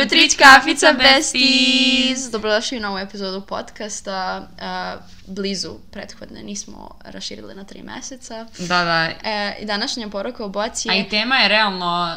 Jutrić 0.00 0.36
kafica 0.36 0.92
besties! 0.92 2.30
Dobrodošli 2.32 2.78
u 2.78 2.80
novu 2.80 2.98
epizodu 2.98 3.40
podcasta. 3.40 4.38
Uh, 4.38 5.02
blizu 5.34 5.70
prethodne 5.92 6.42
nismo 6.42 6.98
raširili 7.04 7.54
na 7.54 7.64
tri 7.64 7.82
meseca. 7.82 8.46
Da, 8.58 8.84
da. 8.84 9.30
E, 9.30 9.56
današnja 9.62 10.08
poruka 10.08 10.44
u 10.44 10.48
boci 10.48 10.90
A 10.90 10.92
je... 10.92 11.00
i 11.00 11.08
tema 11.08 11.36
je 11.36 11.48
realno 11.48 12.16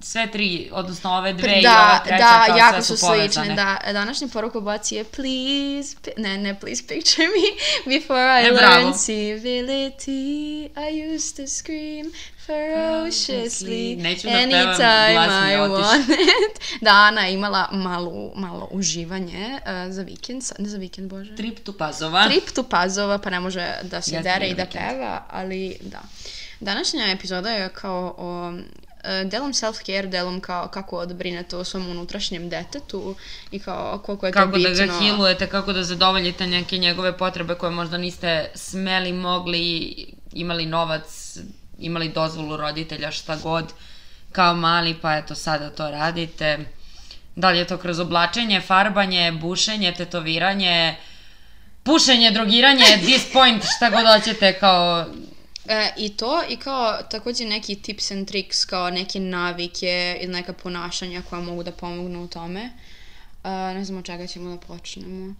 sve 0.00 0.30
tri, 0.30 0.70
odnosno 0.72 1.10
ove 1.10 1.32
dve 1.32 1.48
Pr- 1.48 1.58
i 1.58 1.62
da, 1.62 1.70
ova 1.70 1.98
treća 1.98 2.18
da, 2.18 2.44
kao 2.46 2.56
jako 2.56 2.82
sve 2.82 2.96
su 2.96 3.06
povezane. 3.06 3.32
slične, 3.32 3.54
da. 3.54 3.92
Današnja 3.92 4.28
poruka 4.28 4.58
u 4.58 4.62
boci 4.62 4.94
je 4.94 5.04
please, 5.04 5.96
ne, 6.16 6.38
ne 6.38 6.60
please 6.60 6.82
picture 6.88 7.26
me, 7.26 7.48
before 7.94 8.42
I 8.42 8.46
E, 8.46 8.50
learn 8.50 8.92
civility, 8.92 10.64
I 10.64 11.14
used 11.14 11.36
to 11.36 11.46
scream 11.48 12.12
ferociously, 12.46 13.96
Neću 13.96 14.26
da 14.26 14.32
anytime 14.32 15.12
I 15.46 15.56
want 15.58 16.04
it. 16.08 16.60
Da, 16.80 16.90
Ana 16.90 17.20
je 17.20 17.34
imala 17.34 17.68
malo, 17.72 18.32
malo 18.36 18.68
uživanje 18.70 19.48
uh, 19.56 19.92
za 19.92 20.02
vikend, 20.02 20.42
ne 20.58 20.68
za 20.68 20.78
vikend, 20.78 21.10
bože. 21.10 21.36
Trip 21.36 21.58
tu 21.58 21.72
pazova. 21.72 22.28
Trip 22.28 22.50
tu 22.50 22.62
pazova, 22.62 23.18
pa 23.18 23.30
ne 23.30 23.40
može 23.40 23.74
da 23.82 24.02
se 24.02 24.14
Ja 24.14 24.22
dere 24.22 24.46
i 24.46 24.54
da 24.54 24.62
vikend. 24.62 24.84
peva, 24.88 25.24
ali 25.30 25.76
da. 25.80 26.00
Današnja 26.60 27.06
epizoda 27.06 27.50
je 27.50 27.68
kao 27.68 28.14
o 28.18 28.52
delom 29.24 29.52
self-care, 29.52 30.06
delom 30.08 30.40
kao 30.40 30.68
kako 30.68 30.96
odbrinete 30.96 31.56
o 31.56 31.64
svom 31.64 31.88
unutrašnjem 31.90 32.48
detetu 32.48 33.16
i 33.50 33.58
kao 33.58 33.98
koliko 33.98 34.26
je 34.26 34.32
to 34.32 34.38
Kako 34.38 34.52
bitno. 34.52 34.74
da 34.74 34.86
ga 34.86 34.98
hilujete, 34.98 35.46
kako 35.46 35.72
da 35.72 35.82
zadovoljite 35.82 36.46
neke 36.46 36.78
njegove 36.78 37.18
potrebe 37.18 37.54
koje 37.54 37.70
možda 37.70 37.98
niste 37.98 38.50
smeli, 38.54 39.12
mogli, 39.12 39.94
imali 40.32 40.66
novac, 40.66 41.38
imali 41.78 42.08
dozvolu 42.08 42.56
roditelja, 42.56 43.10
šta 43.10 43.36
god, 43.36 43.64
kao 44.32 44.54
mali, 44.54 44.94
pa 45.02 45.16
eto 45.16 45.34
sada 45.34 45.70
to 45.70 45.90
radite. 45.90 46.58
Da 47.36 47.50
li 47.50 47.58
je 47.58 47.66
to 47.66 47.76
kroz 47.78 48.00
oblačenje, 48.00 48.60
farbanje, 48.60 49.32
bušenje, 49.32 49.94
tetoviranje, 49.96 50.96
pušenje, 51.82 52.30
drogiranje, 52.30 52.84
this 53.06 53.32
point, 53.32 53.62
šta 53.76 53.90
god 53.90 54.06
hoćete, 54.14 54.52
kao 54.52 55.06
E, 55.68 55.92
I 55.96 56.08
to, 56.16 56.42
i 56.48 56.56
kao 56.56 57.02
takođe 57.10 57.44
neki 57.44 57.74
tips 57.74 58.10
and 58.10 58.28
tricks, 58.28 58.64
kao 58.64 58.90
neke 58.90 59.20
navike 59.20 60.18
ili 60.20 60.32
neka 60.32 60.52
ponašanja 60.52 61.22
koja 61.22 61.42
mogu 61.42 61.62
da 61.62 61.72
pomognu 61.72 62.24
u 62.24 62.28
tome. 62.28 62.70
E, 63.44 63.48
ne 63.48 63.84
znam 63.84 63.98
od 63.98 64.04
čega 64.04 64.26
ćemo 64.26 64.50
da 64.50 64.56
počnemo. 64.56 65.34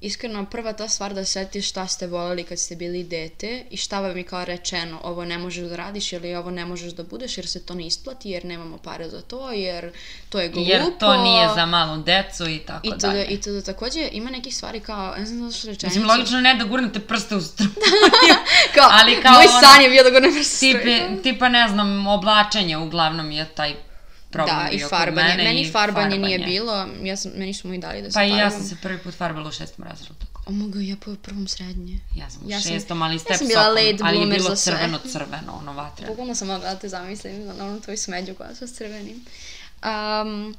Iskreno, 0.00 0.44
prva 0.44 0.72
ta 0.72 0.88
stvar 0.88 1.14
da 1.14 1.24
setiš 1.24 1.68
šta 1.68 1.86
ste 1.86 2.06
voleli 2.06 2.44
kad 2.44 2.58
ste 2.58 2.76
bili 2.76 3.04
dete 3.04 3.64
i 3.70 3.76
šta 3.76 4.00
vam 4.00 4.16
je 4.16 4.22
kao 4.22 4.44
rečeno, 4.44 5.00
ovo 5.02 5.24
ne 5.24 5.38
možeš 5.38 5.68
da 5.68 5.76
radiš 5.76 6.12
ili 6.12 6.34
ovo 6.34 6.50
ne 6.50 6.66
možeš 6.66 6.92
da 6.92 7.02
budeš 7.02 7.38
jer 7.38 7.46
se 7.46 7.66
to 7.66 7.74
ne 7.74 7.86
isplati, 7.86 8.30
jer 8.30 8.44
nemamo 8.44 8.78
pare 8.78 9.08
za 9.08 9.20
to, 9.20 9.52
jer 9.52 9.92
to 10.28 10.40
je 10.40 10.48
glupo. 10.48 10.70
jer 10.70 10.98
to 10.98 11.16
nije 11.22 11.48
za 11.54 11.66
malu 11.66 12.02
decu 12.02 12.48
i 12.48 12.58
tako 12.58 12.86
I 12.86 12.90
to, 12.90 12.96
dalje. 12.96 13.24
I 13.24 13.40
to 13.40 13.52
da 13.52 13.62
takođe 13.62 14.08
ima 14.12 14.30
nekih 14.30 14.56
stvari 14.56 14.80
kao, 14.80 15.14
ne 15.18 15.26
znam 15.26 15.48
da 15.48 15.56
što 15.56 15.68
rečenicu. 15.68 15.98
Mislim, 15.98 16.18
logično 16.18 16.40
ne 16.40 16.54
da 16.54 16.64
gurnete 16.64 17.00
prste 17.00 17.36
u 17.36 17.40
struju. 17.40 17.70
kao, 18.74 18.88
ali 18.90 19.22
kao 19.22 19.32
moj 19.32 19.46
ono, 19.46 19.60
san 19.60 19.82
je 19.82 19.90
bio 19.90 20.02
da 20.02 20.10
go 20.10 20.20
ne 20.20 20.28
Tipi, 20.60 21.22
tipa, 21.22 21.48
ne 21.48 21.68
znam, 21.68 22.06
oblačenje 22.06 22.76
uglavnom 22.76 23.30
je 23.30 23.44
taj 23.44 23.85
problem 24.36 24.66
Da, 24.66 24.70
i 24.70 24.78
farbanje. 24.78 25.28
mene 25.28 25.44
Meni 25.44 25.60
i 25.60 25.70
farbanje, 25.72 26.18
nije 26.18 26.38
bilo, 26.38 26.86
ja 27.02 27.16
sam, 27.16 27.32
meni 27.36 27.54
smo 27.54 27.74
i 27.74 27.78
dali 27.78 28.02
da 28.02 28.10
se 28.10 28.14
Pa 28.14 28.24
i 28.24 28.30
ja 28.30 28.50
sam 28.50 28.64
se 28.64 28.76
prvi 28.82 28.98
put 28.98 29.14
farbala 29.14 29.48
u 29.48 29.52
šestom 29.52 29.84
razredu. 29.84 30.14
O 30.46 30.52
mogu, 30.52 30.78
ja 30.80 30.96
po 31.04 31.14
prvom 31.22 31.48
srednje. 31.48 31.98
Ja 32.16 32.30
sam 32.30 32.42
u 32.46 32.50
Ja 32.50 32.60
šestom, 32.60 33.02
ali 33.02 33.18
step 33.18 33.36
sam 33.36 33.48
bila 33.48 33.62
sokom, 33.62 33.74
late 33.74 34.04
ali 34.04 34.20
je 34.20 34.26
bilo 34.26 34.48
za 34.50 34.56
sve. 34.56 34.72
crveno-crveno, 34.72 35.58
ono 35.60 35.72
vatre. 35.72 36.06
Bukvalno 36.06 36.34
sam 36.34 36.48
mogla 36.48 36.74
da 36.74 36.78
te 36.78 36.88
zamislim 36.88 37.46
na 37.46 37.66
onu 37.66 37.80
tvoju 37.80 37.98
smeđu 37.98 38.34
koja 38.34 38.54
sa 38.54 38.66
crvenim. 38.66 39.24
Um, 39.84 40.56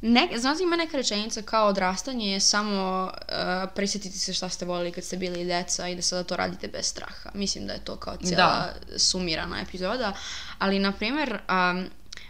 ne, 0.00 0.28
znaš 0.36 0.60
ima 0.60 0.76
neka 0.76 0.96
rečenica 0.96 1.42
kao 1.42 1.68
odrastanje 1.68 2.32
je 2.32 2.40
samo 2.40 3.04
uh, 3.04 3.70
prisjetiti 3.74 4.18
se 4.18 4.32
šta 4.32 4.48
ste 4.48 4.64
volili 4.64 4.92
kad 4.92 5.04
ste 5.04 5.16
bili 5.16 5.44
deca 5.44 5.88
i 5.88 5.96
da 5.96 6.02
sada 6.02 6.24
to 6.24 6.36
radite 6.36 6.68
bez 6.68 6.86
straha. 6.86 7.30
Mislim 7.34 7.66
da 7.66 7.72
je 7.72 7.84
to 7.84 7.96
kao 7.96 8.16
cijela 8.16 8.68
sumirana 8.96 9.60
epizoda. 9.60 10.12
Ali, 10.58 10.78
na 10.78 10.92
primjer, 10.92 11.38
um, 11.48 11.86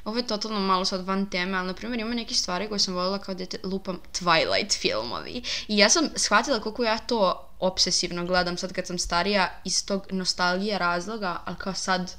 ovo 0.07 0.17
je 0.19 0.27
totalno 0.27 0.61
malo 0.61 0.85
sad 0.85 1.07
van 1.07 1.27
teme, 1.31 1.59
ali 1.59 1.67
na 1.67 1.75
primjer 1.75 2.01
ima 2.01 2.15
neke 2.15 2.35
stvari 2.35 2.69
koje 2.69 2.79
sam 2.79 2.95
voljela 2.95 3.19
kao 3.19 3.35
dete, 3.35 3.59
lupam 3.65 4.01
Twilight 4.21 4.81
filmovi. 4.81 5.43
I 5.69 5.79
ja 5.79 5.89
sam 5.89 6.09
shvatila 6.17 6.61
koliko 6.61 6.85
ja 6.85 6.99
to 6.99 7.49
obsesivno 7.61 8.25
gledam 8.25 8.57
sad 8.59 8.73
kad 8.73 8.87
sam 8.87 8.99
starija 8.99 9.53
iz 9.65 9.87
tog 9.87 10.07
nostalgije 10.11 10.79
razloga, 10.79 11.41
ali 11.45 11.57
kao 11.57 11.75
sad 11.75 12.13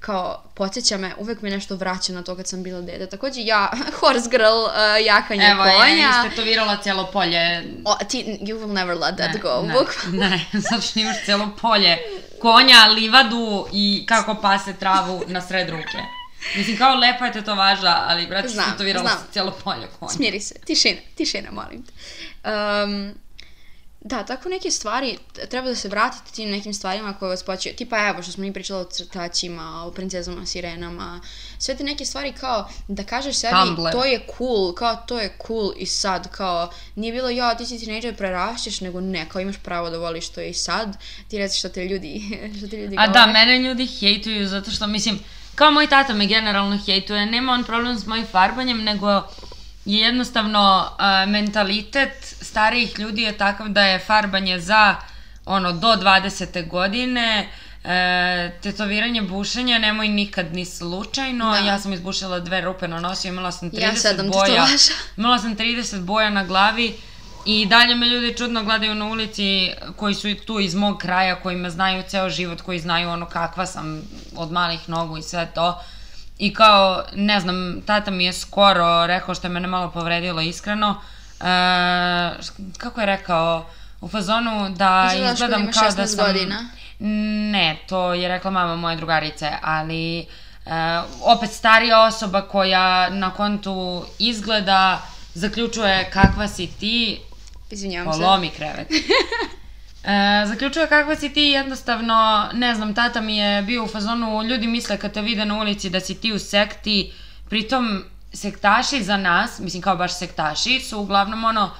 kao 0.00 0.42
podsjeća 0.54 0.96
me, 0.98 1.14
uvek 1.18 1.42
me 1.42 1.50
nešto 1.50 1.76
vraća 1.76 2.12
na 2.12 2.22
to 2.22 2.36
kad 2.36 2.48
sam 2.48 2.62
bila 2.62 2.80
dete. 2.80 3.06
Takođe 3.06 3.40
ja, 3.40 3.70
horse 4.00 4.30
girl, 4.30 4.44
uh, 4.44 5.06
jakanje 5.06 5.46
Evo, 5.46 5.62
konja. 5.62 5.84
je 5.86 6.08
istetovirala 6.24 6.76
cijelo 6.82 7.10
polje. 7.12 7.62
O, 7.84 7.94
ti, 8.08 8.38
you 8.40 8.58
will 8.60 8.72
never 8.72 8.96
let 8.96 9.16
that 9.16 9.34
Ne, 9.34 9.40
go. 9.40 9.62
ne, 9.62 9.72
bukvalno. 9.72 10.28
ne, 10.28 10.46
što 10.90 11.00
imaš 11.00 11.24
cijelo 11.24 11.50
polje 11.60 11.98
konja, 12.40 12.86
livadu 12.86 13.66
i 13.72 14.04
kako 14.08 14.34
pase 14.34 14.72
travu 14.72 15.22
na 15.26 15.40
sred 15.40 15.70
ruke. 15.70 15.98
Mislim, 16.56 16.76
kao 16.76 16.94
lepa 16.96 17.26
je 17.26 17.32
tetovaža, 17.32 17.96
ali, 18.06 18.26
brate, 18.26 18.48
Znam, 18.48 18.64
istetovirala 18.66 19.10
znam. 19.10 19.26
cijelo 19.32 19.50
polje 19.64 19.86
konja. 19.98 20.12
Smiri 20.12 20.40
se, 20.40 20.54
tišina, 20.66 21.00
tišina, 21.16 21.50
molim 21.50 21.82
te. 21.86 21.92
Um, 22.50 23.14
da, 24.00 24.24
tako 24.24 24.48
neke 24.48 24.70
stvari, 24.70 25.18
treba 25.50 25.68
da 25.68 25.74
se 25.74 25.88
vratite 25.88 26.32
tim 26.34 26.50
nekim 26.50 26.74
stvarima 26.74 27.12
koje 27.12 27.28
vas 27.28 27.42
počeo, 27.42 27.72
tipa 27.72 28.08
evo 28.08 28.22
što 28.22 28.32
smo 28.32 28.42
mi 28.42 28.52
pričali 28.52 28.80
o 28.80 28.90
crtačima, 28.90 29.84
o 29.84 29.90
princezama, 29.90 30.46
sirenama, 30.46 31.20
sve 31.58 31.76
te 31.76 31.84
neke 31.84 32.04
stvari 32.04 32.32
kao 32.32 32.68
da 32.88 33.04
kažeš 33.04 33.36
sebi 33.36 33.54
Tumblr. 33.66 33.92
to 33.92 34.04
je 34.04 34.26
cool, 34.38 34.74
kao 34.74 34.96
to 34.96 35.18
je 35.18 35.36
cool 35.46 35.72
i 35.76 35.86
sad, 35.86 36.30
kao 36.30 36.70
nije 36.94 37.12
bilo 37.12 37.30
ja, 37.30 37.54
ti 37.54 37.66
si 37.66 37.78
tinejdžer, 37.78 38.16
prerašćeš, 38.16 38.80
nego 38.80 39.00
ne, 39.00 39.28
kao 39.28 39.40
imaš 39.40 39.56
pravo 39.62 39.90
da 39.90 39.98
voliš 39.98 40.28
to 40.28 40.40
i 40.40 40.54
sad, 40.54 40.96
ti 41.28 41.38
reci 41.38 41.58
što 41.58 41.68
te 41.68 41.84
ljudi, 41.84 42.22
što 42.58 42.68
te 42.68 42.76
ljudi 42.76 42.96
A 42.98 43.06
govore. 43.06 43.26
da, 43.26 43.32
mene 43.32 43.58
ljudi 43.58 43.86
hejtuju 43.86 44.48
zato 44.48 44.70
što, 44.70 44.86
mislim, 44.86 45.18
kao 45.54 45.70
moj 45.70 45.86
tata 45.86 46.14
me 46.14 46.26
generalno 46.26 46.78
hejtuje, 46.86 47.26
nema 47.26 47.52
on 47.52 47.64
problem 47.64 47.98
s 47.98 48.06
mojim 48.06 48.26
farbanjem, 48.26 48.82
nego 48.82 49.08
je 49.84 50.00
jednostavno 50.00 50.90
a, 50.98 51.26
mentalitet 51.26 52.34
starijih 52.40 52.98
ljudi 52.98 53.22
je 53.22 53.38
takav 53.38 53.68
da 53.68 53.82
je 53.82 53.98
farbanje 53.98 54.60
za 54.60 54.96
ono 55.44 55.72
do 55.72 55.88
20. 55.88 56.68
godine 56.68 57.48
E, 57.84 58.50
tetoviranje 58.62 59.22
bušenja 59.22 59.78
nemoj 59.78 60.08
nikad 60.08 60.54
ni 60.54 60.64
slučajno. 60.64 61.50
Da. 61.50 61.58
Ja 61.58 61.78
sam 61.78 61.92
izbušila 61.92 62.40
dve 62.40 62.60
rupe 62.60 62.88
na 62.88 63.00
nosu, 63.00 63.28
imala 63.28 63.52
sam 63.52 63.70
30 63.70 64.16
Ja 64.16 64.30
boja. 64.32 64.66
Imala 65.16 65.38
sam 65.38 65.56
30 65.56 66.00
boja 66.00 66.30
na 66.30 66.44
glavi 66.44 66.94
i 67.44 67.66
dalje 67.66 67.94
me 67.94 68.06
ljudi 68.06 68.36
čudno 68.36 68.64
gledaju 68.64 68.94
na 68.94 69.04
ulici 69.06 69.70
koji 69.96 70.14
su 70.14 70.28
tu 70.46 70.60
iz 70.60 70.74
mog 70.74 70.98
kraja, 70.98 71.40
koji 71.40 71.56
me 71.56 71.70
znaju 71.70 72.02
ceo 72.08 72.30
život, 72.30 72.60
koji 72.60 72.78
znaju 72.78 73.10
ono 73.10 73.26
kakva 73.26 73.66
sam 73.66 74.02
od 74.36 74.52
malih 74.52 74.88
nogu 74.88 75.18
i 75.18 75.22
sve 75.22 75.50
to. 75.54 75.80
I 76.38 76.54
kao, 76.54 77.04
ne 77.14 77.40
znam, 77.40 77.82
tata 77.86 78.10
mi 78.10 78.24
je 78.24 78.32
skoro 78.32 79.06
rekao 79.06 79.34
što 79.34 79.46
je 79.46 79.50
mene 79.50 79.68
malo 79.68 79.90
povredilo 79.90 80.40
iskreno. 80.40 81.00
E, 81.40 81.44
kako 82.78 83.00
je 83.00 83.06
rekao? 83.06 83.66
U 84.00 84.08
fazonu 84.08 84.70
da 84.70 85.08
kao 85.08 85.32
izgledam 85.32 85.72
kao 85.72 85.90
da 85.90 86.02
16 86.02 86.06
sam... 86.06 86.26
godina. 86.26 86.68
Ne, 87.50 87.78
to 87.88 88.14
je 88.14 88.28
rekla 88.28 88.50
mama 88.50 88.76
moje 88.76 88.96
drugarice, 88.96 89.50
ali 89.62 90.18
e, 90.20 90.24
opet 91.22 91.50
starija 91.50 92.02
osoba 92.02 92.42
koja 92.42 93.10
na 93.10 93.30
kontu 93.30 94.04
izgleda 94.18 95.02
zaključuje 95.34 96.10
kakva 96.12 96.48
si 96.48 96.66
ti, 96.66 97.20
Izvinjavam 97.70 98.12
se. 98.12 98.20
polomi 98.20 98.50
krevet. 98.50 98.88
E, 100.06 100.46
zaključuje 100.46 100.86
kakva 100.86 101.16
si 101.16 101.32
ti 101.32 101.40
jednostavno, 101.40 102.48
ne 102.52 102.74
znam, 102.74 102.94
tata 102.94 103.20
mi 103.20 103.36
je 103.36 103.62
bio 103.62 103.84
u 103.84 103.86
fazonu, 103.86 104.42
ljudi 104.42 104.66
misle 104.66 104.96
kad 104.96 105.12
te 105.12 105.22
vide 105.22 105.44
na 105.44 105.60
ulici 105.60 105.90
da 105.90 106.00
si 106.00 106.14
ti 106.14 106.32
u 106.32 106.38
sekti, 106.38 107.12
pritom 107.48 108.04
sektaši 108.32 109.02
za 109.02 109.16
nas, 109.16 109.58
mislim 109.58 109.82
kao 109.82 109.96
baš 109.96 110.18
sektaši, 110.18 110.80
su 110.80 110.98
uglavnom 110.98 111.44
ono, 111.44 111.70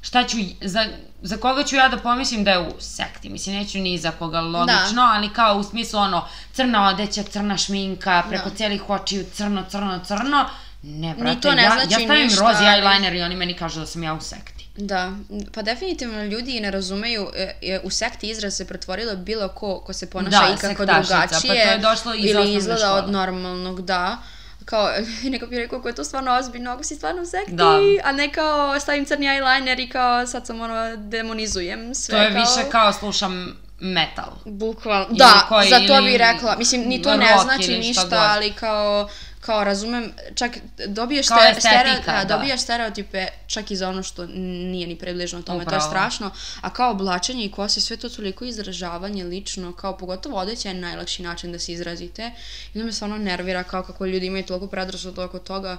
šta 0.00 0.24
ću, 0.24 0.36
za, 0.60 0.86
za 1.22 1.36
koga 1.36 1.64
ću 1.64 1.76
ja 1.76 1.88
da 1.88 1.96
pomislim 1.96 2.44
da 2.44 2.50
je 2.50 2.58
u 2.58 2.80
sekti, 2.80 3.28
mislim 3.28 3.56
neću 3.56 3.78
ni 3.78 3.98
za 3.98 4.10
koga 4.10 4.40
logično, 4.40 5.02
ali 5.02 5.32
kao 5.32 5.56
u 5.56 5.62
smislu 5.62 6.00
ono, 6.00 6.28
crna 6.52 6.88
odeća, 6.88 7.22
crna 7.22 7.56
šminka, 7.56 8.22
preko 8.28 8.48
Da. 8.48 8.56
cijelih 8.56 8.90
očiju, 8.90 9.24
crno, 9.32 9.64
crno, 9.68 10.00
crno, 10.04 10.48
ne 10.82 11.14
brate, 11.14 11.40
to 11.40 11.52
ne 11.54 11.62
ja, 11.62 11.70
znači 11.70 11.92
ja 11.92 12.06
stavim 12.06 12.24
ništa, 12.24 12.42
rozi 12.42 12.64
eyeliner 12.64 13.18
i 13.18 13.22
oni 13.22 13.36
meni 13.36 13.54
kažu 13.54 13.80
da 13.80 13.86
sam 13.86 14.02
ja 14.02 14.14
u 14.14 14.20
sekti. 14.20 14.61
Da, 14.76 15.12
pa 15.52 15.62
definitivno 15.62 16.24
ljudi 16.24 16.60
ne 16.60 16.70
razumeju, 16.70 17.28
e, 17.34 17.54
e, 17.62 17.80
u 17.82 17.90
sekti 17.90 18.28
izraz 18.28 18.56
se 18.56 18.64
pretvorilo 18.64 19.16
bilo 19.16 19.48
ko 19.48 19.80
ko 19.80 19.92
se 19.92 20.10
ponaša 20.10 20.38
Da, 20.38 20.46
ikako 20.48 20.66
sektašica, 20.76 20.86
pa 21.10 21.18
drugačije. 21.18 21.64
to 21.64 21.70
je 21.70 21.78
došlo 21.80 22.14
iz 22.14 22.24
Ili 22.26 22.54
izgleda 22.54 22.94
od 22.94 23.10
normalnog, 23.10 23.82
da. 23.82 24.18
Kao, 24.64 24.90
neko 25.24 25.46
bi 25.46 25.56
rekao, 25.56 25.82
ko 25.82 25.88
je 25.88 25.94
to 25.94 26.04
stvarno 26.04 26.32
ozbiljno, 26.32 26.70
ako 26.70 26.82
si 26.82 26.94
stvarno 26.94 27.22
u 27.22 27.26
sekti, 27.26 27.52
Da. 27.52 27.78
a 28.04 28.12
ne 28.12 28.32
kao 28.32 28.80
stavim 28.80 29.04
crni 29.04 29.26
eyeliner 29.26 29.80
i 29.80 29.88
kao 29.88 30.26
sad 30.26 30.46
sam 30.46 30.60
ono 30.60 30.96
demonizujem 30.98 31.94
sve 31.94 32.12
To 32.12 32.22
je 32.22 32.32
kao... 32.32 32.40
više 32.40 32.70
kao 32.70 32.92
slušam 32.92 33.56
metal. 33.80 34.32
Bukvalno, 34.44 35.06
da, 35.10 35.46
koji- 35.48 35.68
za 35.68 35.78
to 35.78 36.02
bi 36.02 36.18
rekla, 36.18 36.56
mislim, 36.56 36.80
ni 36.82 37.02
to 37.02 37.16
ne 37.16 37.34
znači 37.42 37.78
ništa, 37.78 38.02
god. 38.04 38.12
ali 38.12 38.52
kao 38.52 39.08
kao 39.42 39.64
razumem, 39.64 40.12
čak 40.34 40.50
dobiješ, 40.86 41.28
Kao 41.28 41.38
ste, 41.38 41.50
estetika, 41.50 42.02
stereo, 42.02 42.24
da. 42.24 42.36
dobijaš 42.36 42.60
stereotipe 42.60 43.26
čak 43.46 43.70
i 43.70 43.76
za 43.76 43.88
ono 43.88 44.02
što 44.02 44.26
nije 44.26 44.86
ni 44.86 44.96
približno 44.96 45.42
tome, 45.42 45.64
to 45.64 45.70
je 45.70 45.76
Upravo. 45.76 45.90
strašno, 45.90 46.30
a 46.60 46.70
kao 46.70 46.90
oblačenje 46.90 47.44
i 47.44 47.50
kose, 47.50 47.80
sve 47.80 47.96
to 47.96 48.08
toliko 48.08 48.44
izražavanje 48.44 49.24
lično, 49.24 49.72
kao 49.72 49.96
pogotovo 49.96 50.38
odeća 50.38 50.68
je 50.68 50.74
najlakši 50.74 51.22
način 51.22 51.52
da 51.52 51.58
se 51.58 51.72
izrazite 51.72 52.30
i 52.74 52.78
onda 52.78 52.86
me 52.86 52.92
stvarno 52.92 53.18
nervira 53.18 53.62
kao 53.62 53.82
kako 53.82 54.06
ljudi 54.06 54.26
imaju 54.26 54.46
toliko 54.46 54.66
predrasuda 54.66 55.24
oko 55.24 55.38
toga, 55.38 55.78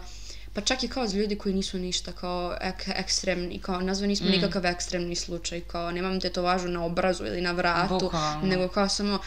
pa 0.54 0.62
čak 0.62 0.84
i 0.84 0.88
kao 0.88 1.08
za 1.08 1.18
ljudi 1.18 1.36
koji 1.36 1.56
nisu 1.56 1.78
ništa 1.80 2.12
kao 2.12 2.58
ek, 2.62 2.84
ekstremni, 2.88 3.60
kao 3.60 3.82
nazva 3.82 4.08
nismo 4.08 4.28
Mm. 4.28 4.32
nikakav 4.32 4.66
ekstremni 4.66 5.16
slučaj, 5.16 5.62
kao 5.62 5.92
nemam 5.92 6.20
tetovažu 6.20 6.68
na 6.68 6.86
obrazu 6.86 7.26
ili 7.26 7.42
na 7.42 7.52
vratu, 7.52 8.00
Bukvalno. 8.00 8.42
nego 8.44 8.68
kao 8.68 8.90
samo, 8.90 9.20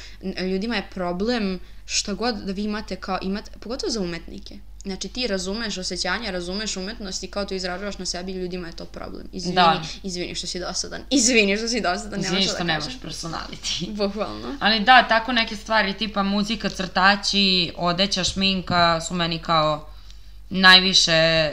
ljudima 0.42 0.76
je 0.76 0.88
problem 0.90 1.60
šta 1.86 2.14
god 2.14 2.36
da 2.36 2.52
vi 2.52 2.62
imate 2.62 2.96
kao 2.96 3.18
imate, 3.22 3.50
pogotovo 3.60 3.90
za 3.90 4.00
umetnike. 4.00 4.54
Znači 4.82 5.08
ti 5.08 5.26
razumeš 5.26 5.78
osjećanja, 5.78 6.30
razumeš 6.30 6.76
umetnost 6.76 7.22
i 7.22 7.28
kao 7.28 7.44
to 7.44 7.54
izražavaš 7.54 7.98
na 7.98 8.06
sebi, 8.06 8.32
ljudima 8.32 8.66
je 8.66 8.76
to 8.76 8.84
problem. 8.84 9.26
Izvini, 9.32 9.54
Da. 9.54 9.82
izvini 10.02 10.34
što 10.34 10.46
si 10.46 10.60
dosadan. 10.60 11.00
Izvini 11.10 11.56
što 11.56 11.68
si 11.68 11.80
dosadan, 11.80 12.10
nemaš 12.12 12.26
Izvini 12.26 12.42
što 12.44 12.56
da 12.56 12.64
nemaš 12.64 12.84
personality. 13.04 13.90
Bukvalno. 13.98 14.56
Ali 14.60 14.80
da, 14.80 15.08
tako 15.08 15.32
neke 15.32 15.56
stvari 15.56 15.94
tipa 15.94 16.22
muzika, 16.22 16.68
crtači, 16.68 17.72
odeća, 17.76 18.24
šminka 18.24 19.00
su 19.00 19.14
meni 19.14 19.38
kao 19.38 19.88
najviše 20.50 21.52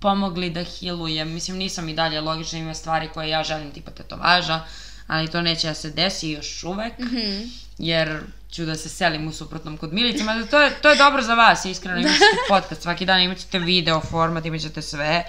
pomogli 0.00 0.50
da 0.50 0.64
healujem. 0.64 1.30
Mislim, 1.30 1.56
nisam 1.56 1.88
i 1.88 1.94
dalje 1.94 2.20
logično 2.20 2.58
ima 2.58 2.74
stvari 2.74 3.08
koje 3.08 3.28
ja 3.28 3.44
želim 3.44 3.70
tipa 3.70 3.90
tetovaža, 3.90 4.60
ali 5.06 5.30
to 5.30 5.42
neće 5.42 5.66
da 5.66 5.74
se 5.74 5.90
desi 5.90 6.30
još 6.30 6.64
uvek, 6.64 6.98
Mhm. 6.98 7.42
jer 7.78 8.20
ću 8.50 8.64
da 8.64 8.74
se 8.74 8.88
selim 8.88 9.28
u 9.28 9.32
suprotnom 9.32 9.76
kod 9.76 9.92
Milice, 9.92 10.24
mada 10.24 10.46
to 10.46 10.60
je, 10.60 10.70
to 10.72 10.90
je 10.90 10.96
dobro 10.96 11.22
za 11.22 11.34
vas, 11.34 11.64
iskreno, 11.64 11.98
imat 11.98 12.12
ćete 12.12 12.24
podcast 12.48 12.82
svaki 12.82 13.06
dan, 13.06 13.20
imat 13.20 13.38
ćete 13.38 13.58
video 13.58 14.00
format, 14.00 14.46
imat 14.46 14.60
ćete 14.60 14.82
sve, 14.82 15.24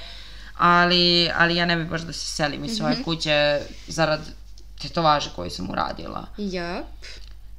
ali, 0.55 1.29
ali 1.29 1.55
ja 1.55 1.65
ne 1.65 1.75
bih 1.75 1.87
baš 1.87 2.01
da 2.01 2.13
se 2.13 2.25
selim 2.25 2.65
iz 2.65 2.77
svoje 2.77 3.03
kuće 3.03 3.59
zarad 3.87 4.21
tetovaže 4.81 5.29
koju 5.35 5.49
sam 5.49 5.69
uradila. 5.69 6.25
Jep. 6.37 6.85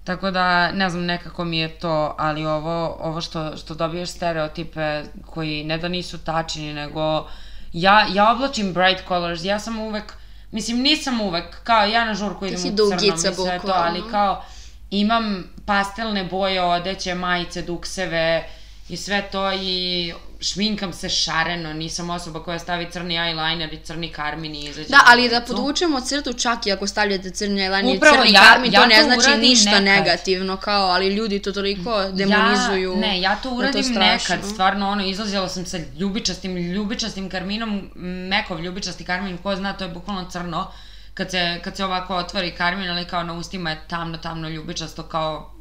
Tako 0.06 0.30
da, 0.30 0.72
ne 0.72 0.90
znam, 0.90 1.04
nekako 1.04 1.44
mi 1.44 1.58
je 1.58 1.68
to, 1.68 2.14
ali 2.18 2.46
ovo, 2.46 2.96
ovo 3.00 3.20
što, 3.20 3.56
što 3.56 3.74
dobiješ 3.74 4.10
stereotipe 4.10 5.02
koji 5.26 5.64
ne 5.64 5.78
da 5.78 5.88
nisu 5.88 6.18
tačni, 6.18 6.74
nego 6.74 7.28
ja, 7.72 8.06
ja 8.12 8.32
oblačim 8.32 8.72
bright 8.72 9.08
colors, 9.08 9.44
ja 9.44 9.58
sam 9.58 9.78
uvek, 9.78 10.12
mislim 10.52 10.78
nisam 10.78 11.20
uvek, 11.20 11.62
kao 11.64 11.84
ja 11.84 12.04
na 12.04 12.14
žurku 12.14 12.46
idem 12.46 12.58
u 12.58 12.76
crnom 12.76 13.14
i 13.14 13.18
sve 13.18 13.30
to, 13.30 13.36
bukvalno. 13.36 13.74
ali 13.74 14.02
kao 14.10 14.44
imam 14.90 15.44
pastelne 15.66 16.24
boje 16.24 16.62
odeće, 16.62 17.14
majice, 17.14 17.62
dukseve 17.62 18.48
i 18.88 18.96
sve 18.96 19.22
to 19.32 19.52
i 19.52 20.12
šminkam 20.40 20.92
se 20.92 21.08
šareno, 21.08 21.72
nisam 21.72 22.10
osoba 22.10 22.42
koja 22.42 22.58
stavi 22.58 22.90
crni 22.90 23.14
eyeliner 23.14 23.72
i 23.72 23.78
crni 23.78 24.08
karmin 24.08 24.54
i 24.54 24.60
izađe 24.60 24.88
Da, 24.88 25.00
ali 25.06 25.28
da 25.28 25.40
podvučemo 25.40 26.00
crtu 26.00 26.32
čak 26.32 26.66
i 26.66 26.72
ako 26.72 26.86
stavljate 26.86 27.30
crni 27.30 27.60
eyeliner 27.60 27.94
i 27.94 27.96
Upravo, 27.96 28.16
crni 28.16 28.32
ja- 28.32 28.40
karmin, 28.42 28.72
ja 28.72 28.80
to 28.80 28.86
ne 28.86 28.96
to 28.96 29.02
znači 29.02 29.36
ništa 29.38 29.70
nekad. 29.70 29.84
negativno, 29.84 30.56
kao, 30.56 30.86
ali 30.86 31.08
ljudi 31.08 31.38
to 31.38 31.52
toliko 31.52 32.02
demonizuju. 32.04 32.92
Ja, 32.92 32.98
ne, 32.98 33.20
ja 33.20 33.36
to 33.36 33.48
da 33.50 33.54
uradim 33.56 33.82
strašno. 33.84 34.34
nekad, 34.34 34.50
stvarno 34.50 34.88
ono, 34.90 35.06
izlazila 35.06 35.48
sam 35.48 35.66
sa 35.66 35.78
ljubičastim, 35.98 36.56
ljubičastim 36.56 37.30
karminom, 37.30 37.90
mekov 38.28 38.60
ljubičasti 38.60 39.04
karmin, 39.04 39.38
ko 39.38 39.56
zna, 39.56 39.72
to 39.72 39.84
je 39.84 39.90
bukvalno 39.90 40.30
crno, 40.30 40.72
kad 41.14 41.30
se, 41.30 41.60
kad 41.64 41.76
se 41.76 41.84
ovako 41.84 42.16
otvori 42.16 42.50
karmin, 42.50 42.90
ali 42.90 43.04
kao 43.04 43.22
na 43.22 43.32
ustima 43.32 43.70
je 43.70 43.80
tamno, 43.88 44.18
tamno 44.18 44.48
ljubičasto, 44.48 45.02
kao, 45.02 45.55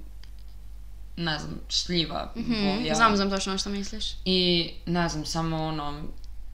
ne 1.17 1.39
znam, 1.39 1.59
šljiva 1.69 2.31
Mhm, 2.35 2.53
boja. 2.53 2.95
Znam, 2.95 3.15
znam 3.15 3.29
točno 3.29 3.57
što 3.57 3.69
misliš. 3.69 4.06
I, 4.25 4.71
ne 4.85 5.09
znam, 5.09 5.25
samo 5.25 5.65
ono, 5.65 6.03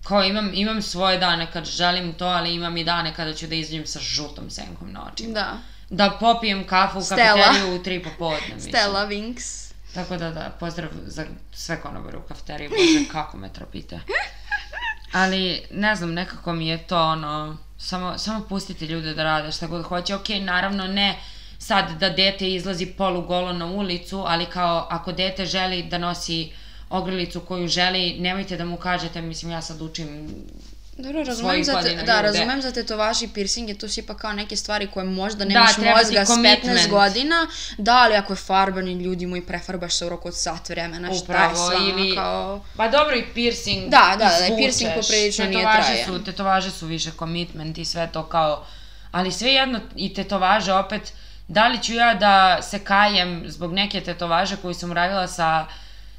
kao 0.03 0.23
imam, 0.23 0.51
imam 0.53 0.81
svoje 0.81 1.17
dane 1.17 1.51
kad 1.51 1.65
želim 1.65 2.13
to, 2.13 2.25
ali 2.25 2.53
imam 2.53 2.77
i 2.77 2.83
dane 2.83 3.13
kada 3.15 3.33
ću 3.33 3.47
da 3.47 3.55
izađem 3.55 3.87
sa 3.87 3.99
žutom 3.99 4.49
senkom 4.49 4.91
na 4.91 5.09
očima. 5.13 5.33
Da. 5.33 5.57
Da 5.89 6.17
popijem 6.19 6.67
kafu 6.67 6.99
u 6.99 7.01
kafeteriju 7.01 7.75
u 7.75 7.83
tri 7.83 8.03
popodne, 8.03 8.55
mislim. 8.55 8.73
Stella 8.73 9.07
Winks. 9.07 9.71
Tako 9.93 10.17
da, 10.17 10.29
da, 10.31 10.55
pozdrav 10.59 10.89
za 11.05 11.25
sve 11.53 11.81
konobare 11.81 12.17
u 12.17 12.21
kafeteriji, 12.21 12.69
bože, 12.69 13.09
kako 13.11 13.37
me 13.37 13.53
trpite. 13.53 13.99
Ali, 15.11 15.61
ne 15.71 15.95
znam, 15.95 16.13
nekako 16.13 16.53
mi 16.53 16.67
je 16.67 16.87
to 16.87 17.01
ono, 17.01 17.57
samo, 17.77 18.17
samo 18.17 18.45
pustite 18.49 18.85
ljude 18.85 19.13
da 19.13 19.23
rade 19.23 19.51
šta 19.51 19.67
god 19.67 19.83
hoće. 19.83 20.15
Ok, 20.15 20.29
naravno 20.41 20.87
ne 20.87 21.19
sad 21.71 21.91
da 22.00 22.09
dete 22.09 22.50
izlazi 22.50 22.85
polugolo 22.85 23.53
na 23.53 23.65
ulicu, 23.65 24.23
ali 24.27 24.45
kao 24.45 24.88
ako 24.89 25.12
dete 25.12 25.45
želi 25.45 25.83
da 25.83 25.97
nosi 25.97 26.51
ogrlicu 26.89 27.39
koju 27.39 27.68
želi, 27.68 28.15
nemojte 28.19 28.57
da 28.57 28.65
mu 28.65 28.77
kažete, 28.77 29.21
mislim 29.21 29.51
ja 29.51 29.62
sad 29.62 29.81
učim 29.81 30.27
Dobro, 30.97 31.23
razumem 31.23 31.63
svojih 31.63 31.65
za, 31.65 31.81
te, 31.81 32.03
da, 32.06 32.21
razumem 32.21 32.62
za 32.62 32.71
tetovaž 32.71 33.21
i 33.21 33.27
piercinge, 33.27 33.73
to 33.73 33.89
su 33.89 34.00
ipak 34.00 34.18
kao 34.18 34.33
neke 34.33 34.56
stvari 34.56 34.88
koje 34.88 35.06
možda 35.06 35.45
nemaš 35.45 35.75
treba 35.75 35.91
ti 35.91 35.97
mozga 35.97 36.25
s 36.25 36.29
15 36.29 36.33
commitment. 36.33 36.89
godina, 36.89 37.47
da, 37.77 37.94
ali 37.95 38.15
ako 38.15 38.33
je 38.33 38.38
farban 38.38 38.88
i 38.88 38.94
ljudi 38.94 39.25
moji 39.25 39.41
prefarbaš 39.41 39.95
se 39.95 40.06
u 40.06 40.09
roku 40.09 40.27
od 40.27 40.38
sat 40.38 40.69
vremena, 40.69 41.07
šta 41.07 41.15
je 41.15 41.21
Upravo, 41.23 41.56
s 41.56 41.73
vama, 41.73 41.89
ili- 41.89 42.15
kao... 42.15 42.62
Pa 42.77 42.88
dobro 42.88 43.15
i 43.15 43.23
piercing 43.33 43.89
Da, 43.89 44.15
da, 44.19 44.25
da, 44.25 44.45
izvučeš. 44.45 44.57
piercing 44.57 44.91
poprilično 44.95 45.45
nije 45.45 45.62
trajan. 45.62 46.06
Su, 46.06 46.23
tetovaže 46.23 46.71
su 46.71 46.85
više 46.88 47.12
commitment 47.19 47.77
i 47.77 47.85
sve 47.85 48.09
to 48.13 48.23
kao... 48.23 48.65
Ali 49.12 49.31
svejedno 49.31 49.79
i 49.95 50.13
tetovaže 50.13 50.73
opet, 50.73 51.13
da 51.47 51.67
li 51.67 51.83
ću 51.83 51.93
ja 51.93 52.13
da 52.13 52.61
se 52.61 52.79
kajem 52.79 53.43
zbog 53.47 53.73
neke 53.73 54.01
tetovaže 54.01 54.57
koju 54.57 54.73
sam 54.73 54.91
uradila 54.91 55.27
sa, 55.27 55.65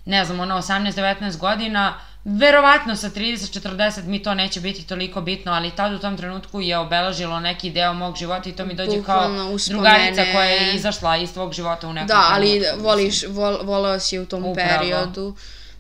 ne 0.05 0.25
znam, 0.25 0.41
ono 0.41 0.57
18-19 0.57 1.37
godina, 1.37 1.95
verovatno 2.25 2.97
sa 2.97 3.11
30-40 3.11 4.05
mi 4.05 4.23
to 4.23 4.35
neće 4.35 4.61
biti 4.61 4.87
toliko 4.87 5.21
bitno, 5.21 5.53
ali 5.53 5.71
tad 5.71 5.93
u 5.93 5.99
tom 5.99 6.17
trenutku 6.17 6.61
je 6.61 6.79
obeležilo 6.79 7.41
neki 7.41 7.71
deo 7.71 7.93
mog 7.95 8.17
života 8.17 8.49
i 8.49 8.53
to 8.53 8.65
mi 8.67 8.75
dođe 8.75 8.97
Bukvalno 8.99 9.45
kao 9.45 9.55
uspomene. 9.55 9.83
drugarica 9.83 10.33
koja 10.33 10.45
je 10.45 10.75
izašla 10.75 11.17
iz 11.17 11.33
tvog 11.33 11.53
života 11.53 11.89
u 11.89 11.93
nekom 11.93 12.07
Da, 12.09 12.29
ali 12.31 12.63
voliš, 12.79 13.23
vol, 13.29 13.59
voleo 13.63 14.01
si 14.01 14.19
u 14.19 14.27
tom 14.27 14.45
Upravo. 14.45 14.69
periodu. 14.69 15.37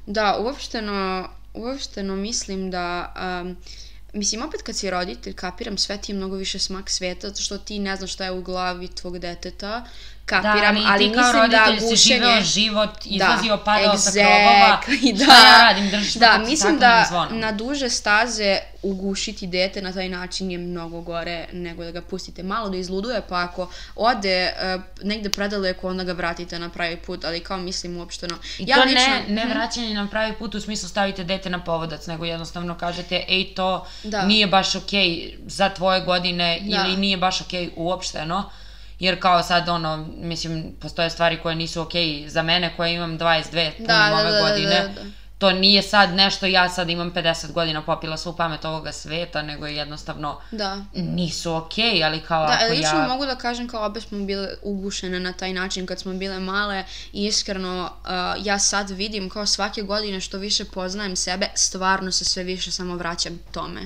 Da, 0.07 0.37
uopšteno, 0.41 1.29
uopšteno 1.55 2.17
mislim 2.17 2.71
da... 2.71 3.15
Um, 3.43 3.57
Mislim, 4.13 4.43
opet 4.43 4.63
kad 4.63 4.77
si 4.77 4.91
roditelj, 4.91 5.35
kapiram, 5.35 5.79
sve 5.79 5.99
ti 5.99 6.13
je 6.13 6.17
mnogo 6.17 6.37
više 6.37 6.59
smak 6.59 6.91
sveta, 6.91 7.29
zato 7.29 7.43
što 7.43 7.59
ti 7.59 7.79
ne 7.79 7.97
znaš 7.97 8.13
šta 8.13 8.25
je 8.25 8.33
u 8.33 8.43
glavi 8.43 8.89
tvog 8.89 9.19
deteta. 9.19 9.85
Kapiram, 10.27 10.75
da, 10.75 10.81
ali, 10.81 10.83
ali 10.87 11.09
ti 11.09 11.15
kao 11.15 11.23
mislim 11.25 11.51
da 11.51 11.65
roditelj 11.65 11.89
si 11.89 11.97
živeo 11.99 12.29
gušenje... 12.29 12.45
život, 12.45 12.91
izlazio, 13.05 13.57
Da, 13.57 13.65
padao 13.65 13.97
sa 13.99 14.11
exactly, 14.11 14.23
krovova, 14.23 14.81
da. 15.19 15.25
šta 15.25 15.49
ja 15.49 15.69
radim, 15.69 15.91
držiš 15.91 16.15
Da, 16.15 16.35
pod 16.37 16.49
mislim 16.49 16.79
da 16.79 17.05
zvonom. 17.09 17.39
na 17.41 17.53
duže 17.53 17.89
staze 17.91 18.59
ugušiti 18.83 19.47
dete 19.47 19.83
na 19.83 19.93
taj 19.93 20.09
način 20.09 20.51
je 20.51 20.59
mnogo 20.59 21.01
gore 21.01 21.47
nego 21.53 21.85
da 21.85 21.91
ga 21.91 22.01
pustite 22.03 22.43
malo 22.43 22.69
da 22.71 22.77
izluduje, 22.77 23.23
pa 23.29 23.37
ako 23.37 23.69
ode 23.97 24.53
uh, 24.77 24.83
negde 25.03 25.29
predaleko, 25.29 25.89
onda 25.89 26.05
ga 26.05 26.13
vratite 26.13 26.59
na 26.59 26.69
pravi 26.69 26.97
put, 26.97 27.25
ali 27.25 27.41
kao 27.41 27.57
mislim 27.57 27.97
uopšteno. 27.97 28.37
I 28.59 28.65
ja 28.67 28.77
to 28.77 28.83
lično, 28.83 29.01
ne, 29.01 29.25
ne 29.29 29.55
vraćanje 29.55 29.95
na 29.95 30.09
pravi 30.09 30.33
put 30.33 30.55
u 30.55 30.61
smislu 30.61 30.89
stavite 30.89 31.25
dete 31.25 31.51
na 31.51 31.65
povodac, 31.65 32.07
nego 32.07 32.25
jednostavno 32.25 32.79
kažete, 32.79 33.25
ej, 33.29 33.55
to 33.55 33.87
Da. 34.03 34.23
nije 34.23 34.47
baš 34.47 34.75
okej 34.75 35.37
za 35.47 35.69
tvoje 35.69 36.01
godine 36.01 36.59
Da. 36.63 36.85
ili 36.87 36.97
nije 36.97 37.17
baš 37.17 37.41
okej 37.41 37.71
uopšteno. 37.77 38.51
Jer 39.03 39.21
kao 39.21 39.43
sad 39.43 39.69
ono, 39.69 40.07
mislim, 40.17 40.73
postoje 40.81 41.11
stvari 41.11 41.39
koje 41.43 41.55
nisu 41.55 41.81
okej 41.83 42.25
za 42.29 42.43
mene 42.43 42.73
koja 42.77 42.89
imam 42.89 43.19
22 43.19 43.71
punim 43.73 43.87
Da, 43.87 44.09
da, 44.11 44.15
ove 44.15 44.31
da, 44.31 44.31
da, 44.31 44.41
godine. 44.41 44.81
da, 44.81 45.03
da. 45.03 45.22
To 45.43 45.53
nije 45.53 45.83
sad 45.83 46.11
nešto, 46.11 46.47
ja 46.47 46.69
sad 46.69 46.91
imam 46.91 47.13
50 47.13 47.53
godina 47.53 47.83
popila 47.83 48.17
svu 48.17 48.37
pamet 48.37 48.65
ovoga 48.65 48.93
sveta, 48.93 49.43
nego 49.43 49.67
je 49.67 49.77
jednostavno 49.77 50.41
Da. 50.51 50.79
nisu 50.93 51.55
okej, 51.55 52.05
ali 52.05 52.21
kao 52.21 52.47
Da, 52.47 52.53
ako 52.53 52.65
lično 52.67 52.99
ja... 52.99 53.09
mogu 53.09 53.27
da 53.27 53.37
kažem 53.37 53.69
kao 53.69 53.87
obe 53.87 54.01
smo 54.01 54.19
bile 54.19 54.49
ugušene 54.63 55.21
na 55.21 55.33
taj 55.33 55.53
način 55.53 55.87
kad 55.87 56.01
smo 56.01 56.13
bile 56.13 56.41
male 56.41 56.85
i 57.13 57.27
iskreno 57.27 57.91
uh, 58.05 58.11
ja 58.47 58.59
sad 58.59 58.91
vidim 58.91 59.31
kao 59.31 59.47
svake 59.47 59.83
godine 59.83 60.21
što 60.21 60.39
više 60.39 60.65
poznajem 60.65 61.17
sebe, 61.17 61.47
stvarno 61.55 62.13
se 62.13 62.25
sve 62.25 62.43
više 62.45 62.71
samo 62.71 62.97
vraćam 62.97 63.39
tome. 63.53 63.81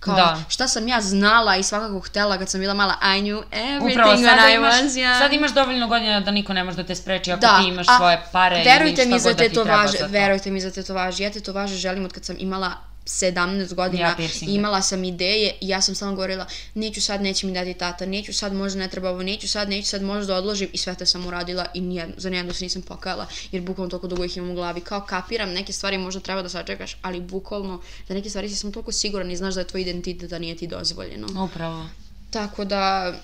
Kao 0.00 0.14
Da. 0.16 0.42
šta 0.48 0.68
sam 0.68 0.88
ja 0.88 1.00
znala 1.00 1.56
i 1.56 1.62
svakako 1.62 2.00
htela 2.00 2.38
kad 2.38 2.50
sam 2.50 2.60
bila 2.60 2.74
mala, 2.74 2.94
I 3.02 3.20
knew 3.20 3.42
everything 3.52 3.92
Upravo, 3.92 4.12
when 4.12 4.50
I 4.50 4.54
imaš, 4.54 4.74
was 4.74 4.88
young. 4.88 5.18
sad 5.18 5.32
imaš 5.32 5.50
dovoljno 5.52 5.88
godina 5.88 6.20
da 6.20 6.30
niko 6.30 6.52
ne 6.52 6.64
može 6.64 6.76
da 6.76 6.84
te 6.84 6.94
spreči 6.94 7.32
ako 7.32 7.40
Da, 7.40 7.58
ti 7.58 7.68
imaš 7.68 7.86
a 7.88 7.96
svoje 7.96 8.22
pare 8.32 8.56
verujte 8.56 9.02
ili 9.02 9.12
mi 9.12 9.18
šta 9.18 9.22
za 9.22 9.28
god 9.28 9.36
da 9.38 9.44
ti 9.44 9.54
treba 9.54 9.86
za 9.88 9.98
to. 9.98 10.06
verujte 10.08 10.50
mi 10.50 10.60
za 10.60 10.70
tetovaže. 10.70 11.01
Ja 11.18 11.30
tetovaže 11.30 11.76
želim 11.76 12.04
od 12.04 12.12
kad 12.12 12.24
sam 12.24 12.36
imala 12.38 12.72
17 13.06 13.74
godina 13.74 14.02
Ja 14.02 14.16
imala 14.40 14.82
sam 14.82 15.04
ideje 15.04 15.54
i 15.60 15.68
ja 15.68 15.80
sam 15.80 15.94
samo 15.94 16.14
govorila 16.14 16.46
neću 16.74 17.00
sad, 17.00 17.22
neće 17.22 17.46
mi 17.46 17.52
dati 17.52 17.74
tata, 17.74 18.06
neću 18.06 18.32
sad, 18.32 18.54
možda 18.54 18.78
ne 18.78 18.88
treba 18.88 19.10
ovo, 19.10 19.22
neću 19.22 19.48
sad, 19.48 19.68
neću 19.68 19.88
sad, 19.88 20.02
možda 20.02 20.36
odložim 20.36 20.68
i 20.72 20.78
sve 20.78 20.94
to 20.94 21.06
sam 21.06 21.26
uradila 21.26 21.66
i 21.74 21.80
nijedno, 21.80 22.14
za 22.16 22.30
nijedno 22.30 22.52
se 22.52 22.64
nisam 22.64 22.82
pokajala 22.82 23.26
jer 23.52 23.62
bukvalno 23.62 23.90
toliko 23.90 24.08
dugo 24.08 24.24
ih 24.24 24.36
imam 24.36 24.50
u 24.50 24.54
glavi. 24.54 24.80
Kao 24.80 25.00
kapiram, 25.00 25.52
neke 25.52 25.72
stvari 25.72 25.98
možda 25.98 26.20
treba 26.20 26.42
da 26.42 26.48
sačekaš, 26.48 26.96
ali 27.02 27.20
bukvalno 27.20 27.80
za 28.08 28.14
neke 28.14 28.28
stvari 28.28 28.48
si 28.48 28.56
sam 28.56 28.72
toliko 28.72 28.92
siguran 28.92 29.30
i 29.30 29.36
znaš 29.36 29.54
da 29.54 29.60
je 29.60 29.66
tvoj 29.66 29.82
identitet, 29.82 30.30
da 30.30 30.38
nije 30.38 30.56
ti 30.56 30.66
dozvoljeno. 30.66 31.44
Upravo. 31.44 31.86
Tako 32.30 32.64
da, 32.64 33.14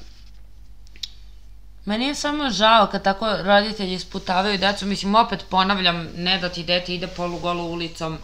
Meni 1.84 2.04
je 2.04 2.14
samo 2.14 2.50
žao 2.50 2.86
kad 2.86 3.02
tako 3.02 3.26
roditelji 3.42 3.98
sputavaju 3.98 4.58
decu, 4.58 4.86
mislim 4.86 5.14
opet 5.14 5.44
ponavljam, 5.50 6.08
ne 6.16 6.38
da 6.38 6.48
ti 6.48 6.62
dete 6.62 6.94
ide 6.94 7.06
polugolo 7.06 7.64
ulicom 7.64 8.18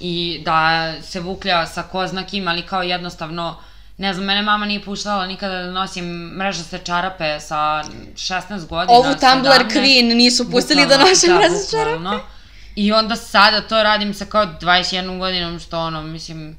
i 0.00 0.42
da 0.44 0.92
se 1.02 1.20
vuklja 1.20 1.66
sa 1.66 1.82
ko 1.82 2.06
zna 2.06 2.26
kim, 2.26 2.48
ali 2.48 2.62
kao 2.62 2.82
jednostavno, 2.82 3.56
ne 3.98 4.14
znam, 4.14 4.26
mene 4.26 4.42
mama 4.42 4.66
nije 4.66 4.82
puštala 4.82 5.26
nikada 5.26 5.62
da 5.62 5.70
nosim 5.70 6.04
mrežaste 6.36 6.78
čarape 6.78 7.40
sa 7.40 7.84
16 8.14 8.66
godina, 8.66 8.98
Ovu 8.98 9.14
Tumblr 9.20 9.50
17. 9.50 9.72
Queen 9.72 10.16
nisu 10.16 10.50
pustili 10.50 10.80
da 10.80 10.86
Bukvalno, 10.86 11.08
nosim 11.10 11.34
mrežaste 11.36 11.76
čarape. 11.76 12.24
I 12.76 12.92
onda 12.92 13.16
sada 13.16 13.60
to 13.60 13.82
radim 13.82 14.14
sa 14.14 14.24
kao 14.24 14.46
21 14.46 15.18
godinom, 15.18 15.60
što 15.60 15.78
ono, 15.78 16.02
mislim, 16.02 16.58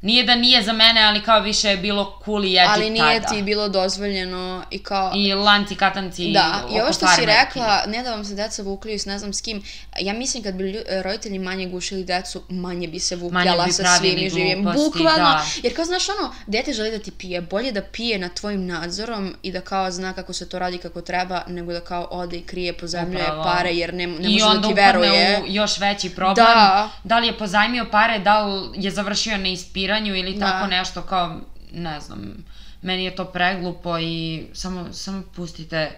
nije 0.00 0.24
da 0.24 0.34
nije 0.34 0.62
za 0.62 0.72
mene, 0.72 1.02
ali 1.02 1.22
kao 1.22 1.40
više 1.40 1.68
je 1.68 1.76
bilo 1.76 2.20
cool 2.24 2.44
i 2.44 2.48
edgy 2.48 2.68
Ali 2.68 2.90
nije 2.90 3.20
tada. 3.22 3.34
ti 3.34 3.42
bilo 3.42 3.68
dozvoljeno 3.68 4.62
i 4.70 4.78
kao... 4.78 5.12
I 5.16 5.34
lanci, 5.34 5.74
katanci, 5.74 6.32
Da, 6.32 6.62
i 6.76 6.80
ovo 6.80 6.92
što 6.92 7.06
si 7.06 7.26
rekla, 7.26 7.82
ne 7.86 8.02
da 8.02 8.10
vam 8.10 8.24
se 8.24 8.34
deca 8.34 8.62
vukljaju 8.62 8.98
s 8.98 9.06
ne 9.06 9.18
znam 9.18 9.32
s 9.32 9.40
kim, 9.40 9.62
ja 10.00 10.12
mislim 10.14 10.42
kad 10.42 10.54
bi 10.54 10.82
roditelji 11.04 11.38
manje 11.38 11.66
gušili 11.66 12.04
decu, 12.04 12.42
manje 12.48 12.88
bi 12.88 12.98
se 12.98 13.16
vukljala 13.16 13.64
bi 13.64 13.72
sa 13.72 13.96
svim 13.98 14.18
i 14.18 14.30
živim. 14.30 14.62
gluposti, 14.62 14.98
Bukvalno, 14.98 15.24
da. 15.24 15.44
jer 15.62 15.76
kao 15.76 15.84
znaš 15.84 16.08
ono, 16.08 16.34
dete 16.46 16.72
želi 16.72 16.90
da 16.90 16.98
ti 16.98 17.10
pije, 17.10 17.40
bolje 17.40 17.72
da 17.72 17.82
pije 17.82 18.18
nad 18.18 18.34
tvojim 18.34 18.66
nadzorom 18.66 19.34
i 19.42 19.52
da 19.52 19.60
kao 19.60 19.90
zna 19.90 20.12
kako 20.12 20.32
se 20.32 20.48
to 20.48 20.58
radi 20.58 20.78
kako 20.78 21.00
treba, 21.00 21.42
nego 21.48 21.72
da 21.72 21.80
kao 21.80 22.08
ode 22.10 22.36
i 22.36 22.42
krije, 22.42 22.72
pozajmljuje 22.72 23.22
Upravo. 23.24 23.44
pare 23.44 23.70
jer 23.74 23.94
ne, 23.94 24.06
ne 24.06 24.28
I 24.28 24.32
može 24.32 24.44
onda 24.44 24.60
da 24.60 24.66
ti 24.68 24.72
upadne 24.72 24.86
veruje. 25.08 25.40
u 25.42 25.46
još 25.46 25.78
veći 25.78 26.10
problem. 26.10 26.46
Da. 26.46 26.88
Da 27.04 27.18
li 27.18 27.26
je 27.26 27.38
pozajmio 27.38 27.86
pare, 27.90 28.18
da 28.18 28.42
li 28.42 28.68
je 28.74 28.90
završio 28.90 29.36
na 29.36 29.46
ispiranju 29.88 30.16
ili 30.16 30.34
Da. 30.34 30.46
tako 30.46 30.66
nešto 30.66 31.02
kao, 31.02 31.36
ne 31.72 32.00
znam, 32.00 32.44
meni 32.82 33.04
je 33.04 33.16
to 33.16 33.24
preglupo 33.24 33.98
i 33.98 34.46
samo, 34.52 34.92
samo 34.92 35.22
pustite 35.36 35.90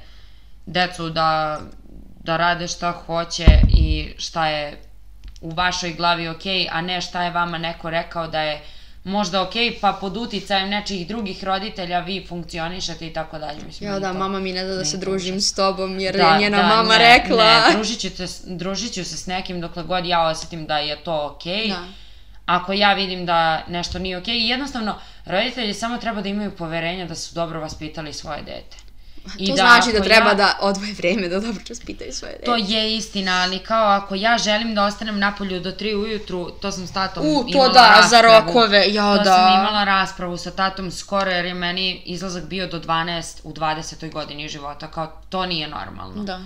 decu 0.67 1.11
da, 1.11 1.61
da 2.21 2.37
rade 2.37 2.69
šta 2.69 2.93
hoće 3.07 3.47
i 3.69 4.15
šta 4.19 4.47
je 4.49 4.81
u 5.41 5.51
vašoj 5.51 5.93
glavi 5.93 6.29
okej, 6.29 6.69
a 6.71 6.81
ne 6.81 7.01
šta 7.01 7.25
je 7.25 7.31
vama 7.31 7.59
neko 7.59 7.91
rekao 7.91 8.27
da 8.29 8.41
je 8.43 8.61
možda 9.05 9.43
okej, 9.43 9.79
pa 9.81 9.93
pod 9.93 10.17
uticajem 10.17 10.69
nečih 10.69 11.09
drugih 11.09 11.45
roditelja 11.45 12.01
vi 12.01 12.27
funkcionišete 12.29 13.07
i 13.07 13.13
tako 13.13 13.39
dalje. 13.39 13.59
Mislim, 13.67 13.91
Ja 13.91 13.99
da, 13.99 14.13
to- 14.13 14.19
mama 14.19 14.41
mi 14.41 14.53
ne 14.53 14.65
da 14.65 14.75
da 14.75 14.85
se 14.85 14.99
družim 14.99 15.41
s 15.41 15.55
tobom 15.55 15.99
jer 16.01 16.17
je 16.17 16.39
njena 16.39 16.63
mama 16.67 16.99
ne, 16.99 16.99
rekla. 16.99 17.45
Ne, 17.45 17.75
družit 17.75 18.01
ću, 18.01 18.11
te, 18.11 18.27
družit 18.47 18.93
ću 18.93 19.05
se 19.05 19.17
s 19.17 19.27
nekim 19.27 19.61
dokle 19.61 19.83
god 19.83 20.07
ja 20.07 20.23
osetim 20.23 20.67
da 20.67 20.79
je 20.79 20.97
to 20.97 21.27
okej. 21.27 21.69
Da. 21.69 21.85
Ako 22.51 22.73
ja 22.73 22.93
vidim 22.93 23.27
da 23.27 23.65
nešto 23.69 23.99
nije 23.99 24.19
okej, 24.19 24.35
i 24.35 24.49
jednostavno, 24.49 24.95
roditelji 25.27 25.75
samo 25.75 25.99
treba 25.99 26.23
da 26.23 26.29
imaju 26.29 26.51
poverenja 26.51 27.07
da 27.07 27.15
su 27.15 27.35
dobro 27.35 27.61
vaspitali 27.61 28.13
svoje 28.13 28.43
dete. 28.43 28.77
to 29.47 29.57
znači 29.57 29.93
da 29.93 30.03
treba 30.03 30.29
ja- 30.29 30.35
da 30.35 30.59
odvoje 30.61 30.93
vreme 30.93 31.29
da 31.29 31.41
dobro 31.41 31.63
raspitaju 31.69 32.13
svoje 32.13 32.33
dete. 32.33 32.45
To 32.45 32.57
je 32.57 32.97
istina, 32.97 33.33
ali 33.33 33.59
kao 33.59 33.87
ako 33.87 34.15
ja 34.15 34.39
želim 34.39 34.75
da 34.75 34.85
ostanem 34.85 35.19
napolju 35.19 35.61
do 35.61 35.73
3 35.73 35.95
ujutru, 35.95 36.51
to 36.51 36.73
sam 36.73 36.87
s 36.87 36.93
tatom 36.93 37.27
U, 37.27 37.43
to 37.43 37.49
imala 37.49 37.69
da, 37.69 38.07
za 38.09 38.21
raspravu. 38.21 38.47
rokove, 38.47 38.85
jao 38.89 39.17
to 39.17 39.23
da. 39.23 39.37
sam 39.37 39.61
imala 39.61 39.85
raspravu 39.85 40.37
sa 40.37 40.51
tatom 40.51 40.91
skoro 40.91 41.31
jer 41.31 41.45
je 41.45 41.55
meni 41.55 42.03
izlazak 42.05 42.45
bio 42.45 42.67
do 42.67 42.81
12 42.81 43.41
u 43.45 43.53
20. 43.53 44.13
godini 44.13 44.49
života, 44.49 44.91
kao 44.91 45.13
to 45.29 45.47
nije 45.47 45.69
normalno. 45.69 46.25
Da. 46.25 46.41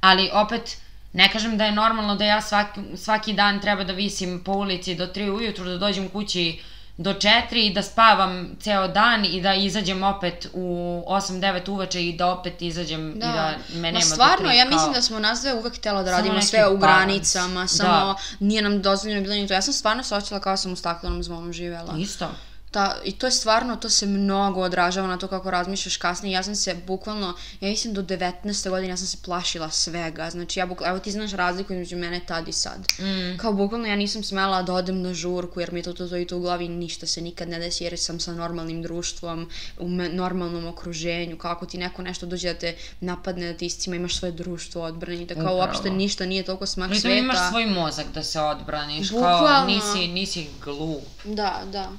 Ali 0.00 0.30
opet, 0.32 0.76
ne 1.14 1.32
kažem 1.32 1.58
da 1.58 1.64
je 1.64 1.72
normalno 1.72 2.14
da 2.16 2.24
ja 2.24 2.40
svaki, 2.40 2.80
svaki 2.96 3.32
dan 3.32 3.60
treba 3.60 3.84
da 3.84 3.92
visim 3.92 4.42
po 4.44 4.52
ulici 4.52 4.94
do 4.94 5.06
3 5.06 5.30
ujutru, 5.30 5.64
da 5.64 5.78
dođem 5.78 6.08
kući 6.08 6.60
do 6.96 7.14
4 7.14 7.30
i 7.52 7.72
da 7.74 7.82
spavam 7.82 8.56
ceo 8.60 8.88
dan 8.88 9.24
i 9.24 9.40
da 9.40 9.54
izađem 9.54 10.02
opet 10.02 10.48
u 10.52 11.02
8-9 11.08 11.70
uveče 11.70 12.06
i 12.06 12.12
da 12.12 12.26
opet 12.26 12.62
izađem 12.62 13.10
i 13.16 13.18
da 13.18 13.54
me 13.74 13.80
nema 13.80 13.98
Ma 13.98 14.00
stvarno, 14.00 14.48
do 14.48 14.50
3, 14.50 14.58
ja 14.58 14.64
mislim 14.64 14.92
da 14.92 15.02
smo 15.02 15.18
nas 15.18 15.40
dve 15.40 15.54
uvek 15.54 15.76
htjela 15.76 16.02
da 16.02 16.10
radimo 16.10 16.42
sve 16.42 16.68
u 16.68 16.78
granicama, 16.78 17.66
samo 17.66 17.90
Da. 17.90 18.14
nije 18.40 18.62
nam 18.62 18.82
dozvoljeno 18.82 19.22
bilo 19.22 19.34
ni 19.34 19.48
to. 19.48 19.54
Ja 19.54 19.62
sam 19.62 19.74
stvarno 19.74 20.02
se 20.02 20.14
osjećala 20.14 20.40
kao 20.40 20.56
sam 20.56 20.72
u 20.72 20.76
staklenom 20.76 21.22
zvonu 21.22 21.52
živjela. 21.52 21.94
Isto. 21.98 22.30
Ta, 22.74 22.96
I 23.04 23.12
to 23.12 23.26
je 23.26 23.32
stvarno, 23.32 23.76
to 23.76 23.88
se 23.90 24.06
mnogo 24.06 24.60
odražava 24.60 25.08
na 25.08 25.18
to 25.18 25.28
kako 25.28 25.50
razmišljaš 25.50 25.96
kasnije. 25.96 26.32
Ja 26.32 26.42
sam 26.42 26.54
se 26.54 26.74
bukvalno, 26.86 27.26
ja 27.60 27.68
mislim 27.68 27.94
do 27.94 28.02
19. 28.02 28.70
godine 28.70 28.88
ja 28.88 28.96
sam 28.96 29.06
se 29.06 29.16
plašila 29.24 29.70
svega. 29.70 30.30
Znači 30.30 30.60
ja 30.60 30.66
bukvalno, 30.66 30.90
evo 30.90 30.98
ti 30.98 31.12
znaš 31.12 31.30
razliku 31.32 31.72
između 31.72 31.96
mene 31.96 32.20
tad 32.20 32.48
i 32.48 32.52
sad. 32.52 32.78
Mm. 32.98 33.36
Kao 33.38 33.52
bukvalno 33.52 33.86
ja 33.86 33.96
nisam 33.96 34.22
smela 34.22 34.62
da 34.62 34.72
odem 34.72 35.02
na 35.02 35.14
žurku 35.14 35.60
jer 35.60 35.72
mi 35.72 35.78
je 35.78 35.84
to, 35.84 35.92
to, 35.92 36.08
to 36.08 36.16
i 36.16 36.26
to 36.26 36.36
u 36.36 36.40
glavi 36.40 36.68
ništa 36.68 37.06
se 37.06 37.20
nikad 37.20 37.48
ne 37.48 37.58
desi 37.58 37.84
jer 37.84 37.98
sam 37.98 38.20
sa 38.20 38.32
normalnim 38.32 38.82
društvom, 38.82 39.48
u 39.78 39.88
me- 39.88 40.08
normalnom 40.08 40.66
okruženju. 40.66 41.38
Kako 41.38 41.66
ti 41.66 41.78
neko 41.78 42.02
nešto 42.02 42.26
dođe 42.26 42.52
da 42.52 42.58
te 42.58 42.76
napadne, 43.00 43.52
da 43.52 43.58
ti 43.58 43.66
iscima, 43.66 43.96
imaš 43.96 44.16
svoje 44.16 44.32
društvo 44.32 44.82
odbrani, 44.82 45.26
da 45.26 45.34
kao 45.34 45.42
Upravo. 45.42 45.58
uopšte 45.58 45.90
ništa 45.90 46.26
nije 46.26 46.42
toliko 46.42 46.66
smak 46.66 46.90
sveta. 46.92 47.16
imaš 47.16 47.36
svoj 47.50 47.66
mozak 47.66 48.06
da 48.14 48.22
se 48.22 48.40
odbraniš, 48.40 49.10
kao 49.10 49.18
Bukvalno. 49.18 49.66
nisi, 49.66 50.08
nisi 50.08 50.46
glup. 50.64 51.04
Da, 51.24 51.62
da. 51.72 51.90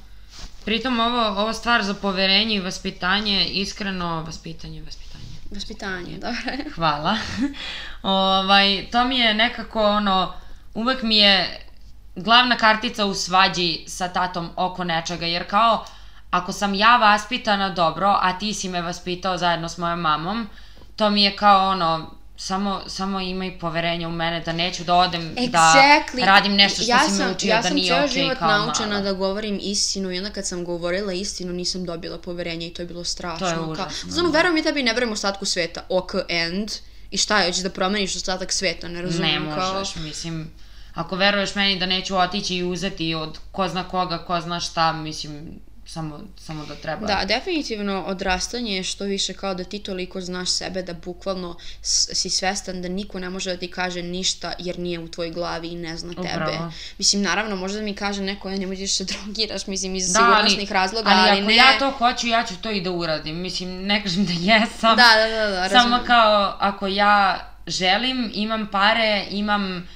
Pritom 0.66 1.00
ovo, 1.00 1.26
ovo 1.26 1.52
stvar 1.52 1.82
za 1.82 1.94
poverenje 1.94 2.54
i 2.54 2.60
vaspitanje, 2.60 3.44
iskreno 3.44 4.22
vaspitanje, 4.22 4.82
vaspitanje. 4.82 5.24
Vaspitanje, 5.50 6.18
dobro. 6.26 6.70
Hvala. 6.74 7.16
ovaj, 8.02 8.86
to 8.92 9.04
mi 9.04 9.18
je 9.18 9.34
nekako 9.34 9.82
ono, 9.82 10.32
uvek 10.74 11.02
mi 11.02 11.16
je 11.16 11.60
glavna 12.16 12.56
kartica 12.56 13.04
u 13.04 13.14
svađi 13.14 13.84
sa 13.86 14.08
tatom 14.08 14.50
oko 14.56 14.84
nečega, 14.84 15.26
jer 15.26 15.50
kao, 15.50 15.84
ako 16.30 16.52
sam 16.52 16.74
ja 16.74 16.96
vaspitana 16.96 17.70
dobro, 17.70 18.18
a 18.20 18.38
ti 18.38 18.54
si 18.54 18.68
me 18.68 18.82
vaspitao 18.82 19.38
zajedno 19.38 19.68
s 19.68 19.78
mojom 19.78 20.00
mamom, 20.00 20.48
to 20.96 21.10
mi 21.10 21.22
je 21.22 21.36
kao 21.36 21.68
ono, 21.68 22.10
samo, 22.36 22.82
samo 22.86 23.20
imaj 23.20 23.58
poverenja 23.58 24.08
u 24.08 24.12
mene 24.12 24.40
da 24.40 24.52
neću 24.52 24.84
da 24.84 24.94
odem 24.94 25.34
Exactly. 25.36 26.20
da 26.20 26.24
radim 26.24 26.54
nešto 26.54 26.82
što 26.82 26.90
ja 26.90 26.98
si 26.98 27.16
sam, 27.16 27.26
me 27.26 27.32
učio 27.34 27.48
ja 27.48 27.56
da 27.56 27.62
sam 27.62 27.74
nije 27.74 27.88
ceo 27.88 27.98
okej 27.98 28.22
život 28.22 28.38
kao 28.38 28.48
naučena 28.48 28.88
mala. 28.88 29.00
da 29.00 29.12
govorim 29.12 29.58
istinu 29.62 30.12
i 30.12 30.18
onda 30.18 30.30
kad 30.30 30.46
sam 30.46 30.64
govorila 30.64 31.12
istinu 31.12 31.52
nisam 31.52 31.84
dobila 31.84 32.18
poverenje 32.18 32.66
i 32.66 32.74
to 32.74 32.82
je 32.82 32.86
bilo 32.86 33.04
strašno. 33.04 33.38
To 33.38 33.48
je 33.48 33.54
Kao, 33.54 33.70
užasno, 33.70 34.10
Znači, 34.10 34.30
verujem 34.32 34.54
mi 34.54 34.62
tebi 34.62 34.82
ne 34.82 34.92
verujem 34.92 35.12
ostatku 35.12 35.44
sveta. 35.44 35.82
Ok, 35.88 36.12
end. 36.28 36.70
I 37.10 37.16
šta 37.18 37.38
je, 37.38 37.46
hoćeš 37.46 37.62
da 37.62 37.70
promeniš 37.70 38.16
ostatak 38.16 38.52
sveta, 38.52 38.88
ne 38.88 38.94
Ne 38.94 39.02
razumijem. 39.02 39.54
kao... 39.54 39.74
možeš, 39.74 39.96
mislim, 39.96 40.50
ako 40.94 41.16
veruješ 41.16 41.54
meni 41.54 41.78
da 41.78 41.86
neću 41.86 42.16
otići 42.16 42.56
i 42.56 42.64
uzeti 42.64 43.14
od 43.14 43.38
ko 43.52 43.68
zna 43.68 43.88
koga, 43.88 44.18
ko 44.18 44.40
zna 44.40 44.60
šta, 44.60 44.92
mislim, 44.92 45.60
samo, 45.86 46.20
samo 46.38 46.66
da 46.66 46.74
treba. 46.74 47.06
Da, 47.06 47.24
definitivno 47.24 48.04
odrastanje 48.06 48.76
je 48.76 48.82
što 48.82 49.04
više 49.04 49.34
kao 49.34 49.54
da 49.54 49.64
ti 49.64 49.78
toliko 49.78 50.20
znaš 50.20 50.50
sebe 50.50 50.82
da 50.82 50.92
bukvalno 50.92 51.56
si 51.82 52.30
svestan 52.30 52.82
da 52.82 52.88
niko 52.88 53.18
ne 53.18 53.30
može 53.30 53.50
da 53.50 53.56
ti 53.56 53.70
kaže 53.70 54.02
ništa 54.02 54.52
jer 54.58 54.78
nije 54.78 54.98
u 54.98 55.08
tvojoj 55.08 55.30
glavi 55.32 55.68
i 55.68 55.76
ne 55.76 55.96
zna 55.96 56.14
tebe. 56.14 56.28
Upravo. 56.28 56.72
Mislim, 56.98 57.22
naravno, 57.22 57.56
možda 57.56 57.80
mi 57.80 57.94
kaže 57.94 58.22
neko, 58.22 58.50
ja 58.50 58.58
ne 58.58 58.66
možeš 58.66 58.96
se 58.96 59.04
drogiraš, 59.04 59.66
mislim, 59.66 59.94
iz 59.94 60.12
Da, 60.12 60.18
sigurnosnih 60.18 60.72
razloga, 60.72 61.10
ali, 61.10 61.30
ali, 61.30 61.40
ako 61.40 61.48
ne... 61.48 61.56
ja 61.56 61.78
to 61.78 61.90
hoću, 61.90 62.26
ja 62.26 62.44
ću 62.44 62.54
to 62.56 62.70
i 62.70 62.80
da 62.80 62.90
uradim. 62.90 63.36
Mislim, 63.36 63.82
ne 63.86 64.02
kažem 64.02 64.26
da 64.26 64.32
jesam. 64.32 64.96
Da, 64.96 65.10
da, 65.16 65.28
da, 65.28 65.50
da, 65.50 65.68
Samo 65.68 65.74
razumem. 65.74 66.06
kao, 66.06 66.56
ako 66.58 66.86
ja 66.86 67.46
želim, 67.66 68.30
imam 68.34 68.68
pare, 68.72 69.26
imam 69.30 69.88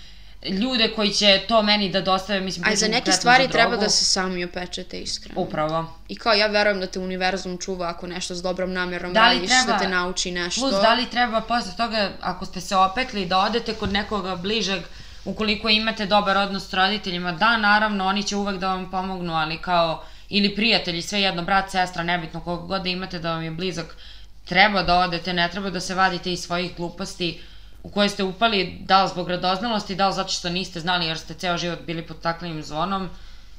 ljude 0.49 0.92
koji 0.97 1.11
će 1.11 1.40
to 1.49 1.62
meni 1.62 1.90
da 1.90 2.00
dostave, 2.00 2.40
mislim, 2.40 2.64
A 2.68 2.76
za 2.76 2.88
neke 2.88 3.12
stvari 3.12 3.44
za 3.44 3.50
treba 3.50 3.76
da 3.76 3.88
se 3.88 4.04
sami 4.04 4.44
opečete 4.44 5.00
iskreno. 5.00 5.40
Upravo. 5.40 5.99
I 6.09 6.16
kao 6.16 6.32
ja 6.32 6.47
verujem 6.47 6.80
da 6.80 6.87
te 6.87 6.99
univerzum 6.99 7.59
čuva 7.59 7.88
ako 7.88 8.06
nešto 8.06 8.35
s 8.35 8.42
dobrom 8.42 8.73
namjerom 8.73 9.12
Da 9.12 9.20
radiš, 9.20 9.49
treba- 9.49 9.73
da 9.73 9.78
te 9.78 9.88
nauči 9.88 10.30
nešto. 10.30 10.61
Plus, 10.61 10.73
da 10.82 10.94
li 10.94 11.11
treba 11.11 11.40
posle 11.40 11.73
toga, 11.76 12.11
ako 12.20 12.47
ste 12.47 12.61
se 12.61 12.76
opekli, 12.76 13.26
da 13.26 13.38
odete 13.38 13.75
kod 13.75 13.92
nekoga 13.92 14.37
bližeg, 14.37 14.80
ukoliko 15.25 15.68
imate 15.68 16.06
dobar 16.06 16.37
odnos 16.37 16.68
s 16.68 16.75
roditeljima, 16.75 17.32
da, 17.32 17.56
naravno, 17.56 18.06
oni 18.06 18.23
će 18.23 18.37
uvek 18.37 18.56
da 18.56 18.68
vam 18.68 18.90
pomognu, 18.90 19.35
ali 19.35 19.59
kao, 19.59 20.04
ili 20.28 20.54
prijatelji, 20.54 21.02
sve 21.02 21.20
jedno, 21.20 21.42
brat, 21.42 21.70
sestra, 21.70 22.02
nebitno, 22.02 22.40
koga 22.40 22.62
god 22.62 22.82
da 22.82 22.88
imate 22.88 23.18
da 23.18 23.32
vam 23.32 23.42
je 23.42 23.50
blizak, 23.50 23.97
treba 24.44 24.82
da 24.82 24.94
odete, 24.94 25.32
ne 25.32 25.49
treba 25.49 25.70
da 25.70 25.80
se 25.80 25.94
vadite 25.94 26.32
iz 26.32 26.40
svojih 26.40 26.76
gluposti 26.76 27.40
u 27.82 27.90
koje 27.90 28.08
ste 28.08 28.25
upali, 28.25 28.78
da 28.80 29.02
li 29.02 29.08
zbog 29.08 29.28
radoznalosti, 29.28 29.96
da 29.96 30.08
li 30.08 30.14
zato 30.14 30.28
što 30.28 30.49
niste 30.49 30.80
znali 30.80 31.06
jer 31.06 31.18
ste 31.18 31.34
ceo 31.34 31.56
život 31.56 31.80
bili 31.87 32.06
pod 32.06 32.16
staklenim 32.18 32.62
zvonom, 32.62 33.08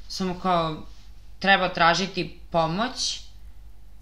samo 0.08 0.40
kao, 0.42 0.82
treba 1.38 1.68
tražiti 1.68 2.38
pomoć, 2.50 3.20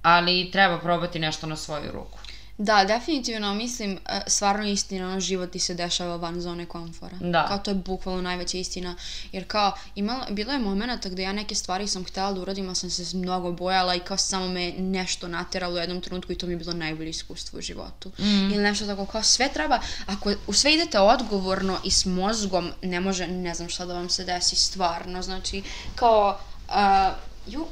ali 0.03 0.51
treba 0.53 0.79
probati 0.79 1.19
nešto 1.19 1.47
na 1.47 1.57
svoju 1.57 1.93
ruku. 1.93 2.20
Da, 2.63 2.85
definitivno, 2.85 3.55
mislim, 3.55 3.99
e, 4.09 4.21
stvarno 4.27 4.67
istina, 4.67 5.09
ono, 5.09 5.21
život 5.21 5.51
ti 5.51 5.59
se 5.59 5.75
dešava 5.75 6.17
van 6.17 6.41
zone 6.41 6.67
komfora. 6.67 7.17
Da. 7.21 7.47
Kao 7.49 7.59
to 7.59 7.71
je 7.71 7.75
bukvalno 7.75 8.23
najveća 8.23 8.59
istina. 8.59 8.97
Jer 9.33 9.45
kao, 9.47 9.73
imala, 9.95 10.27
bilo 10.31 10.53
je 10.53 10.59
momenta 10.59 11.09
gde 11.09 11.23
ja 11.23 11.33
neke 11.33 11.55
stvari 11.55 11.89
sam 11.89 12.05
htjela 12.05 12.33
da 12.33 12.41
uradim, 12.41 12.67
ali 12.67 12.77
sam 12.77 12.91
se 12.91 13.17
mnogo 13.17 13.53
bojala 13.53 13.95
i 13.95 14.01
kao 14.01 14.17
samo 14.17 14.49
me 14.49 14.73
nešto 14.73 15.29
nateralo 15.29 15.75
u 15.75 15.79
jednom 15.79 16.01
trenutku 16.01 16.33
i 16.33 16.39
to 16.39 16.47
mi 16.47 16.53
je 16.53 16.57
bilo 16.57 16.73
najbolje 16.73 17.11
iskustvo 17.11 17.59
u 17.59 17.63
životu. 17.63 18.13
Mhm. 18.19 18.53
Ili 18.53 18.63
nešto 18.63 18.87
tako, 18.87 19.07
kao 19.07 19.23
sve 19.23 19.49
treba, 19.49 19.81
ako 20.07 20.33
u 20.47 20.53
sve 20.53 20.75
idete 20.75 20.99
odgovorno 20.99 21.79
i 21.85 21.91
s 21.91 22.05
mozgom, 22.05 22.71
ne 22.83 23.01
može, 23.01 23.27
ne 23.27 23.55
znam 23.55 23.69
šta 23.69 23.87
da 23.87 23.95
vam 23.95 24.11
se 24.11 24.25
desi 24.25 24.57
stvarno. 24.57 25.23
Znači, 25.23 25.63
kao, 25.95 26.39
uh, 26.69 27.30
ju, 27.47 27.67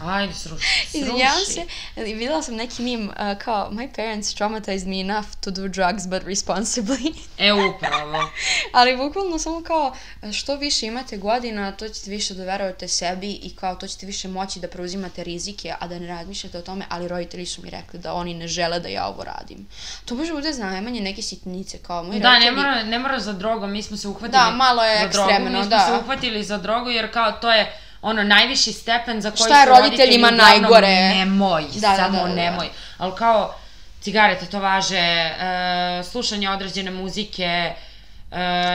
Ajde, 0.00 0.34
sruši. 0.34 0.66
sruši. 0.90 0.98
Izvinjavam 0.98 1.44
se, 1.44 1.66
videla 1.96 2.42
sam 2.42 2.54
neki 2.54 2.82
meme 2.82 3.04
uh, 3.04 3.38
kao 3.44 3.70
My 3.72 3.94
parents 3.96 4.34
traumatized 4.34 4.88
me 4.88 5.00
enough 5.00 5.26
to 5.40 5.50
do 5.50 5.68
drugs 5.68 6.06
but 6.06 6.22
responsibly. 6.22 7.14
E, 7.38 7.52
upravo. 7.52 8.30
Ali 8.72 8.96
bukvalno 8.96 9.38
samo 9.38 9.62
kao 9.62 9.96
što 10.32 10.56
više 10.56 10.86
imate 10.86 11.16
godina, 11.16 11.72
to 11.72 11.88
ćete 11.88 12.10
više 12.10 12.34
da 12.34 12.44
verujete 12.44 12.88
sebi 12.88 13.32
i 13.32 13.56
kao 13.56 13.74
to 13.74 13.86
ćete 13.86 14.06
više 14.06 14.28
moći 14.28 14.60
da 14.60 14.68
preuzimate 14.68 15.24
rizike, 15.24 15.74
a 15.80 15.86
da 15.88 15.98
ne 15.98 16.06
razmišljate 16.06 16.58
o 16.58 16.62
tome, 16.62 16.84
ali 16.88 17.08
roditelji 17.08 17.46
su 17.46 17.62
mi 17.62 17.70
rekli 17.70 17.98
da 17.98 18.12
oni 18.14 18.34
ne 18.34 18.48
žele 18.48 18.80
da 18.80 18.88
ja 18.88 19.06
ovo 19.06 19.24
radim. 19.24 19.66
To 20.04 20.14
može 20.14 20.32
bude 20.32 20.52
znamenje 20.52 21.00
neke 21.00 21.22
sitnice, 21.22 21.78
kao 21.78 22.02
moji 22.02 22.20
Da, 22.20 22.28
roditelji... 22.28 22.56
ne 22.56 22.62
mora, 22.62 22.82
ne 22.82 22.98
mora 22.98 23.20
za 23.20 23.32
drogom, 23.32 23.72
mi 23.72 23.82
smo 23.82 23.96
se 23.96 24.08
uhvatili 24.08 24.32
Da, 24.32 24.50
malo 24.50 24.82
je 24.84 24.98
za 24.98 25.08
drogu, 25.08 25.30
ekstremno, 25.30 25.58
mi 25.58 25.64
smo 25.64 25.70
da. 25.70 25.86
se 25.86 26.04
uhvatili 26.04 26.44
za 26.44 26.58
drogu 26.58 26.90
jer 26.90 27.12
kao 27.12 27.32
to 27.32 27.52
je 27.52 27.80
ono 28.04 28.22
najviši 28.22 28.72
stepen 28.72 29.20
za 29.20 29.30
koji 29.30 29.48
Šta 29.48 29.60
je 29.60 29.66
roditelji 29.66 29.90
roditeljima 29.90 30.28
uglavnom 30.28 30.60
najgore? 30.62 30.88
nemoj, 30.88 31.64
Da, 31.74 31.80
da, 31.80 31.96
samo 31.96 32.18
da, 32.18 32.22
da, 32.22 32.28
da. 32.28 32.34
nemoj. 32.34 32.68
Ali 32.98 33.12
kao 33.16 33.54
cigarete 34.00 34.46
to 34.46 34.60
važe, 34.60 34.96
e, 34.96 36.02
slušanje 36.10 36.50
određene 36.50 36.90
muzike, 36.90 37.42
e, 37.44 37.74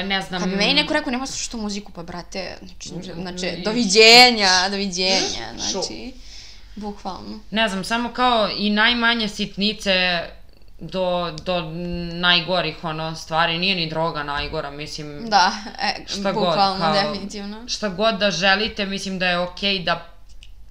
ne 0.04 0.22
znam... 0.22 0.42
Kad 0.42 0.50
bi 0.50 0.56
meni 0.56 0.74
neko 0.74 0.94
rekao 0.94 1.12
nema 1.12 1.28
slušati 1.28 1.52
tu 1.52 1.58
muziku, 1.58 1.92
pa 1.92 2.04
brate, 2.04 2.58
znači, 2.62 2.90
znači 3.22 3.62
doviđenja, 3.66 4.70
doviđenja, 4.70 5.54
znači, 5.58 6.14
bukvalno. 6.76 7.40
Ne 7.52 7.70
znam, 7.70 7.84
samo 7.84 8.10
kao 8.14 8.50
i 8.58 8.70
najmanje 8.70 9.28
sitnice 9.28 10.24
do, 10.82 11.06
do 11.38 11.62
najgorih 12.14 12.84
ono 12.84 13.16
stvari, 13.16 13.58
nije 13.58 13.76
ni 13.76 13.90
droga 13.90 14.24
najgora, 14.24 14.72
mislim, 14.72 15.26
Da, 15.26 15.52
e, 15.80 16.06
Šta 16.08 16.22
god, 16.24 16.34
bukvalno, 16.36 16.80
kao- 16.86 16.94
definitivno. 17.04 17.68
šta 17.68 17.90
god 17.90 18.16
da 18.16 18.32
želite, 18.32 18.86
mislim 18.86 19.20
da 19.20 19.28
je 19.28 19.40
okej 19.40 19.80
da 19.80 20.06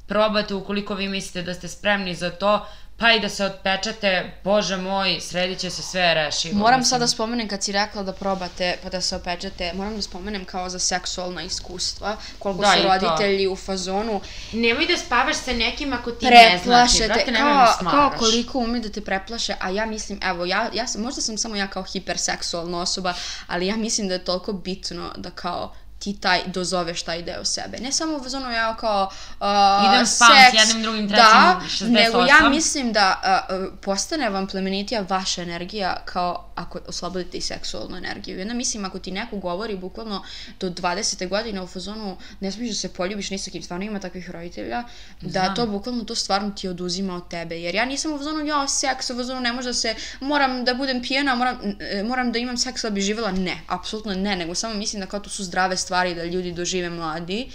probate 0.06 0.54
ukoliko 0.54 0.94
vi 0.94 1.08
mislite 1.08 1.42
da 1.42 1.54
ste 1.54 1.68
spremni 1.68 2.14
za 2.14 2.30
to, 2.30 2.66
pa 2.98 3.12
i 3.12 3.20
da 3.20 3.28
se 3.28 3.44
otpečate, 3.44 4.32
bože 4.44 4.76
moj, 4.76 5.18
sredit 5.20 5.58
će 5.58 5.70
se 5.70 5.82
sve 5.82 6.14
rešivo. 6.14 6.58
Moram 6.58 6.80
mislim. 6.80 6.90
sad 6.90 7.00
da 7.00 7.06
spomenem 7.06 7.48
kad 7.48 7.62
si 7.64 7.72
rekla 7.72 8.02
da 8.02 8.12
probate 8.12 8.76
pa 8.82 8.88
da 8.88 9.00
se 9.00 9.16
opečete, 9.16 9.72
moram 9.74 9.96
da 9.96 10.02
spomenem 10.02 10.44
kao 10.44 10.68
za 10.68 10.78
seksualna 10.78 11.42
iskustva, 11.42 12.16
koliko 12.38 12.60
Da, 12.62 12.72
su 12.72 12.78
i 12.78 12.82
to. 12.82 12.88
roditelji 12.88 13.48
u 13.48 13.56
fazonu 13.56 14.20
Nemoj 14.52 14.86
da 14.86 14.96
spavaš 14.96 15.36
sa 15.36 15.52
nekim 15.52 15.92
ako 15.92 16.10
ti 16.10 16.26
ne 16.26 16.60
znači, 16.64 17.04
brate, 17.06 17.30
nemoj 17.30 17.64
kao, 17.64 17.74
smaraš. 17.80 18.10
kao 18.10 18.18
koliko 18.18 18.58
ume 18.58 18.80
da 18.80 18.88
te 18.88 19.00
preplaše, 19.00 19.54
a 19.60 19.70
ja 19.70 19.86
mislim, 19.86 20.20
evo, 20.22 20.44
ja, 20.44 20.70
ja 20.74 20.84
možda 20.98 21.20
sam 21.22 21.38
samo 21.38 21.56
ja 21.56 21.66
kao 21.66 21.82
hiperseksualna 21.82 22.80
osoba, 22.80 23.14
ali 23.46 23.66
ja 23.66 23.76
mislim 23.76 24.08
da 24.08 24.14
je 24.14 24.24
toliko 24.24 24.52
bitno 24.52 25.12
da 25.16 25.30
kao 25.30 25.74
ti 25.98 26.16
taj 26.20 26.40
dozoveš 26.46 27.02
taj 27.02 27.22
deo 27.22 27.44
sebe. 27.44 27.78
Ne 27.78 27.92
samo 27.92 28.16
u 28.16 28.22
fazonu 28.22 28.50
ja 28.50 28.76
kao 28.76 29.10
uh, 29.40 29.94
Idem 29.94 30.06
spavam 30.06 30.36
s 30.36 30.50
seks, 30.50 30.64
jednim, 30.64 30.82
drugim, 30.82 31.08
trećim, 31.08 31.24
da, 31.24 31.60
68. 31.64 31.88
nego 31.88 32.20
ja 32.20 32.48
mislim 32.48 32.92
da 32.92 33.20
uh, 33.50 33.56
uh, 33.56 33.72
postane 33.82 34.30
vam 34.30 34.46
plemenitija 34.46 35.04
vaša 35.08 35.42
energija 35.42 35.96
kao 36.04 36.48
ako 36.54 36.78
oslobodite 36.88 37.38
i 37.38 37.40
seksualnu 37.40 37.96
energiju. 37.96 38.38
I 38.38 38.42
onda 38.42 38.54
mislim 38.54 38.84
ako 38.84 38.98
ti 38.98 39.10
neko 39.10 39.36
govori 39.36 39.76
bukvalno 39.76 40.22
do 40.60 40.70
20. 40.70 41.28
godine 41.28 41.62
u 41.62 41.66
fazonu 41.66 42.16
ne 42.40 42.52
smiješ 42.52 42.70
da 42.70 42.76
se 42.76 42.92
poljubiš 42.92 43.30
ni 43.30 43.38
sa 43.38 43.50
kim, 43.50 43.62
stvarno 43.62 43.84
ima 43.84 44.00
takvih 44.00 44.30
roditelja, 44.30 44.82
da 45.20 45.40
Znam. 45.40 45.54
to 45.54 45.66
bukvalno 45.66 46.04
to 46.04 46.14
stvarno 46.14 46.50
ti 46.50 46.68
oduzima 46.68 47.16
od 47.16 47.28
tebe. 47.28 47.60
Jer 47.60 47.74
ja 47.74 47.84
nisam 47.84 48.12
u 48.12 48.18
fazonu, 48.18 48.46
ja, 48.46 48.68
seks, 48.68 49.10
u 49.10 49.16
fazonu 49.16 49.40
ne 49.40 49.52
može 49.52 49.68
da 49.68 49.74
se, 49.74 49.94
moram 50.20 50.64
da 50.64 50.74
budem 50.74 51.02
pijena, 51.02 51.34
moram, 51.34 51.58
e, 51.80 52.02
moram 52.02 52.32
da 52.32 52.38
imam 52.38 52.56
seks 52.56 52.82
da 52.82 52.90
bi 52.90 53.00
živjela. 53.00 53.32
Ne, 53.32 53.60
apsolutno 53.66 54.14
ne, 54.14 54.36
nego 54.36 54.54
samo 54.54 54.74
mislim 54.74 55.00
da 55.00 55.06
kao 55.06 55.20
to 55.20 55.30
su 55.30 55.44
zdrave 55.44 55.76
stvari 55.88 56.14
da 56.14 56.24
ljudi 56.24 56.52
dožive 56.52 56.90
mladi. 56.90 57.48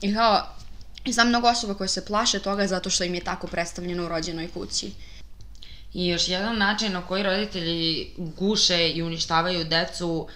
I 0.00 0.14
kao, 0.14 0.46
znam 1.06 1.28
mnogo 1.28 1.48
osoba 1.48 1.74
koje 1.74 1.88
se 1.88 2.04
plaše 2.04 2.38
toga 2.38 2.66
zato 2.66 2.90
što 2.90 3.04
im 3.04 3.14
je 3.14 3.24
tako 3.24 3.46
predstavljeno 3.46 4.04
u 4.04 4.08
rođenoj 4.08 4.48
kući. 4.54 4.92
I 5.94 6.06
još 6.08 6.28
jedan 6.28 6.58
način 6.58 6.92
na 6.92 7.02
koji 7.06 7.22
roditelji 7.22 8.10
guše 8.16 8.88
i 8.90 9.02
uništavaju 9.02 9.64
decu 9.64 10.28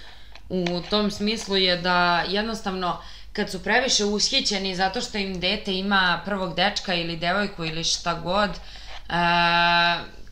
u 0.48 0.82
tom 0.90 1.10
smislu 1.10 1.56
je 1.56 1.76
da 1.76 2.24
jednostavno 2.28 2.98
kad 3.32 3.50
su 3.50 3.62
previše 3.62 4.04
ushićeni 4.04 4.76
zato 4.76 5.00
što 5.00 5.18
im 5.18 5.40
dete 5.40 5.72
ima 5.72 6.22
prvog 6.24 6.54
dečka 6.54 6.94
ili 6.94 7.16
devojku 7.16 7.64
ili 7.64 7.84
šta 7.84 8.14
god, 8.14 8.50
e, 8.50 8.56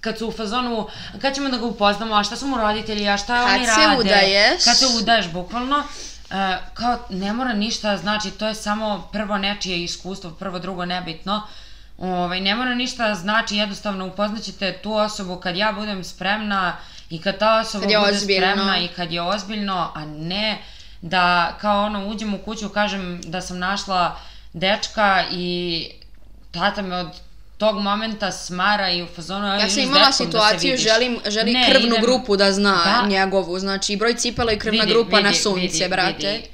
kad 0.01 0.19
su 0.19 0.29
u 0.29 0.33
fazonu, 0.33 0.89
kad 1.21 1.35
ćemo 1.35 1.49
da 1.49 1.57
ga 1.59 1.67
upoznamo, 1.67 2.15
a 2.15 2.25
šta 2.25 2.37
su 2.37 2.47
mu 2.47 2.57
roditelji, 2.57 3.09
a 3.09 3.17
šta 3.17 3.47
Kad 3.47 3.57
oni 3.57 3.67
se 3.67 3.81
rade. 3.81 4.01
udaješ. 4.01 4.65
Kad 4.65 4.79
se 4.79 4.87
udaješ, 4.87 5.27
bukvalno. 5.33 5.83
E, 6.35 6.59
kao, 6.75 6.99
ne 7.11 7.33
mora 7.33 7.53
ništa, 7.53 7.97
znači, 7.97 8.31
to 8.31 8.47
je 8.47 8.55
samo 8.55 9.09
prvo 9.13 9.39
nečije 9.39 9.85
iskustvo, 9.85 10.31
prvo, 10.31 10.59
drugo, 10.59 10.85
nebitno. 10.85 11.43
Ovaj, 11.99 12.41
ne 12.41 12.55
mora 12.55 12.75
ništa 12.75 13.15
znači, 13.15 13.57
jednostavno 13.57 14.07
upoznaćete 14.07 14.73
tu 14.83 14.95
osobu 14.95 15.37
kad 15.37 15.57
ja 15.57 15.73
budem 15.73 16.05
spremna 16.05 16.77
i 17.11 17.21
kad 17.23 17.39
ta 17.39 17.61
osoba 17.61 17.83
Kad 17.83 17.89
bude 17.89 17.99
ozbiljno. 18.17 18.47
spremna 18.47 18.79
i 18.79 18.89
kad 18.89 19.13
je 19.13 19.23
ozbiljno, 19.23 19.91
a 19.95 20.05
ne 20.05 20.59
da 21.01 21.57
kao 21.61 21.85
ono 21.85 22.07
uđem 22.07 22.35
u 22.35 22.39
kuću 22.39 22.69
kažem 22.69 23.21
da 23.25 23.41
sam 23.41 23.59
našla 23.59 24.17
dečka 24.53 25.25
i 25.33 25.89
tata 26.51 26.83
me 26.83 26.97
od 26.97 27.21
tog 27.57 27.79
momenta 27.79 28.33
smara 28.33 28.91
i 28.91 29.03
u 29.03 29.07
fazonu 29.07 29.47
"Aj, 29.47 29.61
Ja 29.61 29.71
sam 29.71 29.83
imala 29.83 30.07
da 30.07 30.13
situaciju, 30.13 30.71
vidiš." 30.71 30.83
želim, 30.85 31.19
želi 31.29 31.53
Ne, 31.53 31.67
krvnu 31.67 31.89
idem- 31.89 32.03
grupu 32.03 32.37
da 32.37 32.53
zna 32.53 32.75
Da. 33.01 33.09
njegovu, 33.09 33.59
znači 33.59 33.97
broj 33.97 34.15
cipela 34.15 34.53
i 34.53 34.59
krvna 34.59 34.81
Vidi, 34.81 34.93
grupa 34.93 35.17
na 35.17 35.29
vidi, 35.29 35.39
sunce, 35.39 35.61
vidi, 35.61 35.89
brate. 35.89 36.13
vidi. 36.29 36.45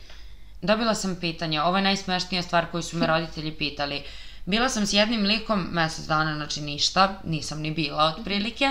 Dobila 0.62 0.94
sam 0.94 1.16
pitanje, 1.16 1.62
ovo 1.62 1.76
je 1.76 1.82
najsmešnija 1.82 2.42
stvar 2.42 2.66
koju 2.66 2.82
su 2.82 2.96
me 2.96 3.06
roditelji 3.06 3.52
pitali. 3.52 4.02
Bila 4.46 4.68
sam 4.68 4.86
s 4.86 4.92
jednim 4.92 5.22
likom 5.22 5.68
mesec 5.72 6.04
dana, 6.04 6.34
znači 6.36 6.60
ništa, 6.62 7.14
nisam 7.24 7.60
ni 7.60 7.70
bila 7.70 8.04
otprilike. 8.06 8.64
E, 8.64 8.70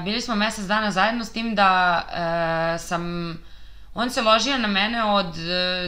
bili 0.00 0.20
smo 0.20 0.34
mesec 0.34 0.64
dana 0.64 0.90
zajedno 0.90 1.24
s 1.24 1.32
tim 1.32 1.54
da 1.54 2.02
e, 2.74 2.78
sam, 2.78 3.34
on 3.94 4.10
se 4.10 4.22
ložio 4.22 4.58
na 4.58 4.68
mene 4.68 5.04
od 5.04 5.38
e, 5.38 5.40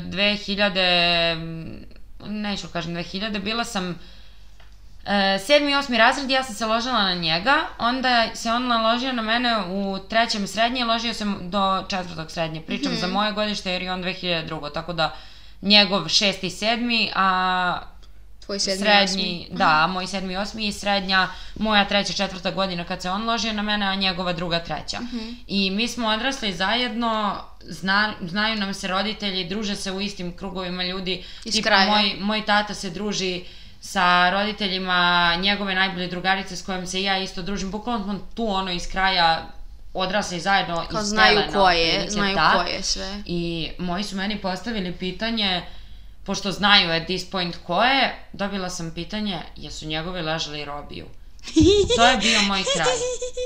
2000, 0.02 1.76
neću 2.22 2.66
kažem 2.68 2.94
2000, 2.94 3.38
bila 3.40 3.64
sam 3.64 3.98
E, 5.06 5.38
sedmi 5.38 5.72
i 5.72 5.74
osmi 5.74 5.98
razred, 5.98 6.30
ja 6.30 6.44
sam 6.44 6.54
se 6.54 6.66
ložila 6.66 7.02
na 7.02 7.14
njega, 7.14 7.56
onda 7.78 8.26
se 8.34 8.50
on 8.50 8.66
naložio 8.66 9.12
na 9.12 9.22
mene 9.22 9.56
u 9.66 9.98
trećem 10.08 10.46
srednje, 10.46 10.84
ložio 10.84 11.14
sam 11.14 11.50
do 11.50 11.84
četvrtog 11.88 12.30
srednje. 12.30 12.60
Pričam 12.60 12.96
za 12.96 13.06
moje 13.06 13.32
godište 13.32 13.72
jer 13.72 13.82
je 13.82 13.92
on 13.92 14.02
2002. 14.02 14.72
Tako 14.72 14.92
da 14.92 15.16
njegov 15.62 16.08
šesti 16.08 16.46
i 16.46 16.50
sedmi, 16.50 17.10
a 17.14 17.78
Tvoj 18.46 18.58
sedmi, 18.58 18.78
srednji, 18.78 19.44
osmi. 19.44 19.58
da, 19.58 19.84
a 19.84 19.86
moj 19.86 20.06
sedmi 20.06 20.32
i 20.32 20.36
osmi 20.36 20.66
i 20.66 20.72
srednja, 20.72 21.28
moja 21.58 21.84
treća, 21.84 22.12
četvrta 22.12 22.50
godina 22.50 22.84
kad 22.84 23.02
se 23.02 23.10
on 23.10 23.24
ložio 23.24 23.52
na 23.52 23.62
mene, 23.62 23.86
a 23.86 23.94
njegova 23.94 24.32
druga, 24.32 24.58
treća. 24.58 24.98
I 25.46 25.70
mi 25.70 25.88
smo 25.88 26.08
odrasli 26.08 26.52
zajedno, 26.52 27.36
zna, 27.60 28.12
znaju 28.20 28.56
nam 28.56 28.74
se 28.74 28.88
roditelji, 28.88 29.48
druže 29.48 29.76
se 29.76 29.92
u 29.92 30.00
istim 30.00 30.36
krugovima 30.36 30.84
ljudi. 30.84 31.24
Iz 31.44 31.54
Tipa 31.54 31.68
kraja. 31.68 31.86
moj, 31.86 32.14
moj 32.20 32.46
tata 32.46 32.74
se 32.74 32.90
druži 32.90 33.44
sa 33.83 34.31
roditeljima 34.31 35.35
njegove 35.40 35.75
najbolje 35.75 36.07
drugarice 36.07 36.57
s 36.57 36.62
kojom 36.62 36.87
se 36.87 37.03
ja 37.03 37.18
isto 37.18 37.42
družim. 37.42 37.71
Bukvalno 37.71 38.05
smo 38.05 38.18
tu 38.35 38.49
ono 38.49 38.73
iz 38.73 38.88
kraja 38.88 39.47
odrasli 39.95 40.40
zajedno 40.40 40.85
Kao 40.90 41.01
iz 41.01 41.07
znaju 41.07 41.40
ko 41.53 41.71
je, 41.71 42.11
znaju 42.11 42.35
da. 42.35 42.53
ko 42.55 42.71
je 42.71 42.83
sve. 42.83 43.23
I 43.27 43.71
moji 43.79 44.05
su 44.05 44.16
meni 44.16 44.38
postavili 44.38 44.92
pitanje, 44.92 45.62
pošto 46.25 46.53
znaju 46.53 46.90
at 46.90 47.05
this 47.05 47.31
point 47.31 47.57
ko 47.66 47.83
je, 47.83 48.14
dobila 48.33 48.71
sam 48.71 48.90
pitanje, 48.95 49.38
jesu 49.57 49.87
njegovi 49.87 50.23
ležali 50.23 50.64
robiju? 50.64 51.07
To 51.97 52.07
je 52.07 52.16
bio 52.16 52.42
moj 52.42 52.62
kraj. 52.75 52.87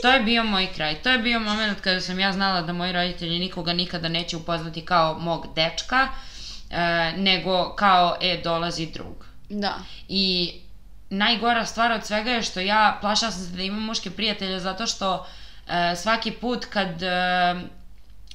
To 0.03 0.11
je 0.11 0.21
bio 0.21 0.45
moj 0.45 0.69
kraj. 0.75 0.95
To 0.95 1.11
je 1.11 1.19
bio 1.19 1.41
moment 1.41 1.81
kada 1.81 2.01
sam 2.01 2.21
ja 2.21 2.33
znala 2.33 2.63
da 2.63 2.73
moji 2.73 2.93
roditelji 2.93 3.39
nikoga 3.39 3.73
nikada 3.73 4.09
neće 4.09 4.37
upoznati 4.37 4.85
kao 4.85 5.19
mog 5.19 5.47
dečka, 5.55 6.09
e, 6.71 7.13
nego 7.17 7.75
kao, 7.77 8.17
e, 8.21 8.41
dolazi 8.45 8.87
drug. 8.87 9.26
Da. 9.49 9.75
I 10.09 10.55
najgora 11.11 11.67
stvar 11.67 11.93
od 11.93 12.07
svega 12.07 12.31
je 12.31 12.43
što 12.43 12.61
ja 12.61 12.99
plašala 13.01 13.33
sam 13.33 13.45
se 13.45 13.57
da 13.57 13.63
imam 13.63 13.83
muške 13.83 14.11
prijatelje 14.11 14.61
zato 14.61 14.87
što 14.87 15.27
e, 15.69 15.97
svaki 15.97 16.31
put 16.31 16.65
kad 16.65 17.03
e, 17.03 17.55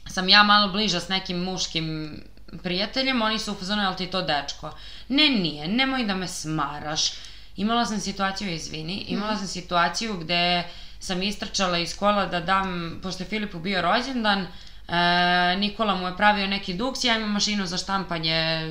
sam 0.08 0.30
ja 0.30 0.43
malo 0.43 0.71
bliža 0.71 1.00
s 1.00 1.08
nekim 1.08 1.43
muškim 1.43 2.17
prijateljem, 2.63 3.21
oni 3.21 3.39
su 3.39 3.52
u 3.52 3.56
fazonu, 3.56 3.82
jel 3.82 3.95
ti 3.95 4.08
to 4.08 4.21
dečko? 4.21 4.78
Ne, 5.08 5.30
nije, 5.30 5.67
nemoj 5.67 6.06
da 6.06 6.15
me 6.15 6.28
smaraš. 6.28 7.12
Imala 7.56 7.86
sam 7.86 8.00
situaciju, 8.00 8.54
izvini, 8.54 9.06
imala 9.08 9.38
sam 9.38 9.47
situaciju 9.47 10.17
gde 10.17 10.63
sam 11.00 11.24
istrčala 11.24 11.78
iz 11.78 11.97
kola 11.97 12.26
da 12.26 12.39
dam, 12.39 13.00
pošto 13.04 13.24
je 13.24 13.28
Filipu 13.28 13.60
bio 13.60 13.82
rođendan, 13.82 14.47
E, 14.91 15.56
Nikola 15.56 15.95
mu 15.95 16.08
je 16.08 16.17
pravio 16.17 16.47
neki 16.47 16.73
duks, 16.73 17.04
ja 17.04 17.17
imam 17.17 17.32
mašinu 17.32 17.65
za 17.65 17.77
štampanje 17.77 18.62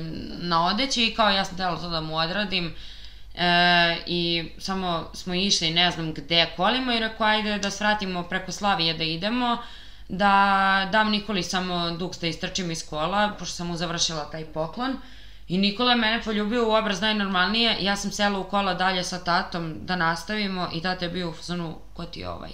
na 0.41 0.65
odeći 0.65 1.05
i 1.05 1.15
kao 1.15 1.29
ja 1.29 1.45
sam 1.45 1.53
htjela 1.53 1.77
to 1.77 1.89
da 1.89 2.01
mu 2.01 2.17
odradim 2.17 2.75
e, 3.35 3.97
i 4.05 4.49
samo 4.57 5.09
smo 5.13 5.33
išli 5.33 5.71
ne 5.71 5.91
znam 5.91 6.13
gde 6.13 6.47
kolima 6.55 6.95
i 6.95 6.99
rekao 6.99 7.27
ajde 7.27 7.57
da 7.57 7.71
svratimo 7.71 8.23
preko 8.23 8.51
Slavije 8.51 8.93
da 8.93 9.03
idemo 9.03 9.57
da 10.09 10.89
dam 10.91 11.09
Nikoli 11.09 11.43
samo 11.43 11.91
duks 11.91 12.19
da 12.19 12.27
istrčim 12.27 12.71
iz 12.71 12.89
kola 12.89 13.31
pošto 13.39 13.55
sam 13.55 13.67
mu 13.67 13.77
završila 13.77 14.31
taj 14.31 14.45
poklon 14.45 14.97
I 15.47 15.57
Nikola 15.57 15.91
je 15.91 15.97
mene 15.97 16.21
poljubio 16.23 16.67
u 16.67 16.71
obraz 16.71 17.01
najnormalnije, 17.01 17.77
ja 17.79 17.95
sam 17.95 18.11
sela 18.11 18.39
u 18.39 18.43
kola 18.43 18.73
dalje 18.73 19.03
sa 19.03 19.23
tatom 19.23 19.73
da 19.81 19.95
nastavimo 19.95 20.69
i 20.73 20.81
tata 20.81 21.05
je 21.05 21.11
bio 21.11 21.29
u 21.29 21.33
fazonu, 21.33 21.75
ko 21.93 22.05
ti 22.05 22.19
je 22.19 22.29
ovaj? 22.29 22.51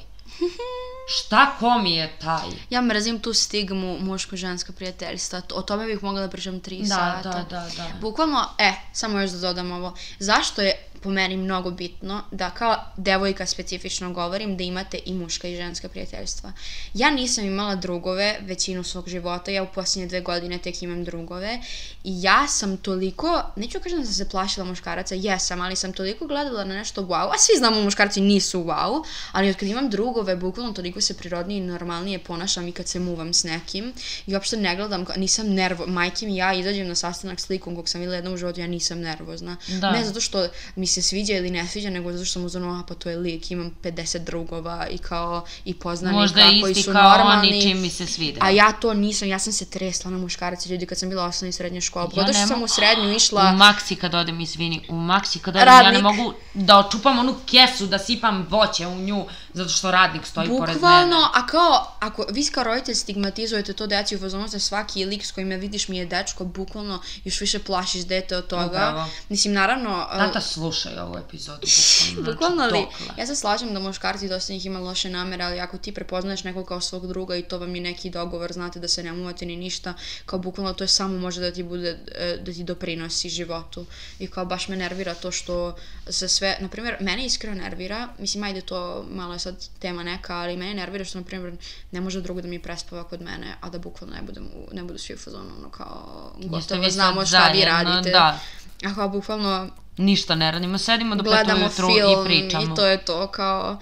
Šta 1.10 1.56
ko 1.60 1.78
mi 1.78 1.96
je 1.96 2.18
taj? 2.20 2.48
Ja 2.70 2.82
mrzim 2.82 3.20
tu 3.20 3.34
stigmu 3.34 3.98
muško-ženska 4.00 4.72
prijateljstva. 4.72 5.42
O 5.52 5.62
tome 5.62 5.86
bih 5.86 6.04
mogla 6.04 6.22
da 6.22 6.28
pričam 6.28 6.60
tri 6.60 6.80
Da, 6.80 6.86
sata. 6.86 7.30
da, 7.30 7.44
da, 7.50 7.70
da. 7.78 7.88
Bukvalno, 8.02 8.46
e, 8.58 8.74
samo 8.94 9.20
još 9.20 9.32
da 9.32 9.40
dodam 9.40 9.72
ovo. 9.72 9.96
Zašto 10.20 10.62
je 10.62 10.74
po 11.02 11.10
meni 11.10 11.38
mnogo 11.38 11.72
bitno 11.72 12.22
da 12.32 12.50
kao 12.50 12.76
devojka 12.98 13.46
specifično 13.46 14.14
govorim 14.14 14.58
da 14.58 14.64
imate 14.64 15.00
i 15.06 15.14
muška 15.14 15.48
i 15.48 15.56
ženska 15.56 15.90
prijateljstva. 15.90 16.52
Ja 16.94 17.10
nisam 17.10 17.46
imala 17.46 17.76
drugove 17.76 18.38
većinu 18.42 18.84
svog 18.84 19.10
života, 19.10 19.52
ja 19.52 19.64
u 19.64 19.68
posljednje 19.76 20.08
dve 20.08 20.22
godine 20.22 20.58
tek 20.58 20.84
imam 20.84 21.04
drugove 21.04 21.60
i 22.04 22.22
ja 22.22 22.48
sam 22.48 22.78
toliko, 22.78 23.44
neću 23.56 23.80
kažem 23.80 24.00
da 24.00 24.06
sam 24.06 24.14
se 24.14 24.30
plašila 24.30 24.66
muškaraca, 24.66 25.16
jesam, 25.16 25.62
ali 25.62 25.76
sam 25.76 25.94
toliko 25.94 26.28
gledala 26.28 26.64
na 26.64 26.76
nešto 26.76 27.02
wow, 27.02 27.30
a 27.34 27.38
svi 27.38 27.58
znamo 27.58 27.82
muškarci 27.82 28.22
nisu 28.22 28.64
wow, 28.64 29.04
ali 29.32 29.50
od 29.50 29.56
kad 29.56 29.70
imam 29.70 29.90
drugove, 29.90 30.36
bukvalno 30.36 30.74
toliko 30.74 31.02
se 31.02 31.18
prirodnije 31.18 31.58
i 31.58 31.62
normalnije 31.62 32.20
ponašam 32.20 32.68
i 32.68 32.72
kad 32.72 32.88
se 32.88 33.00
muvam 33.00 33.34
s 33.34 33.44
nekim 33.44 33.94
i 34.28 34.34
uopšte 34.34 34.58
ne 34.58 34.76
gledam, 34.76 35.06
nisam 35.18 35.48
nervo, 35.48 35.86
majke 35.88 36.26
mi 36.26 36.36
ja 36.36 36.54
izađem 36.54 36.88
na 36.88 36.96
sastanak 36.96 37.40
s 37.40 37.50
likom 37.50 37.76
kog 37.76 37.90
sam 37.90 38.02
videla 38.02 38.16
jednom 38.16 38.34
u 38.34 38.38
životu, 38.38 38.60
ja 38.60 38.68
nisam 38.68 39.00
nervozna. 39.00 39.58
Da. 39.68 39.92
Ne 39.92 40.06
zato 40.06 40.22
što 40.22 40.48
mi 40.76 40.87
se 40.88 41.02
sviđa 41.02 41.34
ili 41.34 41.50
ne 41.52 41.68
sviđa, 41.68 41.90
nego 41.90 42.12
zato 42.12 42.26
što 42.26 42.34
sam 42.34 42.46
uzmano, 42.46 42.80
a 42.80 42.84
pa 42.88 42.94
to 42.94 43.10
je 43.10 43.18
lik, 43.18 43.52
imam 43.52 43.72
50 43.84 44.18
drugova 44.18 44.88
i 44.92 44.98
kao 44.98 45.46
i 45.66 45.74
poznanika 45.74 46.20
Možda 46.20 46.42
koji 46.62 46.72
isti 46.72 46.84
su 46.84 46.92
kao 46.92 47.18
normalni. 47.18 47.48
oni 47.48 47.62
čim 47.62 47.82
mi 47.82 47.90
se 47.90 48.08
svide. 48.08 48.40
A 48.44 48.50
ja 48.50 48.72
to 48.72 48.94
nisam, 48.94 49.28
ja 49.28 49.40
sam 49.40 49.54
se 49.54 49.66
tresla 49.66 50.12
na 50.12 50.18
muškaraca 50.18 50.70
ljudi 50.70 50.86
kad 50.86 50.98
sam 50.98 51.10
bila 51.10 51.26
u 51.26 51.28
osnovnoj 51.28 51.50
i 51.50 51.54
srednjoj 51.54 51.82
školi. 51.82 52.10
Pogotovo 52.10 52.34
što 52.34 52.42
ne 52.42 52.48
sam 52.48 52.64
u 52.64 52.68
srednju 52.68 53.10
U 53.10 53.14
išla, 53.14 53.52
maksi 53.52 53.96
kad 53.96 54.16
odem, 54.16 54.40
izvini, 54.40 54.82
u 54.90 54.96
maksi 54.96 55.40
kad 55.40 55.56
odem, 55.56 55.68
ja 55.68 55.82
Radnik. 55.82 55.94
ne 55.94 56.02
mogu 56.02 56.34
da 56.54 56.78
očupam 56.80 57.20
onu 57.20 57.36
kesu, 57.46 57.88
da 57.88 58.00
sipam 58.00 58.48
voće 58.50 58.88
u 58.88 58.96
nju, 58.96 59.26
zato 59.54 59.70
što 59.70 59.92
radnik 59.92 60.26
stoji 60.26 60.48
pored 60.48 60.62
mene. 60.62 60.74
bukvalno, 60.74 61.30
a 61.34 61.48
kao, 61.48 61.96
ako 62.00 62.26
vi 62.32 62.46
kao 62.46 62.64
roditelj 62.64 62.96
stigmatizujete 62.96 63.74
to 63.74 63.88
deci 63.88 64.16
u 64.16 64.20
fazonu 64.20 64.48
da 64.48 64.60
svaki 64.60 65.06
lik 65.06 65.26
s 65.26 65.32
kojim 65.32 65.48
me 65.48 65.58
vidiš 65.58 65.88
mi 65.88 65.98
je 65.98 66.06
dečko, 66.06 66.46
bukvalno 66.46 67.02
još 67.24 67.42
više 67.42 67.60
plašiš 67.60 68.02
dete 68.06 68.38
od 68.38 68.48
toga. 68.48 68.66
Upravo. 68.66 69.06
Mislim, 69.30 69.54
naravno, 69.54 70.08
Tata, 70.12 70.42
slušaj 70.78 71.00
ovu 71.00 71.18
epizodu, 71.18 71.60
bukvalno, 71.62 72.24
znači, 72.24 72.32
Bukvalno 72.32 72.64
ali, 72.64 72.80
dokle. 72.82 73.06
ja 73.18 73.28
se 73.28 73.36
slažem 73.36 73.74
da 73.74 73.80
muškarci 73.80 74.28
dosta 74.28 74.54
njih 74.54 74.66
ima 74.66 74.80
loše 74.80 75.10
namere, 75.10 75.44
ali 75.44 75.60
ako 75.60 75.78
ti 75.78 75.92
prepoznaješ 75.92 76.44
nekog 76.44 76.68
kao 76.68 76.82
svog 76.82 77.08
druga 77.08 77.36
i 77.36 77.44
to 77.44 77.58
vam 77.58 77.76
je 77.76 77.82
neki 77.82 78.10
dogovor, 78.10 78.54
znate 78.54 78.80
da 78.80 78.88
se 78.88 79.04
ne 79.04 79.14
muvate 79.14 79.46
ni 79.46 79.56
ništa, 79.56 79.94
kao 80.26 80.40
bukvalno 80.40 80.74
to 80.74 80.84
je 80.84 80.88
samo 80.88 81.18
može 81.18 81.42
da 81.42 81.52
ti 81.52 81.64
bude, 81.64 81.98
e, 82.16 82.38
da 82.38 82.54
ti 82.54 82.64
doprinosi 82.64 83.30
životu. 83.30 83.86
I 84.20 84.28
kao 84.28 84.46
baš 84.46 84.68
me 84.68 84.76
nervira 84.76 85.14
to 85.14 85.32
što 85.32 85.76
za 86.06 86.28
sve, 86.28 86.58
na 86.60 86.68
primjer, 86.68 86.98
mene 87.00 87.26
iskreno 87.26 87.56
nervira, 87.56 88.10
mislim, 88.20 88.44
ajde 88.44 88.62
to 88.62 89.06
malo 89.10 89.34
je 89.34 89.40
sad 89.40 89.56
tema 89.80 90.04
neka, 90.04 90.36
ali 90.36 90.58
mene 90.58 90.74
nervira 90.74 91.06
što, 91.06 91.20
na 91.20 91.26
primjer, 91.26 91.54
ne 91.92 92.02
može 92.02 92.22
drugo 92.22 92.42
da 92.42 92.48
mi 92.48 92.62
prespava 92.62 93.04
kod 93.04 93.22
mene, 93.22 93.56
a 93.62 93.70
da 93.70 93.80
bukvalno 93.80 94.16
ne, 94.16 94.22
budem, 94.22 94.50
ne 94.72 94.84
budu 94.84 95.00
svi 95.00 95.14
u 95.14 95.18
fazonu, 95.18 95.50
ono 95.60 95.70
kao, 95.70 96.34
gotovo 96.38 96.90
znamo 96.90 97.26
šta 97.26 97.50
vi 97.54 97.66
radite. 97.66 98.12
Da, 98.12 98.40
A 98.86 98.96
kao 98.96 99.10
bukvalno, 99.10 99.70
ništa 99.98 100.36
ne 100.36 100.52
radimo, 100.52 100.78
sedimo 100.78 101.16
do 101.16 101.24
pet 101.24 101.32
gledamo 101.32 101.66
ujutru 101.66 101.88
film 101.88 102.22
i 102.22 102.26
pričamo. 102.26 102.64
i 102.64 102.76
to 102.76 102.88
je 102.88 102.98
to 102.98 103.28
kao 103.28 103.78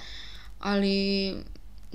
ali 0.59 1.35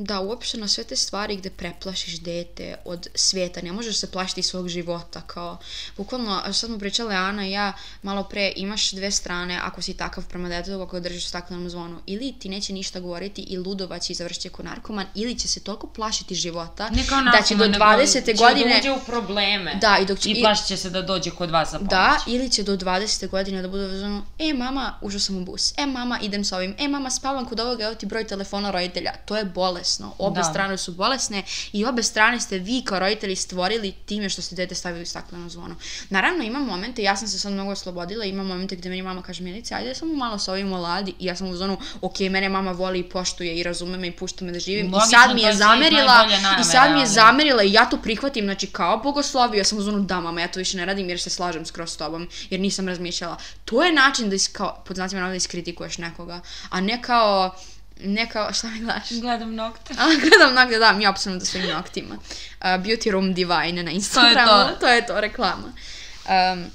da 0.00 0.20
uopšte 0.20 0.58
na 0.58 0.68
sve 0.68 0.84
te 0.84 0.96
stvari 0.96 1.36
gde 1.36 1.50
preplašiš 1.50 2.20
dete 2.20 2.74
od 2.84 3.08
sveta, 3.14 3.60
ne 3.62 3.72
možeš 3.72 3.96
se 3.96 4.10
plašiti 4.10 4.42
svog 4.42 4.68
života 4.68 5.20
kao 5.20 5.58
bukvalno 5.96 6.42
sad 6.44 6.54
smo 6.54 6.78
pričale 6.78 7.14
Ana 7.14 7.46
i 7.46 7.50
ja 7.50 7.72
malo 8.02 8.24
pre 8.24 8.52
imaš 8.56 8.90
dve 8.90 9.10
strane 9.10 9.60
ako 9.62 9.82
si 9.82 9.94
takav 9.94 10.24
prema 10.28 10.48
detetu 10.48 10.82
ako 10.82 10.92
ga 10.92 11.00
držiš 11.00 11.24
u 11.24 11.28
staklenom 11.28 11.70
zvonu 11.70 12.00
ili 12.06 12.34
ti 12.38 12.48
neće 12.48 12.72
ništa 12.72 13.00
govoriti 13.00 13.42
i 13.42 13.58
ludovać 13.58 14.10
i 14.10 14.14
završiti 14.14 14.48
kao 14.48 14.64
narkoman 14.64 15.06
ili 15.14 15.38
će 15.38 15.48
se 15.48 15.60
toliko 15.60 15.86
plašiti 15.86 16.34
života 16.34 16.88
Ne 16.88 17.06
kao 17.06 17.22
da 17.22 17.42
će 17.42 17.54
do 17.54 17.66
narkoman, 17.66 17.98
nego 17.98 18.02
20. 18.02 18.26
će 18.26 18.32
godine 18.32 18.70
da 18.70 18.78
uđe 18.78 18.92
u 18.92 19.04
probleme. 19.06 19.74
Da, 19.80 19.98
i 20.02 20.06
dok 20.06 20.18
će- 20.18 20.30
I 20.30 20.40
plašit 20.42 20.66
će 20.66 20.76
se 20.76 20.90
da 20.90 21.02
dođe 21.02 21.30
kod 21.30 21.50
vas 21.50 21.70
za 21.70 21.78
pomoć. 21.78 21.90
Da, 21.90 22.18
ili 22.26 22.50
će 22.50 22.62
do 22.62 22.76
20. 22.76 23.28
godine 23.28 23.62
da 23.62 23.68
bude 23.68 23.86
vezano, 23.86 24.26
e 24.38 24.54
mama, 24.54 24.98
ušao 25.02 25.20
sam 25.20 25.36
u 25.36 25.44
bus, 25.44 25.74
e 25.78 25.86
mama, 25.86 26.18
idem 26.22 26.44
sa 26.44 26.56
ovim, 26.56 26.74
e 26.78 26.88
mama, 26.88 27.10
spavam 27.10 27.46
kod 27.46 27.60
ovoga, 27.60 27.84
evo 27.84 27.94
ti 27.94 28.06
broj 28.06 28.26
telefona 28.26 28.70
roditelja. 28.70 29.12
To 29.24 29.36
je 29.36 29.44
bolesno, 29.90 30.14
obe 30.18 30.40
Da. 30.40 30.44
strane 30.44 30.78
su 30.78 30.92
bolesne 30.92 31.42
i 31.72 31.84
obe 31.84 32.02
strane 32.02 32.40
ste 32.40 32.58
vi 32.58 32.82
kao 32.84 32.98
roditelji 32.98 33.36
stvorili 33.36 33.92
time 34.06 34.28
što 34.28 34.42
ste 34.42 34.54
dete 34.54 34.74
stavili 34.74 35.02
u 35.02 35.06
stakleno 35.06 35.48
zvono. 35.48 35.74
Naravno, 36.10 36.44
ima 36.44 36.58
momente, 36.58 37.02
ja 37.02 37.16
sam 37.16 37.28
se 37.28 37.38
sad 37.38 37.52
mnogo 37.52 37.70
oslobodila, 37.72 38.24
ima 38.24 38.42
momente 38.42 38.76
gde 38.76 38.88
meni 38.88 39.02
mama 39.02 39.22
kaže, 39.22 39.42
Milice, 39.42 39.74
ajde 39.74 39.94
samo 39.94 40.14
malo 40.14 40.38
sa 40.38 40.52
ovim 40.52 40.72
oladi 40.72 41.14
i 41.18 41.26
ja 41.26 41.36
sam 41.36 41.48
u 41.48 41.56
zonu, 41.56 41.78
ok, 42.00 42.20
mene 42.20 42.48
mama 42.48 42.72
voli 42.72 42.98
i 42.98 43.08
poštuje 43.08 43.56
i 43.56 43.62
razume 43.62 43.98
me 43.98 44.06
i 44.06 44.12
pušta 44.12 44.44
me 44.44 44.52
da 44.52 44.58
živim. 44.60 44.92
Logično, 44.92 45.08
I 45.08 45.10
sad 45.10 45.34
mi 45.34 45.42
je 45.42 45.54
zamerila, 45.54 46.26
i 46.60 46.64
sad 46.64 46.90
mi 46.92 46.98
je 46.98 47.04
ali- 47.04 47.14
zamerila 47.14 47.62
i 47.62 47.72
ja 47.72 47.84
to 47.90 47.96
prihvatim, 47.96 48.44
znači 48.44 48.66
kao 48.66 48.96
bogoslovio, 48.98 49.58
ja 49.58 49.64
sam 49.64 49.78
u 49.78 49.82
zonu 49.82 50.00
da 50.00 50.20
mama, 50.20 50.40
ja 50.40 50.48
to 50.48 50.58
više 50.58 50.76
ne 50.76 50.84
radim 50.84 51.08
jer 51.08 51.20
se 51.20 51.30
slažem 51.30 51.66
skroz 51.66 51.90
s 51.90 51.96
tobom, 51.96 52.28
jer 52.50 52.60
nisam 52.60 52.88
razmišljala. 52.88 53.36
To 53.64 53.82
je 53.82 53.92
način 53.92 54.28
da 54.30 54.34
is, 54.36 54.48
kao, 54.48 54.82
pod 54.86 54.96
znacima 54.96 55.20
navoda 55.20 55.36
iskritikuješ 55.36 55.98
nekoga, 55.98 56.40
a 56.70 56.80
ne 56.80 57.02
kao, 57.02 57.54
ne 58.04 58.28
kao, 58.30 58.52
šta 58.52 58.68
mi 58.68 58.78
gledaš? 58.78 59.10
Gledam 59.20 59.54
nokte. 59.54 59.94
A, 59.98 60.06
gledam 60.20 60.54
nagde, 60.54 60.78
da, 60.78 60.92
mi 60.92 61.06
apsolutno 61.06 61.46
svojim 61.46 61.70
noktima. 61.70 62.14
Uh, 62.14 62.66
Beauty 62.66 63.10
Room 63.10 63.34
Divine 63.34 63.82
na 63.82 63.90
Instagramu, 63.90 64.68
to. 64.68 64.80
to 64.80 64.88
je 64.88 65.06
to, 65.06 65.20
reklama. 65.20 65.72
Um, 66.52 66.70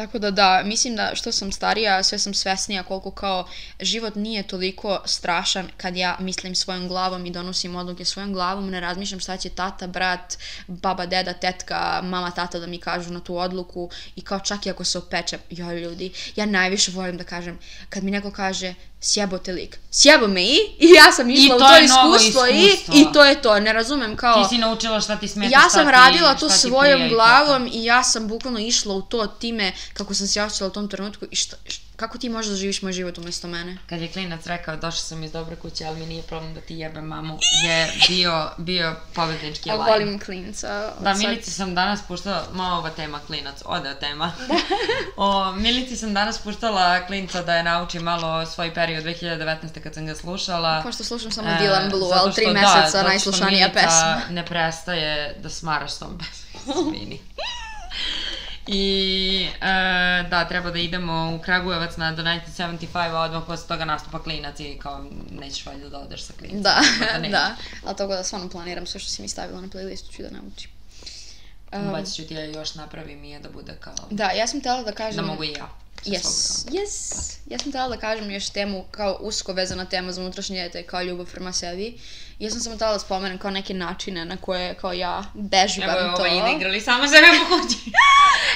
Tako 0.00 0.18
da 0.18 0.30
da, 0.30 0.62
mislim 0.64 0.96
da 0.96 1.10
što 1.14 1.32
sam 1.32 1.52
starija, 1.52 2.02
sve 2.02 2.18
sam 2.18 2.34
svesnija 2.34 2.82
koliko 2.82 3.10
kao 3.10 3.48
život 3.80 4.14
nije 4.14 4.42
toliko 4.42 5.00
strašan 5.04 5.68
kad 5.76 5.96
ja 5.96 6.16
mislim 6.20 6.54
svojom 6.54 6.88
glavom 6.88 7.26
i 7.26 7.30
donosim 7.30 7.76
odluke 7.76 8.04
svojom 8.04 8.32
glavom, 8.32 8.70
ne 8.70 8.80
razmišljam 8.80 9.20
šta 9.20 9.36
će 9.36 9.48
tata, 9.48 9.86
brat, 9.86 10.38
baba, 10.66 11.06
deda, 11.06 11.32
tetka, 11.32 12.00
mama, 12.04 12.30
tata 12.30 12.58
da 12.58 12.66
mi 12.66 12.78
kažu 12.78 13.12
na 13.12 13.20
tu 13.20 13.36
odluku 13.36 13.90
i 14.16 14.20
kao 14.20 14.40
čak 14.40 14.66
i 14.66 14.70
ako 14.70 14.84
se 14.84 14.98
opeče, 14.98 15.38
joj 15.50 15.80
ljudi, 15.80 16.12
ja 16.36 16.46
najviše 16.46 16.92
volim 16.92 17.16
da 17.16 17.24
kažem, 17.24 17.58
kad 17.88 18.04
mi 18.04 18.10
neko 18.10 18.30
kaže 18.30 18.74
sjebote 19.02 19.52
lik, 19.52 19.78
sjebo 19.90 20.26
me 20.26 20.42
i, 20.44 20.56
i 20.78 20.88
ja 20.90 21.12
sam 21.12 21.30
išla 21.30 21.56
u 21.56 21.58
to 21.58 21.64
to 21.66 21.74
je 21.74 21.88
novo 21.88 22.16
iskustvo, 22.16 22.46
iskustvo. 22.46 22.94
i, 22.94 23.00
i 23.00 23.12
to 23.12 23.24
je 23.24 23.42
to, 23.42 23.60
ne 23.60 23.72
razumem 23.72 24.16
kao... 24.16 24.42
Ti 24.42 24.48
si 24.48 24.58
naučila 24.58 25.00
šta 25.00 25.16
ti 25.16 25.28
smeta, 25.28 25.52
Ja 25.52 25.60
šta 25.60 25.70
sam 25.70 25.86
ti- 25.86 25.92
radila 25.92 26.34
to 26.34 26.48
šta 26.48 26.58
svojom 26.58 27.00
i 27.00 27.08
to. 27.08 27.14
glavom 27.14 27.66
i 27.66 27.84
ja 27.84 28.02
sam 28.02 28.28
bukvalno 28.28 28.58
išla 28.60 28.94
u 28.94 29.02
to 29.02 29.26
time 29.28 29.72
kako 29.92 30.14
sam 30.14 30.26
se 30.26 30.42
osjećala 30.42 30.68
u 30.68 30.72
tom 30.72 30.88
trenutku 30.88 31.26
i 31.30 31.36
šta, 31.36 31.56
š- 31.66 31.80
kako 32.00 32.18
ti 32.18 32.28
možeš 32.28 32.50
da 32.50 32.56
živiš 32.56 32.82
moj 32.82 32.92
život 32.92 33.18
umjesto 33.18 33.48
mene? 33.48 33.76
Kad 33.86 34.00
je 34.00 34.08
klinac 34.08 34.46
rekao 34.46 34.76
došao 34.76 35.00
sam 35.00 35.24
iz 35.24 35.32
dobre 35.32 35.56
kuće, 35.56 35.84
ali 35.84 36.00
mi 36.00 36.06
nije 36.06 36.22
problem 36.22 36.54
da 36.54 36.60
ti 36.60 36.74
jebem 36.74 37.04
mamu, 37.04 37.38
je 37.64 37.76
bio, 38.08 38.50
bio 38.58 38.96
pobednički 39.14 39.68
Ja 39.68 39.74
live. 39.74 39.90
volim 39.90 40.18
klinca. 40.18 40.92
Da, 41.00 41.14
Milici 41.14 41.50
sam 41.50 41.74
danas 41.74 42.00
puštala, 42.02 42.44
malo 42.52 42.78
ova 42.78 42.90
tema 42.90 43.20
klinac, 43.26 43.56
ode 43.64 43.94
tema. 43.94 44.32
o, 45.16 45.52
Milici 45.52 45.96
sam 45.96 46.14
danas 46.14 46.38
puštala 46.38 47.06
klinca 47.06 47.42
da 47.42 47.54
je 47.54 47.62
nauči 47.62 47.98
malo 47.98 48.46
svoj 48.46 48.74
period 48.74 49.04
2019. 49.04 49.82
kad 49.82 49.94
sam 49.94 50.06
ga 50.06 50.14
slušala. 50.14 50.82
Pošto 50.82 51.04
slušam 51.04 51.30
samo 51.30 51.48
E, 51.48 51.52
Dylan 51.52 51.90
Blue, 51.90 52.10
ali 52.14 52.32
tri 52.34 52.46
da, 52.46 52.52
meseca 52.52 52.80
zato 52.80 52.98
što 52.98 53.08
najslušanija 53.08 53.68
Milica 53.68 53.80
pesma. 53.80 54.20
ne 54.30 54.46
prestaje 54.46 55.34
da 55.42 55.48
smara 55.50 55.88
s 55.88 55.98
tom 55.98 56.18
pesmom, 56.18 56.94
izvini. 56.94 57.20
I 58.72 59.48
e, 59.60 60.28
da, 60.30 60.44
treba 60.48 60.70
da 60.70 60.78
idemo 60.78 61.36
u 61.36 61.42
Kragujevac 61.42 61.96
na 61.96 62.12
The 62.12 62.22
1975, 62.22 63.14
a 63.14 63.20
odmah 63.20 63.42
posle 63.46 63.68
toga 63.68 63.84
nastupa 63.84 64.22
klinac 64.22 64.60
i 64.60 64.78
kao 64.82 65.04
nećeš 65.40 65.66
valjda 65.66 65.88
da 65.88 65.98
odeš 65.98 66.22
sa 66.22 66.32
klincem. 66.38 66.62
Da, 66.62 66.80
nećeš. 67.18 67.32
da. 67.32 67.56
Ali 67.84 67.96
tako 67.96 68.14
da 68.14 68.24
stvarno 68.24 68.48
planiram 68.48 68.86
sve 68.86 69.00
što 69.00 69.10
si 69.10 69.22
mi 69.22 69.28
stavila 69.28 69.60
na 69.60 69.68
playlistu 69.68 70.16
ću 70.16 70.22
da 70.22 70.30
naučim. 70.30 70.70
Um, 71.72 71.88
Ubacit 71.88 72.16
ću 72.16 72.28
ti 72.28 72.34
ja 72.34 72.44
još 72.44 72.74
napravim 72.74 73.24
i 73.24 73.30
je 73.30 73.38
da 73.38 73.48
bude 73.50 73.76
kao... 73.80 73.94
da, 74.10 74.30
ja 74.30 74.46
sam 74.46 74.60
htjela 74.60 74.82
da 74.82 74.92
kažem... 74.92 75.16
Da 75.26 75.32
mogu 75.32 75.44
i 75.44 75.52
ja. 75.52 75.68
Yes, 76.04 76.66
yes. 76.68 77.36
Ja 77.46 77.58
sam 77.58 77.68
htjela 77.72 77.88
da 77.88 77.96
kažem 77.96 78.30
još 78.30 78.50
temu 78.50 78.84
kao 78.90 79.18
usko 79.20 79.52
vezana 79.52 79.84
tema 79.84 80.12
za 80.12 80.20
unutrašnje 80.20 80.62
dete, 80.62 80.82
kao 80.82 81.02
ljubav 81.02 81.26
prema 81.32 81.52
sebi. 81.52 81.98
Ja 82.40 82.50
sam 82.50 82.60
samo 82.60 82.76
htjela 82.76 82.92
da 82.92 82.98
spomenem 82.98 83.38
kao 83.38 83.50
neke 83.50 83.74
načine 83.74 84.24
na 84.24 84.36
koje 84.36 84.74
kao 84.74 84.92
ja 84.92 85.24
bežbam 85.34 85.88
Evo, 85.90 86.16
to. 86.16 86.22
ovo 86.22 86.26
ide 86.26 86.56
igrali 86.56 86.80
samo 86.80 87.08
sebe 87.08 87.26
po 87.38 87.56
kući. 87.56 87.76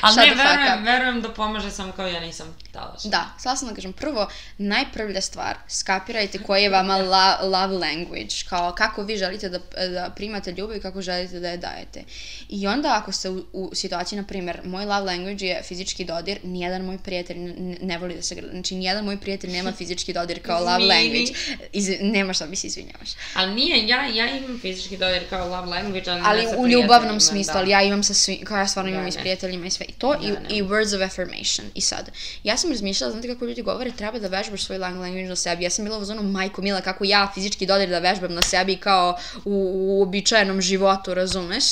Ali 0.00 0.16
ne, 0.16 0.30
fuck 0.30 0.38
verujem, 0.38 0.84
verujem 0.84 1.22
da 1.22 1.28
pomaže 1.28 1.70
samo 1.70 1.92
kao 1.92 2.06
ja 2.06 2.20
nisam 2.20 2.56
što. 2.98 3.08
Da, 3.08 3.26
htjela 3.38 3.56
sam 3.56 3.68
da 3.68 3.74
kažem, 3.74 3.92
prvo, 3.92 4.28
najprvlja 4.58 5.20
stvar, 5.20 5.56
skapirajte 5.68 6.38
koji 6.38 6.62
je 6.62 6.70
vama 6.70 6.96
la, 6.96 7.38
love 7.42 7.78
language, 7.78 8.34
kao 8.48 8.72
kako 8.72 9.02
vi 9.02 9.16
želite 9.16 9.48
da, 9.48 9.58
da 9.88 10.10
primate 10.16 10.52
ljubav 10.52 10.76
i 10.76 10.80
kako 10.80 11.02
želite 11.02 11.40
da 11.40 11.48
je 11.48 11.56
dajete. 11.56 12.04
I 12.48 12.66
onda 12.66 12.98
ako 13.02 13.12
ste 13.12 13.30
u, 13.30 13.44
u 13.52 13.70
situaciji, 13.74 14.18
na 14.18 14.26
primjer, 14.26 14.60
moj 14.64 14.84
love 14.84 15.04
language 15.04 15.46
je 15.46 15.62
fizički 15.62 16.04
dodir, 16.04 16.38
nijedan 16.42 16.84
moj 16.84 16.98
prijatelj 16.98 17.38
ne, 17.38 17.76
ne 17.82 17.98
voli 17.98 18.14
da 18.14 18.22
se 18.22 18.34
grli, 18.34 18.50
znači 18.50 18.74
nijedan 18.74 19.04
moj 19.04 19.20
prijatelj 19.20 19.50
nema 19.50 19.72
fizički 19.72 20.12
dodir 20.12 20.42
kao 20.42 20.58
love 20.58 20.84
language. 20.84 21.32
Iz, 21.72 21.90
nema 22.00 22.32
šta 22.32 22.46
mi 22.46 22.56
se 22.56 22.66
izvinjavaš. 22.66 23.10
Ali 23.34 23.54
nije, 23.54 23.88
ja, 23.88 24.06
ja 24.06 24.36
imam 24.36 24.58
fizički 24.62 24.96
dodir 24.96 25.28
kao 25.30 25.48
love 25.48 25.66
language, 25.66 26.10
ali, 26.10 26.22
Ali 26.24 26.46
u 26.56 26.68
ljubavnom 26.68 26.88
prijateljima, 27.00 27.20
smislu, 27.20 27.52
da. 27.52 27.58
ali 27.58 27.70
ja 27.70 27.82
imam 27.82 28.02
sa 28.02 28.14
svim, 28.14 28.44
kao 28.44 28.58
ja 28.58 28.66
stvarno 28.66 28.90
imam 28.90 29.02
Da, 29.02 29.08
i 29.08 29.12
s 29.12 29.16
prijateljima 29.16 29.66
i 29.66 29.70
sve. 29.70 29.86
I 29.88 29.92
to 29.92 30.14
Da, 30.14 30.26
i, 30.26 30.30
ne. 30.30 30.38
i 30.48 30.62
words 30.62 30.96
of 30.96 31.02
affirmation. 31.02 31.66
I 31.74 31.80
sad, 31.80 32.10
ja 32.44 32.56
sam 32.64 32.72
razmišljala, 32.72 33.12
znate 33.12 33.28
kako 33.28 33.44
ljudi 33.44 33.62
govore, 33.62 33.90
treba 33.92 34.18
da 34.18 34.28
vežbaš 34.28 34.64
svoj 34.64 34.78
love 34.78 34.98
language 34.98 35.28
na 35.28 35.36
sebi. 35.36 35.64
Ja 35.64 35.70
sam 35.70 35.84
bila 35.84 35.98
u 35.98 36.04
zonu, 36.04 36.22
majko 36.22 36.62
mila, 36.62 36.80
kako 36.80 37.04
ja 37.04 37.30
fizički 37.34 37.66
dodir 37.66 37.88
da 37.88 37.98
vežbam 37.98 38.32
na 38.34 38.42
sebi 38.42 38.76
kao 38.76 39.16
u, 39.44 39.52
u 39.52 39.98
uobičajenom 39.98 40.60
životu, 40.60 41.14
razumeš? 41.14 41.64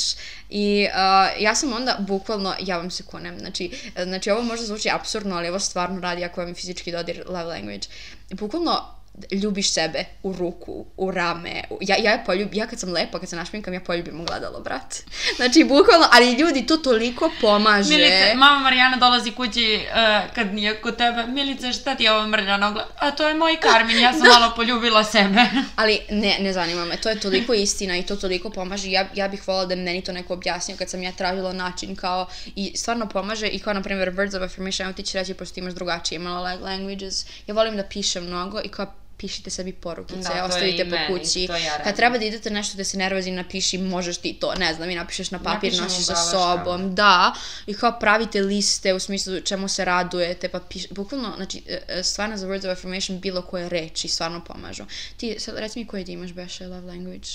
I 0.49 0.87
uh, 0.89 1.41
ja 1.41 1.55
sam 1.55 1.73
onda, 1.73 1.97
bukvalno, 1.99 2.55
ja 2.59 2.77
vam 2.77 2.91
se 2.91 3.03
kunem, 3.03 3.39
znači, 3.39 3.71
znači 4.03 4.31
ovo 4.31 4.41
možda 4.41 4.65
zvuči 4.65 4.89
absurdno, 4.89 5.35
ali 5.35 5.49
ovo 5.49 5.59
stvarno 5.59 5.99
radi 5.99 6.23
ako 6.23 6.41
vam 6.41 6.49
je 6.49 6.55
fizički 6.55 6.91
dodir 6.91 7.23
love 7.27 7.43
language. 7.43 7.87
Bukvalno, 8.31 9.02
ljubiš 9.33 9.71
sebe 9.71 10.05
u 10.23 10.33
ruku, 10.33 10.85
u 10.97 11.11
rame. 11.11 11.63
u- 11.69 11.77
Ja, 11.81 11.95
ja, 11.99 12.23
poljub, 12.25 12.49
ja 12.53 12.67
kad 12.67 12.79
sam 12.79 12.91
lepa, 12.91 13.19
kad 13.19 13.29
se 13.29 13.35
našminkam, 13.35 13.73
ja 13.73 13.79
poljubim 13.79 14.21
ogledalo, 14.21 14.59
brat. 14.59 14.95
Znači, 15.35 15.63
bukvalno, 15.63 16.07
ali 16.11 16.33
ljudi, 16.33 16.65
to 16.65 16.77
toliko 16.77 17.31
pomaže. 17.41 17.89
Milice, 17.89 18.33
mama 18.35 18.59
Marijana 18.59 18.97
dolazi 18.97 19.31
kući 19.31 19.79
uh, 19.81 20.33
kad 20.35 20.53
nije 20.53 20.75
kod 20.75 20.97
tebe. 20.97 21.23
Milice, 21.25 21.73
šta 21.73 21.95
ti 21.95 22.03
je 22.03 22.11
ovo 22.11 22.27
mrljano 22.27 22.67
ogled? 22.67 22.85
A 22.97 23.11
to 23.11 23.27
je 23.27 23.35
moj 23.35 23.57
Karmin, 23.57 23.99
ja 23.99 24.13
sam 24.13 24.27
malo 24.33 24.53
poljubila 24.55 25.03
sebe. 25.03 25.41
Ali 25.75 25.99
ne, 26.09 26.37
ne 26.39 26.53
zanima 26.53 26.85
me, 26.85 26.97
to 26.97 27.09
je 27.09 27.19
toliko 27.19 27.53
istina 27.53 27.97
i 27.97 28.03
to 28.03 28.15
toliko 28.15 28.49
pomaže. 28.49 28.91
Ja, 28.91 29.05
ja 29.13 29.27
bih 29.27 29.47
volila 29.47 29.65
da 29.65 29.75
meni 29.75 30.01
to 30.01 30.11
neko 30.11 30.33
objasnio 30.33 30.77
kad 30.77 30.89
sam 30.89 31.03
ja 31.03 31.11
tražila 31.11 31.53
način 31.53 31.95
kao 31.95 32.27
i 32.47 32.71
stvarno 32.75 33.05
pomaže 33.05 33.47
i 33.47 33.59
kao 33.59 33.73
na 33.73 33.81
primjer 33.81 34.11
words 34.11 34.35
of 34.37 34.43
affirmation, 34.43 34.93
ti 34.93 35.03
će 35.03 35.19
reći 35.19 35.33
pošto 35.33 35.59
imaš 35.59 35.73
drugačije 35.73 36.19
malo 36.19 36.43
like 36.45 36.63
languages. 36.63 37.25
Ja 37.47 37.53
volim 37.53 37.77
da 37.77 37.83
pišem 37.83 38.23
mnogo 38.23 38.61
i 38.61 38.69
kao 38.69 38.93
pišite 39.17 39.49
sebi 39.49 39.73
porukice, 39.73 40.29
Da, 40.35 40.45
ostavite 40.45 40.89
po 40.89 40.95
kući. 41.07 41.43
ja. 41.43 41.83
Kad 41.83 41.95
treba 41.95 42.17
da 42.17 42.25
idete 42.25 42.49
nešto 42.49 42.77
da 42.77 42.83
se 42.83 42.97
nervozi, 42.97 43.31
napiši, 43.31 43.77
možeš 43.77 44.17
ti 44.17 44.33
to, 44.33 44.53
ne 44.55 44.73
znam, 44.73 44.89
i 44.89 44.95
napišeš 44.95 45.31
na 45.31 45.39
papir, 45.39 45.73
Napišem 45.73 45.83
nosiš 45.83 46.05
sa 46.05 46.15
sobom, 46.15 46.95
da, 46.95 47.33
i 47.67 47.73
kao 47.73 47.99
pravite 47.99 48.41
liste 48.41 48.93
u 48.93 48.99
smislu 48.99 49.41
čemu 49.41 49.67
se 49.67 49.85
radujete, 49.85 50.49
pa 50.49 50.59
piš, 50.59 50.89
bukvalno, 50.89 51.33
znači, 51.35 51.61
e, 51.67 51.81
e, 51.87 52.03
stvarno 52.03 52.37
za 52.37 52.47
words 52.47 52.65
of 52.71 52.77
affirmation 52.77 53.19
bilo 53.19 53.41
koje 53.41 53.69
reči 53.69 54.07
stvarno 54.07 54.43
pomažu. 54.43 54.83
Ti, 55.17 55.35
sad, 55.39 55.57
reci 55.57 55.79
mi 55.79 55.87
koji 55.87 56.05
ti 56.05 56.11
imaš 56.11 56.31
beše 56.31 56.67
love 56.67 56.87
language? 56.87 57.27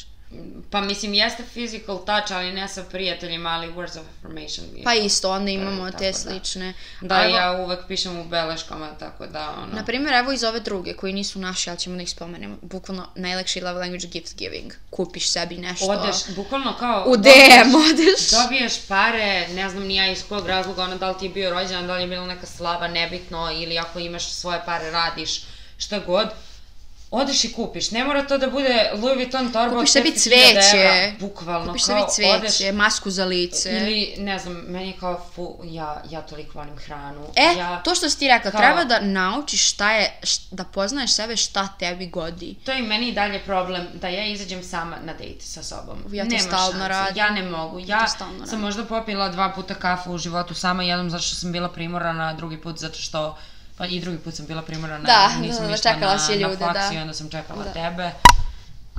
Pa 0.71 0.81
mislim, 0.81 1.15
jeste 1.15 1.43
physical 1.55 2.05
touch, 2.05 2.33
ali 2.33 2.53
ne 2.53 2.69
sa 2.69 2.85
prijateljima, 2.85 3.49
ali 3.51 3.67
words 3.67 4.01
of 4.01 4.07
affirmation. 4.19 4.67
Pa 4.85 4.95
to. 4.95 5.01
isto, 5.01 5.31
onda 5.31 5.51
imamo 5.51 5.85
tako 5.85 5.99
te 5.99 6.07
da. 6.07 6.13
slične. 6.13 6.75
Da, 7.01 7.25
Evo, 7.25 7.37
ja 7.37 7.53
uvek 7.53 7.81
pišem 7.89 8.19
u 8.19 8.25
beleškama, 8.25 8.91
tako 8.99 9.27
da, 9.27 9.55
ono... 9.63 9.73
Na 9.73 9.85
primjer, 9.85 10.15
evo 10.15 10.33
iz 10.33 10.45
ove 10.45 10.61
druge, 10.61 10.95
koji 10.95 11.13
nisu 11.13 11.39
naši, 11.39 11.71
ali 11.71 11.79
ćemo 11.79 11.97
da 11.97 12.03
ih 12.03 12.11
spomenemo. 12.11 12.57
Bukvalno, 12.63 13.09
najlakši 13.15 13.61
love 13.61 13.81
language 13.81 14.07
gift 14.07 14.37
giving. 14.37 14.73
Kupiš 14.91 15.31
sebi 15.31 15.57
nešto. 15.57 15.87
Odeš, 15.87 16.17
bukvalno 16.37 16.77
kao... 16.79 17.05
U 17.07 17.17
DM 17.17 17.75
odeš. 17.91 18.31
Dobiješ 18.31 18.87
pare, 18.89 19.49
ne 19.49 19.71
znam 19.71 19.83
ni 19.83 19.97
ja 19.97 20.13
iz 20.13 20.25
kog 20.29 20.47
razloga, 20.47 20.83
ono, 20.83 20.97
da 20.97 21.11
li 21.11 21.19
ti 21.19 21.27
je 21.27 21.31
bio 21.31 21.51
rođendan, 21.51 21.87
da 21.87 21.95
li 21.95 22.03
je 22.03 22.09
bila 22.09 22.27
neka 22.27 22.47
slava, 22.47 22.89
nebitno, 22.89 23.51
ili 23.53 23.79
ako 23.79 23.99
imaš 23.99 24.33
svoje 24.33 24.61
pare, 24.67 24.91
radiš, 24.91 25.43
šta 25.79 25.99
god. 25.99 26.29
Odeš 27.11 27.45
i 27.45 27.53
kupiš, 27.53 27.91
ne 27.91 28.05
mora 28.05 28.23
to 28.23 28.39
da 28.39 28.47
bude 28.49 28.69
Louis 28.95 29.17
Vuitton 29.17 29.53
torba 29.53 29.69
Kupiš 29.71 29.89
od 29.89 29.93
sebi 29.93 30.09
50.000 30.09 30.19
cveće. 30.19 30.77
evra, 30.77 31.13
bukvalno, 31.21 31.67
Kupiš 31.67 31.85
kao 31.85 32.09
sebi 32.09 32.29
odeš, 32.29 32.53
cveće, 32.53 32.73
masku 32.73 33.11
za 33.11 33.25
lice. 33.25 33.71
ili, 33.73 34.15
ne 34.19 34.39
znam, 34.39 34.55
meni 34.55 34.87
je 34.87 34.95
kao, 34.95 35.21
fu, 35.35 35.57
ja, 35.65 36.03
ja 36.11 36.21
toliko 36.23 36.59
volim 36.59 36.77
hranu. 36.79 37.27
E, 37.37 37.59
ja, 37.59 37.77
to 37.79 37.95
što 37.95 38.11
si 38.11 38.19
ti 38.19 38.29
rekla, 38.29 38.51
kao- 38.51 38.61
treba 38.61 38.85
da 38.85 39.01
naučiš 39.01 39.71
šta 39.71 39.93
je, 39.93 40.19
š- 40.23 40.41
da 40.51 40.65
poznaješ 40.65 41.13
sebe 41.13 41.37
šta 41.37 41.69
tebi 41.71 42.07
godi. 42.09 42.55
To 42.57 42.73
je 42.73 42.79
i 42.79 42.85
meni 42.85 43.13
dalje 43.13 43.39
problem 43.41 43.87
da 43.95 44.09
ja 44.09 44.27
izađem 44.27 44.65
sama 44.65 44.97
na 44.99 45.15
dejt 45.15 45.43
sa 45.43 45.63
sobom. 45.63 45.99
Ja 46.11 46.25
to 46.25 46.29
Nema 46.29 46.41
stalno 46.41 46.71
šanse. 46.73 46.89
radim. 46.89 47.17
Ja 47.17 47.31
ne 47.31 47.43
mogu. 47.43 47.79
Ja, 47.81 48.07
stalno 48.09 48.33
sam 48.35 48.41
radim. 48.41 48.61
možda 48.61 48.85
popila 48.85 49.29
dva 49.29 49.49
puta 49.49 49.75
kafu 49.75 50.13
u 50.13 50.19
životu 50.19 50.55
sama, 50.55 50.83
jednom 50.83 51.11
zato 51.11 51.23
što 51.23 51.37
sam 51.37 51.53
bila 51.53 51.69
primorana, 51.69 52.33
drugi 52.33 52.57
put 52.59 52.79
zato 52.79 52.99
što 52.99 53.39
pa 53.79 53.87
i 53.87 54.01
drugi 54.01 54.19
put 54.19 54.35
sam 54.35 54.47
bila 54.47 54.63
primorana, 54.63 55.05
Da, 55.05 55.29
nisam 55.41 55.63
da, 55.63 55.69
da, 55.69 55.75
išla 55.75 55.93
čekala 55.93 56.17
na, 56.29 56.35
ljude, 56.35 56.67
na 56.67 56.73
da. 56.73 56.91
i 56.95 56.99
onda 56.99 57.15
sam 57.15 57.31
čekala 57.31 57.65
Da. 57.65 57.73
tebe. 57.73 58.11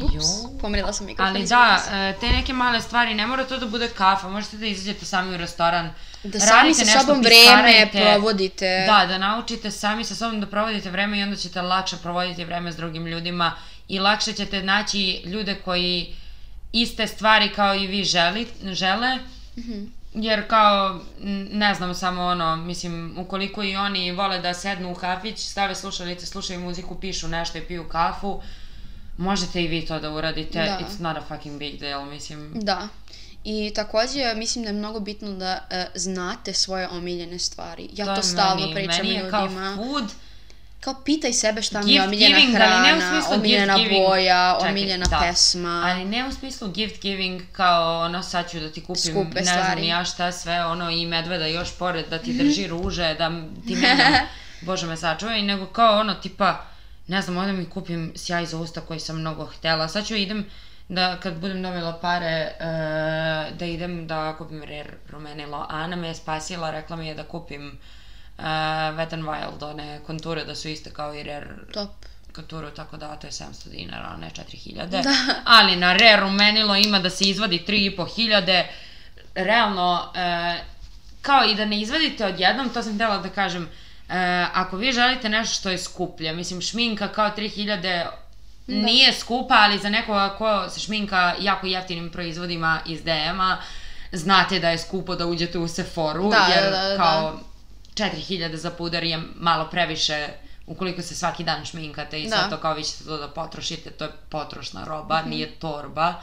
Ups, 0.01 0.13
Jo. 0.15 0.49
pomerila 0.61 0.93
sam 0.93 1.05
mikrofon. 1.05 1.35
Ali 1.35 1.45
da, 1.47 1.83
e, 1.91 2.15
te 2.19 2.27
neke 2.27 2.53
male 2.53 2.81
stvari, 2.81 3.13
ne 3.13 3.27
mora 3.27 3.43
to 3.43 3.57
da 3.57 3.65
bude 3.65 3.87
kafa, 3.87 4.29
možete 4.29 4.57
da 4.57 4.65
izađete 4.65 5.05
sami 5.05 5.35
u 5.35 5.37
restoran, 5.37 5.93
Da 6.23 6.39
sami 6.39 6.73
sa 6.73 6.85
nešto, 6.85 6.99
sobom 6.99 7.21
vreme 7.21 7.89
provodite. 7.91 8.85
Da, 8.87 9.05
da 9.05 9.17
naučite 9.17 9.71
sami 9.71 10.03
sa 10.03 10.15
sobom 10.15 10.39
da 10.41 10.47
provodite 10.47 10.89
vreme 10.89 11.19
i 11.19 11.23
onda 11.23 11.35
ćete 11.35 11.61
lakše 11.61 11.97
provoditi 11.97 12.45
vreme 12.45 12.71
s 12.71 12.75
drugim 12.75 13.07
ljudima 13.07 13.53
i 13.87 13.99
lakše 13.99 14.33
ćete 14.33 14.63
naći 14.63 15.21
ljude 15.25 15.55
koji 15.55 16.15
iste 16.71 17.07
stvari 17.07 17.49
kao 17.49 17.75
i 17.75 17.87
vi 17.87 18.03
želi, 18.03 18.47
žele. 18.63 19.17
Mhm. 19.57 19.83
Jer 20.13 20.47
kao, 20.47 20.99
ne 21.51 21.73
znam, 21.73 21.95
samo 21.95 22.21
ono, 22.23 22.55
mislim, 22.55 23.15
ukoliko 23.17 23.63
i 23.63 23.75
oni 23.75 24.11
vole 24.11 24.39
da 24.39 24.53
sednu 24.53 24.91
u 24.91 24.95
kafić, 24.95 25.39
stave 25.39 25.75
slušalice, 25.75 26.25
slušaju 26.25 26.59
muziku, 26.59 26.95
pišu 26.95 27.27
nešto 27.27 27.57
i 27.57 27.61
piju 27.61 27.87
kafu, 27.89 28.41
možete 29.17 29.63
i 29.63 29.67
vi 29.67 29.85
to 29.85 29.99
da 29.99 30.11
uradite. 30.11 30.59
Da. 30.59 30.79
It's 30.79 31.01
not 31.01 31.17
a 31.17 31.21
fucking 31.21 31.59
big 31.59 31.79
deal, 31.79 32.05
mislim. 32.05 32.51
Da. 32.55 32.87
I 33.43 33.71
takođe 33.75 34.33
mislim 34.35 34.63
da 34.63 34.69
je 34.69 34.77
mnogo 34.77 34.99
bitno 34.99 35.33
da 35.33 35.67
e, 35.69 35.85
znate 35.95 36.53
svoje 36.53 36.87
omiljene 36.89 37.39
stvari. 37.39 37.89
Ja 37.93 38.05
to, 38.05 38.13
je 38.13 38.23
stalno 38.23 38.61
meni- 38.61 38.73
pričam 38.73 38.97
meni 38.97 39.09
je 39.09 39.23
ljudima. 39.23 39.75
kao 39.75 39.75
food, 39.75 40.03
Kao 40.79 40.95
pitaj 41.05 41.33
sebe 41.33 41.61
šta 41.61 41.81
mi 41.81 41.93
je 41.93 42.03
omiljena 42.03 42.37
giving, 42.37 42.53
ne 42.53 42.59
hrana, 42.59 43.21
omiljena 43.31 43.77
boja, 43.77 44.55
Čekaj, 44.59 44.71
omiljena 44.71 45.05
da. 45.05 45.19
pesma. 45.19 45.83
Ali 45.85 46.05
ne 46.05 46.27
u 46.27 46.31
smislu 46.31 46.67
gift 46.71 47.01
giving 47.01 47.41
kao 47.51 47.99
ono 48.05 48.23
sad 48.23 48.51
ću 48.51 48.59
da 48.59 48.71
ti 48.71 48.81
kupim 48.81 49.01
Skupe 49.01 49.39
ne 49.39 49.43
znam 49.43 49.63
stvari. 49.63 49.81
ni 49.81 49.87
ja 49.87 50.05
šta 50.05 50.31
sve 50.31 50.65
ono 50.65 50.89
i 50.89 51.05
medveda 51.05 51.47
još 51.47 51.77
pored 51.77 52.09
da 52.09 52.17
ti 52.17 52.33
drži 52.33 52.67
ruže 52.67 53.15
da 53.17 53.31
ti 53.67 53.75
menjam 53.75 54.13
bože 54.65 54.87
me 54.87 54.97
sačuvaj 54.97 55.41
nego 55.41 55.65
kao 55.65 55.99
ono 55.99 56.13
tipa 56.13 56.65
ne 57.07 57.21
znam 57.21 57.37
odem 57.37 57.61
i 57.61 57.69
kupim 57.69 58.13
sjaj 58.15 58.45
za 58.45 58.57
usta 58.57 58.81
koji 58.81 58.99
sam 58.99 59.19
mnogo 59.19 59.45
htela 59.45 59.87
sad 59.87 60.05
ću 60.07 60.15
idem 60.15 60.45
da 60.89 61.19
kad 61.19 61.33
budem 61.39 61.63
dobila 61.63 61.99
pare 62.01 62.27
e, 62.27 62.65
da 63.59 63.65
idem 63.65 64.07
da 64.07 64.35
kupim 64.37 64.61
rare 64.63 64.93
rumenilo 65.09 65.65
Ana 65.69 65.95
me 65.95 66.07
je 66.07 66.15
spasila 66.15 66.71
rekla 66.71 66.95
mi 66.95 67.07
je 67.07 67.15
da 67.15 67.23
kupim 67.23 67.79
e, 68.39 68.43
Wet 68.91 69.13
n 69.13 69.23
Wild 69.23 69.63
one 69.63 69.99
konture 70.08 70.43
da 70.43 70.56
su 70.56 70.67
iste 70.69 70.89
kao 70.89 71.13
i 71.13 71.23
rare 71.23 71.47
Top. 71.73 71.89
konturu, 72.32 72.69
tako 72.71 72.97
da 72.97 73.15
to 73.15 73.28
je 73.28 73.32
700 73.32 73.69
dinara, 73.69 74.08
a 74.13 74.17
ne 74.17 74.30
4000. 74.30 74.86
Da. 74.88 75.04
Ali 75.60 75.75
na 75.75 75.93
Rare 75.93 76.21
rumenilo 76.21 76.75
ima 76.75 76.99
da 76.99 77.10
se 77.10 77.23
izvadi 77.23 77.63
3500. 77.67 78.63
Realno, 79.36 80.12
e, 80.15 80.58
kao 81.21 81.45
i 81.45 81.56
da 81.56 81.65
ne 81.65 81.82
izvadite 81.82 82.25
odjednom, 82.25 82.69
to 82.69 82.84
sam 82.84 82.93
htjela 82.93 83.17
da 83.17 83.30
kažem, 83.30 83.69
e, 84.10 84.45
ako 84.54 84.78
vi 84.78 84.91
želite 84.91 85.30
nešto 85.30 85.56
što 85.56 85.69
je 85.69 85.78
skuplje, 85.78 86.34
mislim 86.34 86.62
šminka 86.62 87.08
kao 87.08 87.30
3000 87.38 88.08
nije 88.67 89.13
skupa, 89.13 89.54
ali 89.54 89.80
za 89.80 89.89
nekoga 89.89 90.36
ko 90.38 90.69
se 90.69 90.80
šminka 90.80 91.34
jako 91.39 91.67
jeftinim 91.67 92.12
proizvodima 92.12 92.80
iz 92.86 93.04
DM-a, 93.04 93.58
znate 94.12 94.60
da 94.60 94.69
je 94.69 94.78
skupo 94.78 95.15
da 95.15 95.25
uđete 95.25 95.58
u 95.58 95.67
Sephoru, 95.67 96.30
Da, 96.30 96.47
jer 96.56 96.71
da, 96.71 96.89
da, 96.89 96.97
kao 96.97 97.39
4000 97.99 98.55
za 98.55 98.71
puder 98.71 99.03
je 99.03 99.19
malo 99.35 99.65
previše 99.65 100.27
ukoliko 100.67 101.01
se 101.01 101.15
svaki 101.15 101.43
dan 101.43 101.65
šminkate 101.65 102.19
i 102.19 102.23
Da. 102.23 102.35
sad 102.35 102.49
to 102.49 102.57
kao 102.57 102.73
vi 102.73 102.83
ćete 102.83 103.03
to 103.03 103.17
da 103.17 103.27
potrošite, 103.29 103.89
to 103.91 104.03
je 104.03 104.12
potrošna 104.29 104.83
roba, 104.85 105.21
nije 105.21 105.51
torba. 105.51 106.13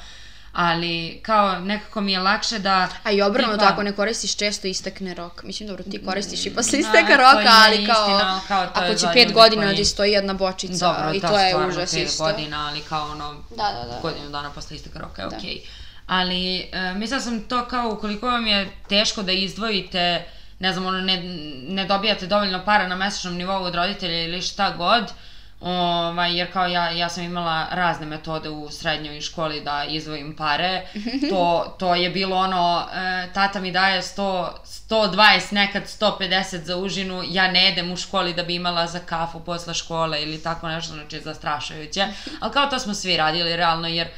Ali 0.54 1.20
kao 1.22 1.58
nekako 1.60 2.00
mi 2.00 2.12
je 2.12 2.18
lakše 2.20 2.58
da... 2.58 2.88
A 3.04 3.10
i 3.10 3.22
obrnuto, 3.22 3.52
tipa- 3.54 3.66
ako 3.66 3.82
ne 3.82 3.92
koristiš 3.92 4.36
često 4.36 4.66
istekne 4.66 5.14
rok. 5.14 5.42
Mislim, 5.42 5.68
dobro, 5.68 5.84
ti 5.84 6.04
koristiš 6.04 6.46
i 6.46 6.50
posle 6.50 6.72
Da, 6.72 6.78
isteka 6.78 7.06
to 7.08 7.16
roka, 7.16 7.50
ali 7.56 7.74
istina, 7.74 7.94
kao, 7.94 8.08
ali 8.10 8.40
kao 8.48 8.66
to 8.66 8.70
ako 8.74 8.94
će 8.94 9.06
pet 9.14 9.32
godina 9.32 9.62
koji- 9.64 9.76
da 9.76 9.84
stoji 9.84 10.12
jedna 10.12 10.34
bočica 10.34 10.86
Dobro, 10.86 11.12
i 11.12 11.20
da, 11.20 11.28
to 11.28 11.38
je 11.38 11.56
užas 11.58 11.92
isto. 11.94 12.24
godina, 12.24 12.66
ali 12.66 12.80
kao 12.80 13.10
ono, 13.10 13.34
Da, 13.50 13.56
da, 13.74 13.92
da. 13.92 13.98
godinu 14.02 14.30
dana 14.30 14.50
posle 14.50 14.76
isteka 14.76 14.98
roka 14.98 15.22
je 15.22 15.28
Da. 15.28 15.36
okej. 15.36 15.60
Ali, 16.08 16.58
e, 16.62 16.94
mislila 16.94 17.20
sam 17.20 17.40
to 17.40 17.64
kao 17.64 17.90
ukoliko 17.90 18.26
vam 18.26 18.46
je 18.46 18.68
teško 18.88 19.22
da 19.22 19.32
izdvojite, 19.32 20.24
ne 20.58 20.72
znam, 20.72 20.86
ono, 20.86 21.00
ne, 21.00 21.22
ne 21.68 21.84
dobijate 21.84 22.26
dovoljno 22.26 22.64
para 22.64 22.88
na 22.88 22.96
mesečnom 22.96 23.34
nivou 23.34 23.62
od 23.62 23.74
roditelja 23.74 24.22
ili 24.22 24.42
šta 24.42 24.70
god, 24.70 25.12
Ovaj, 25.60 26.36
jer 26.36 26.52
kao 26.52 26.66
ja, 26.66 26.90
ja 26.90 27.08
sam 27.08 27.24
imala 27.24 27.66
razne 27.70 28.06
metode 28.06 28.48
u 28.48 28.70
srednjoj 28.70 29.20
školi 29.20 29.60
da 29.60 29.84
izdvojim 29.84 30.36
pare. 30.36 30.86
To, 31.30 31.74
to 31.78 31.94
je 31.94 32.10
bilo 32.10 32.36
ono, 32.36 32.88
e, 32.94 33.32
tata 33.32 33.60
mi 33.60 33.72
daje 33.72 34.02
100, 34.02 34.48
120, 34.90 35.52
nekad 35.52 35.82
150 35.82 36.62
za 36.62 36.76
užinu, 36.76 37.22
ja 37.28 37.50
ne 37.50 37.64
jedem 37.64 37.92
u 37.92 37.96
školi 37.96 38.34
da 38.34 38.42
bi 38.42 38.54
imala 38.54 38.86
za 38.86 38.98
kafu 38.98 39.40
posle 39.40 39.74
škole 39.74 40.22
ili 40.22 40.42
tako 40.42 40.68
nešto, 40.68 40.94
znači 40.94 41.20
zastrašajuće. 41.20 42.06
Ali 42.40 42.52
kao 42.52 42.66
to 42.66 42.78
smo 42.78 42.94
svi 42.94 43.16
radili 43.16 43.56
realno, 43.56 43.88
jer 43.88 44.08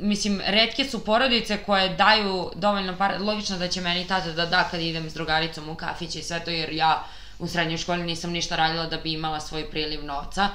mislim, 0.00 0.40
redke 0.46 0.84
su 0.84 1.04
porodice 1.04 1.58
koje 1.66 1.88
daju 1.88 2.50
dovoljno 2.54 2.96
para, 2.96 3.18
logično 3.18 3.58
da 3.58 3.68
će 3.68 3.80
meni 3.80 4.06
tata 4.06 4.32
da 4.32 4.46
da 4.46 4.68
kad 4.70 4.80
idem 4.80 5.10
s 5.10 5.14
drugaricom 5.14 5.68
u 5.68 5.74
kafić 5.74 6.16
i 6.16 6.22
sve 6.22 6.40
to, 6.44 6.50
jer 6.50 6.72
ja 6.72 7.04
u 7.38 7.48
srednjoj 7.48 7.78
školi 7.78 8.02
nisam 8.02 8.30
ništa 8.30 8.56
radila 8.56 8.86
da 8.86 8.96
bi 8.96 9.12
imala 9.12 9.40
svoj 9.40 9.70
priliv 9.70 10.04
novca. 10.04 10.48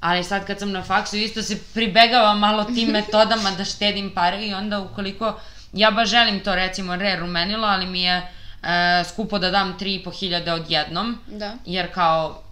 Ali 0.00 0.24
sad 0.24 0.46
kad 0.46 0.58
sam 0.58 0.72
na 0.72 0.82
faksu 0.82 1.16
isto 1.16 1.42
se 1.42 1.58
pribegava 1.74 2.34
malo 2.34 2.64
tim 2.64 2.88
metodama 2.88 3.50
da 3.50 3.64
štedim 3.64 4.10
pare 4.14 4.46
i 4.46 4.54
onda 4.54 4.80
ukoliko 4.80 5.40
ja 5.72 5.90
baš 5.90 6.08
želim 6.08 6.40
to 6.40 6.54
recimo 6.54 6.96
re-rumenilo, 6.96 7.66
ali 7.66 7.86
mi 7.86 8.02
je 8.02 8.16
e, 8.16 9.04
skupo 9.04 9.38
da 9.38 9.50
dam 9.50 9.76
3.500 9.80 10.52
odjednom. 10.52 11.18
Da. 11.26 11.54
Jer 11.64 11.94
kao 11.94 12.42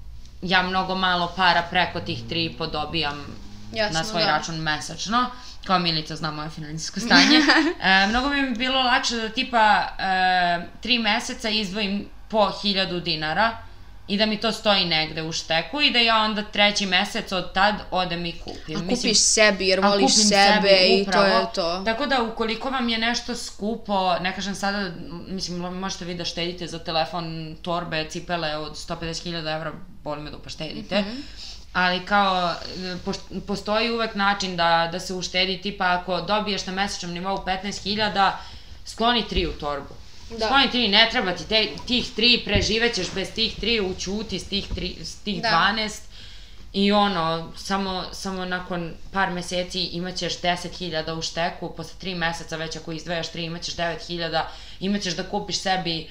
ja 0.43 0.62
mnogo 0.62 0.95
malo 0.95 1.33
para 1.37 1.62
preko 1.71 2.01
tih 2.01 2.25
3,5 2.31 2.71
dobijam 2.71 3.27
Jasno, 3.73 3.99
na 3.99 4.05
svoj 4.05 4.23
da. 4.23 4.31
račun 4.31 4.57
mesečno. 4.57 5.27
Kao 5.64 5.79
Milica 5.79 6.16
zna 6.16 6.31
moje 6.31 6.50
finansijsko 6.50 7.00
stanje. 7.00 7.38
e, 7.83 8.07
mnogo 8.07 8.29
mi 8.29 8.37
je 8.37 8.50
bilo 8.50 8.83
lakše 8.83 9.16
da 9.16 9.29
tipa 9.29 9.88
e, 9.98 10.66
tri 10.81 10.98
meseca 10.98 11.48
izdvojim 11.48 12.09
po 12.29 12.38
1000 12.38 13.03
dinara 13.03 13.57
i 14.09 14.16
da 14.16 14.27
mi 14.27 14.40
to 14.40 14.53
stoji 14.53 14.85
negde 14.85 15.22
u 15.22 15.33
šteku 15.33 15.81
i 15.81 15.90
da 15.90 15.98
ja 15.98 16.16
onda 16.16 16.42
treći 16.42 16.87
mesec 16.87 17.33
od 17.33 17.53
tad 17.53 17.74
odem 17.90 18.27
i 18.27 18.33
kupim. 18.33 18.77
A 18.77 18.88
kupiš 18.88 19.18
sebi 19.18 19.68
jer 19.68 19.81
voliš 19.81 20.12
kupim 20.12 20.29
sebe 20.29 20.68
sebi, 20.68 21.00
i 21.00 21.05
to 21.05 21.11
upravo. 21.11 21.27
je 21.27 21.46
to. 21.55 21.83
Tako 21.85 22.07
da 22.07 22.22
ukoliko 22.22 22.70
vam 22.70 22.88
je 22.88 22.98
nešto 22.98 23.37
skupo, 23.37 24.14
ne 24.20 24.35
kažem 24.35 24.55
sada, 24.55 24.90
mislim, 25.29 25.61
možete 25.61 26.05
vi 26.05 26.14
da 26.14 26.24
štedite 26.24 26.66
za 26.66 26.79
telefon, 26.79 27.57
torbe, 27.62 28.07
cipele 28.11 28.57
od 28.57 28.72
150.000 28.72 29.57
evra, 29.57 29.72
boli 30.03 30.22
me 30.22 30.31
da 30.31 30.38
pa 30.38 30.50
štedite. 30.50 31.00
Mhm. 31.00 31.16
Ali 31.74 32.06
kao, 32.06 32.54
e, 33.32 33.40
postoji 33.46 33.90
uvek 33.90 34.14
način 34.14 34.56
da, 34.56 34.88
da 34.92 35.00
se 35.00 35.14
uštedi, 35.14 35.60
tipa 35.62 35.84
ako 36.00 36.20
dobiješ 36.20 36.66
na 36.66 36.72
mesečnom 36.72 37.12
nivou 37.12 37.37
15.000, 37.46 38.32
skloni 38.84 39.28
tri 39.28 39.46
u 39.46 39.52
torbu. 39.52 39.94
Da. 40.30 40.46
Skloni 40.46 40.70
tri, 40.70 40.88
ne 40.88 41.08
treba 41.10 41.32
ti 41.32 41.48
te, 41.48 41.68
tih 41.87 42.10
tri, 42.16 42.42
preživećeš 42.44 43.10
bez 43.14 43.32
tih 43.34 43.54
tri, 43.60 43.80
učuti 43.80 44.38
s 44.38 44.44
tih, 44.48 44.68
tri, 44.74 44.96
s 45.02 45.14
tih 45.14 45.42
Da. 45.42 45.74
12 45.76 46.00
i 46.72 46.92
ono, 46.92 47.52
samo, 47.56 48.04
samo 48.12 48.44
nakon 48.44 48.94
par 49.12 49.30
meseci 49.30 49.80
imaćeš 49.80 50.40
10.000 50.40 51.18
u 51.18 51.22
šteku, 51.22 51.72
posle 51.76 51.94
3 52.02 52.16
meseca 52.16 52.56
već 52.56 52.76
ako 52.76 52.92
izdvajaš 52.92 53.32
3 53.32 53.44
imaćeš 53.44 53.76
9.000, 53.76 54.42
imaćeš 54.80 55.16
da 55.16 55.28
kupiš 55.30 55.58
sebi 55.58 56.00
e, 56.00 56.06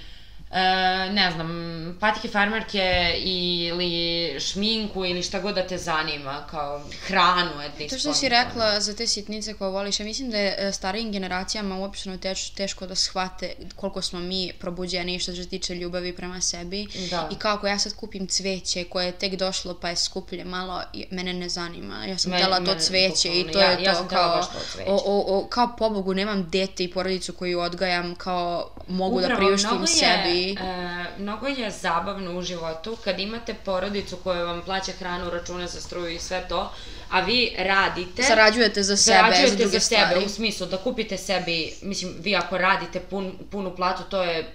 ne 1.11 1.31
znam, 1.35 1.97
patike 1.99 2.27
farmerke 2.27 3.13
ili 3.17 4.39
šminku 4.39 5.05
ili 5.05 5.23
šta 5.23 5.39
god 5.39 5.55
da 5.55 5.67
te 5.67 5.77
zanima, 5.77 6.43
kao 6.51 6.81
hranu 7.07 7.51
at 7.65 7.73
this 7.75 7.89
To 7.91 7.97
što 7.99 8.13
si 8.13 8.29
rekla 8.29 8.79
za 8.79 8.95
te 8.95 9.07
sitnice 9.07 9.53
koje 9.53 9.71
voliš, 9.71 9.99
ja 9.99 10.05
mislim 10.05 10.31
da 10.31 10.37
je 10.37 10.55
e, 10.57 10.71
starijim 10.71 11.11
generacijama 11.11 11.77
uopšteno 11.77 12.17
teš, 12.17 12.49
teško 12.49 12.87
da 12.87 12.95
shvate 12.95 13.53
koliko 13.75 14.01
smo 14.01 14.19
mi 14.19 14.51
probuđeni 14.59 15.19
što 15.19 15.35
se 15.35 15.49
tiče 15.49 15.75
ljubavi 15.75 16.15
prema 16.15 16.41
sebi. 16.41 16.87
Da. 17.09 17.29
I 17.31 17.35
kako 17.35 17.67
ja 17.67 17.79
sad 17.79 17.95
kupim 17.95 18.27
cveće 18.27 18.83
koje 18.83 19.05
je 19.05 19.11
tek 19.11 19.35
došlo 19.35 19.77
pa 19.81 19.89
je 19.89 19.95
skuplje 19.95 20.45
malo, 20.45 20.81
mene 21.11 21.33
ne 21.33 21.49
zanima. 21.49 22.05
Ja 22.05 22.17
sam 22.17 22.31
Mene- 22.31 22.43
htela 22.43 22.59
to 22.59 22.79
cveće 22.79 23.29
i 23.29 23.51
to 23.51 23.59
ja- 23.59 23.69
je 23.69 23.77
to 23.77 23.83
ja 23.83 23.95
sam 23.95 24.07
kao, 24.07 24.35
baš 24.35 24.45
to 24.47 24.83
o, 24.87 24.95
o, 24.95 25.37
o, 25.37 25.47
kao 25.47 25.75
pobogu 25.77 26.13
nemam 26.13 26.49
dete 26.49 26.83
i 26.83 26.91
porodicu 26.91 27.33
koju 27.33 27.59
odgajam, 27.59 28.15
kao 28.15 28.69
mogu 28.87 29.19
da 29.21 29.25
Upravo, 29.25 29.39
priuštim 29.45 29.69
mnogo 29.69 29.83
je, 29.83 29.87
sebi. 29.87 30.42
E, 30.51 31.05
mnogo 31.17 31.47
je 31.47 31.71
zabavno 31.71 32.37
u 32.37 32.41
životu 32.41 32.97
kad 33.03 33.19
imate 33.19 33.53
porodicu 33.53 34.17
koja 34.17 34.43
vam 34.43 34.61
plaća 34.61 34.91
hranu, 34.99 35.29
račune 35.29 35.67
za 35.67 35.81
struju 35.81 36.07
i 36.09 36.19
sve 36.19 36.45
to, 36.49 36.71
a 37.09 37.21
vi 37.21 37.55
radite... 37.57 38.23
Zarađujete 38.23 38.83
za 38.83 38.97
sebe, 38.97 39.47
za 39.47 39.55
druge 39.55 39.67
za 39.67 39.79
sebe, 39.79 40.01
stvari. 40.01 40.25
u 40.25 40.29
smislu 40.29 40.67
da 40.67 40.77
kupite 40.77 41.17
sebi, 41.17 41.73
mislim, 41.81 42.15
vi 42.19 42.35
ako 42.35 42.57
radite 42.57 42.99
pun, 42.99 43.37
punu 43.51 43.75
platu, 43.75 44.03
to 44.03 44.23
je 44.23 44.53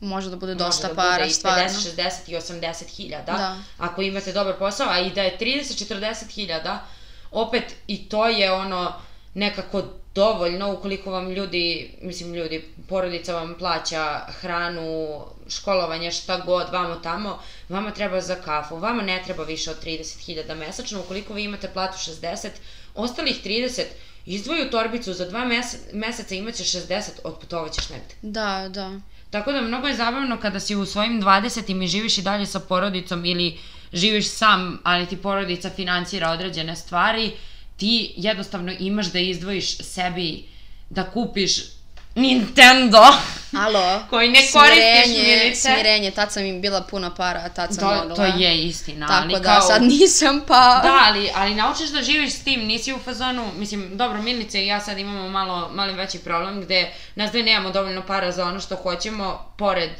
Može 0.00 0.30
da 0.30 0.36
bude 0.36 0.54
dosta 0.54 0.88
može 0.88 0.96
da 0.96 1.02
para, 1.02 1.16
bude 1.16 1.28
i 1.28 1.30
stvarno. 1.30 1.64
50, 1.64 1.96
60 1.96 2.10
i 2.26 2.36
80 2.36 2.96
hiljada, 2.96 3.32
Da. 3.32 3.56
ako 3.78 4.02
imate 4.02 4.32
dobar 4.32 4.54
posao, 4.58 4.86
a 4.90 5.00
i 5.00 5.10
da 5.10 5.22
je 5.22 5.38
30-40 5.40 6.30
hiljada, 6.34 6.86
opet 7.30 7.64
i 7.86 8.08
to 8.08 8.26
je 8.26 8.52
ono 8.52 8.92
nekako 9.34 9.82
dovoljno 10.14 10.72
ukoliko 10.72 11.10
vam 11.10 11.30
ljudi, 11.30 11.90
mislim 12.02 12.34
ljudi, 12.34 12.64
porodica 12.88 13.34
vam 13.34 13.54
plaća 13.58 14.20
hranu, 14.40 15.20
školovanje, 15.48 16.10
šta 16.10 16.38
god, 16.46 16.66
vamo 16.72 16.94
tamo, 16.94 17.38
vama 17.68 17.90
treba 17.90 18.20
za 18.20 18.34
kafu, 18.34 18.76
vama 18.76 19.02
ne 19.02 19.22
treba 19.24 19.44
više 19.44 19.70
od 19.70 19.84
30.000 19.84 20.54
mesečno, 20.54 21.00
ukoliko 21.00 21.34
vi 21.34 21.44
imate 21.44 21.68
platu 21.68 21.98
60, 21.98 22.48
ostalih 22.94 23.44
30 23.44 23.82
izdvoju 24.26 24.70
torbicu 24.70 25.12
za 25.12 25.28
dva 25.28 25.44
mese, 25.44 25.78
meseca 25.92 26.34
imaće 26.34 26.64
60, 26.64 27.08
otputovaćeš 27.24 27.88
negde. 27.88 28.14
Da, 28.22 28.68
da. 28.68 29.00
Tako 29.30 29.52
da 29.52 29.60
mnogo 29.60 29.88
je 29.88 29.94
zabavno 29.94 30.40
kada 30.40 30.60
si 30.60 30.76
u 30.76 30.86
svojim 30.86 31.22
20 31.22 31.84
i 31.84 31.86
živiš 31.86 32.18
i 32.18 32.22
dalje 32.22 32.46
sa 32.46 32.60
porodicom 32.60 33.24
ili 33.24 33.58
živiš 33.92 34.28
sam, 34.28 34.80
ali 34.84 35.06
ti 35.06 35.16
porodica 35.16 35.70
financira 35.70 36.30
određene 36.30 36.76
stvari, 36.76 37.32
ti 37.82 38.12
jednostavno 38.16 38.72
imaš 38.78 39.06
da 39.06 39.18
izdvojiš 39.18 39.76
sebi 39.78 40.44
da 40.90 41.10
kupiš 41.10 41.56
Nintendo. 42.14 42.98
Alo, 43.58 44.00
Koji 44.10 44.28
ne 44.28 44.38
koristiš, 44.52 44.52
smirenje, 44.52 45.36
Milice. 45.42 45.60
smirenje, 45.60 46.10
tad 46.10 46.32
sam 46.32 46.44
im 46.44 46.60
bila 46.60 46.80
puna 46.80 47.14
para, 47.14 47.48
tad 47.48 47.74
sam 47.74 47.88
To, 47.88 47.94
mogla. 47.94 48.16
to 48.16 48.24
je 48.24 48.62
istina, 48.62 49.06
Tako 49.06 49.22
ali 49.22 49.32
da, 49.32 49.42
kao... 49.42 49.60
sad 49.60 49.82
nisam 49.82 50.40
pa... 50.48 50.80
Da, 50.82 51.00
ali, 51.04 51.30
ali 51.34 51.54
naučiš 51.54 51.88
da 51.90 52.02
živiš 52.02 52.32
s 52.32 52.44
tim, 52.44 52.60
nisi 52.60 52.92
u 52.92 52.98
fazonu, 52.98 53.48
mislim, 53.56 53.96
dobro, 53.96 54.22
Milice 54.22 54.62
i 54.62 54.66
ja 54.66 54.80
sad 54.80 54.98
imamo 54.98 55.28
malo, 55.28 55.70
malo 55.74 55.92
veći 55.92 56.18
problem 56.18 56.62
gde 56.62 56.92
nas 57.14 57.30
dve 57.30 57.42
nemamo 57.42 57.70
dovoljno 57.70 58.02
para 58.06 58.32
za 58.32 58.44
ono 58.44 58.60
što 58.60 58.76
hoćemo, 58.76 59.54
pored 59.58 59.90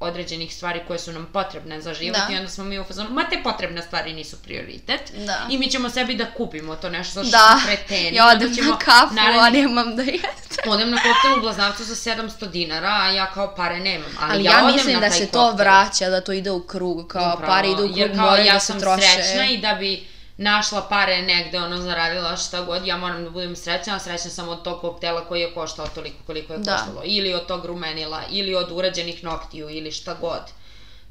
određenih 0.00 0.54
stvari 0.54 0.80
koje 0.86 0.98
su 0.98 1.12
nam 1.12 1.28
potrebne 1.28 1.80
za 1.80 1.94
život 1.94 2.16
Da. 2.18 2.34
i 2.34 2.36
onda 2.36 2.48
smo 2.48 2.64
mi 2.64 2.78
u 2.78 2.84
fazonu, 2.84 3.10
ma 3.10 3.24
te 3.24 3.40
potrebne 3.42 3.82
stvari 3.82 4.12
nisu 4.12 4.36
prioritet 4.38 5.00
Da. 5.16 5.46
i 5.50 5.58
mi 5.58 5.68
ćemo 5.68 5.90
sebi 5.90 6.14
da 6.14 6.26
kupimo 6.26 6.76
to 6.76 6.90
nešto 6.90 7.14
zato 7.14 7.28
što 7.28 7.36
Da, 7.38 7.58
smo 7.58 7.66
kreteni. 7.66 8.16
ja 8.16 8.26
odem 8.26 8.42
onda 8.42 8.54
ćemo 8.54 8.70
na 8.70 8.78
kafu, 8.78 9.14
narednih- 9.14 9.40
a 9.40 9.50
nemam 9.50 9.96
da 9.96 10.02
jedem. 10.02 10.20
Odem 10.66 10.90
na 10.90 10.96
koktel 10.96 11.38
u 11.38 11.42
Blazavcu 11.42 11.84
za 11.84 11.94
700 11.96 12.46
dinara, 12.46 12.88
a 12.92 13.10
ja 13.10 13.26
kao 13.26 13.54
pare 13.54 13.80
nemam. 13.80 14.10
Ali, 14.20 14.32
Ali 14.32 14.44
ja, 14.44 14.52
ja 14.52 14.66
mislim 14.66 15.00
da 15.00 15.10
se 15.10 15.26
to 15.26 15.40
koktel. 15.40 15.56
vraća, 15.56 16.08
da 16.08 16.20
to 16.20 16.32
ide 16.32 16.50
u 16.50 16.62
krug, 16.62 17.06
kao 17.06 17.32
Upravo, 17.34 17.46
pare 17.48 17.68
idu 17.68 17.74
u 17.74 17.86
krug, 17.86 17.98
jer 17.98 18.16
kao 18.16 18.36
ja 18.36 18.52
da 18.52 18.60
se 18.60 18.66
sam 18.66 18.80
troše. 18.80 19.02
srećna 19.14 19.46
i 19.46 19.58
da 19.58 19.74
bi 19.74 20.06
našla 20.38 20.82
pare 20.82 21.22
negde, 21.22 21.58
ono, 21.60 21.76
zaradila 21.76 22.36
šta 22.36 22.62
god, 22.62 22.86
ja 22.86 22.96
moram 22.96 23.24
da 23.24 23.30
budem 23.30 23.56
srećna, 23.56 23.96
a 23.96 23.98
srećna 23.98 24.30
sam 24.30 24.48
od 24.48 24.62
tog 24.62 24.80
koktela 24.80 25.24
koji 25.24 25.40
je 25.40 25.54
koštao 25.54 25.86
toliko 25.86 26.16
koliko 26.26 26.52
je 26.52 26.58
Da. 26.58 26.76
koštalo. 26.76 27.02
Ili 27.04 27.34
od 27.34 27.46
tog 27.46 27.64
rumenila, 27.64 28.22
ili 28.30 28.54
od 28.54 28.70
urađenih 28.72 29.24
noktiju, 29.24 29.70
ili 29.70 29.92
šta 29.92 30.14
god. 30.14 30.42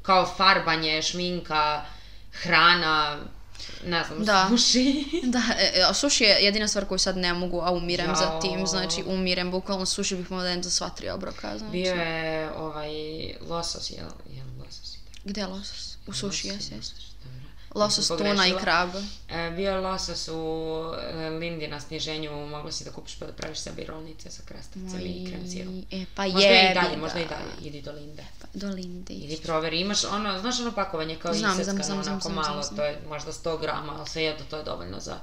Kao 0.02 0.26
farbanje, 0.36 1.02
šminka, 1.02 1.84
hrana, 2.32 3.18
ne 3.86 4.04
znam, 4.04 4.24
Da. 4.24 4.46
suši. 4.50 5.04
Da, 5.22 5.42
e, 5.58 5.72
e, 5.74 5.82
a 5.82 5.94
suši 5.94 6.24
je 6.24 6.36
jedina 6.40 6.68
stvar 6.68 6.84
koju 6.84 6.98
sad 6.98 7.16
ne 7.16 7.32
mogu, 7.34 7.60
a 7.60 7.70
umirem 7.70 8.16
za 8.16 8.24
Jao. 8.24 8.40
tim, 8.40 8.66
znači 8.66 9.02
umirem, 9.06 9.50
bukvalno 9.50 9.86
suši 9.86 10.16
bih 10.16 10.30
mogla 10.30 10.42
da 10.44 10.48
jedem 10.48 10.62
za 10.62 10.70
sva 10.70 10.88
tri 10.90 11.10
obroka, 11.10 11.58
znači. 11.58 11.72
Bio 11.72 11.94
je 11.94 12.50
ovaj 12.56 12.90
losos, 13.48 13.90
jel, 13.90 14.06
jel 14.30 14.46
losos? 14.58 14.96
Gde 15.24 15.40
je 15.40 15.46
losos? 15.46 15.96
U 16.06 16.12
suši, 16.12 16.48
jes, 16.48 16.70
jes. 16.70 16.92
Losos, 17.74 18.08
tuna 18.08 18.46
i 18.46 18.54
krab. 18.60 18.88
E, 19.28 19.50
bio 19.50 19.70
je 19.70 19.80
losos 19.80 20.28
u 20.28 20.82
e, 21.12 21.30
Lindi 21.30 21.68
na 21.68 21.80
sniženju, 21.80 22.46
mogla 22.46 22.72
si 22.72 22.84
da 22.84 22.90
kupiš 22.90 23.18
pa 23.18 23.26
da 23.26 23.32
praviš 23.32 23.58
sebi 23.58 23.84
rolnice 23.84 24.30
sa 24.30 24.42
krastavcem 24.44 25.00
i 25.00 25.26
krem 25.30 25.50
sirom. 25.50 25.84
E, 25.90 26.04
pa 26.14 26.22
Možda 26.22 26.48
i 26.48 26.74
dalje, 26.74 26.94
ga. 26.94 27.00
možda 27.00 27.20
i 27.20 27.26
dalje, 27.26 27.68
idi 27.68 27.82
do 27.82 27.92
Linde. 27.92 28.24
Pa, 28.40 28.46
do 28.54 28.68
Linde. 28.68 29.12
Idi 29.12 29.36
proveri, 29.42 29.80
imaš 29.80 30.04
ono, 30.04 30.40
znaš 30.40 30.60
ono 30.60 30.72
pakovanje 30.72 31.16
kao 31.16 31.34
Znam, 31.34 31.54
znam, 31.54 31.60
iseckano, 31.60 31.84
znam, 31.84 32.02
znam, 32.02 32.14
onako 32.14 32.28
znam, 32.28 32.44
malo, 32.44 32.62
znam. 32.62 32.76
to 32.76 32.84
je 32.84 32.98
možda 33.08 33.32
100 33.32 33.60
grama, 33.60 33.94
ali 33.98 34.08
svejedno 34.08 34.44
to 34.50 34.56
je 34.56 34.64
dovoljno 34.64 35.00
za... 35.00 35.18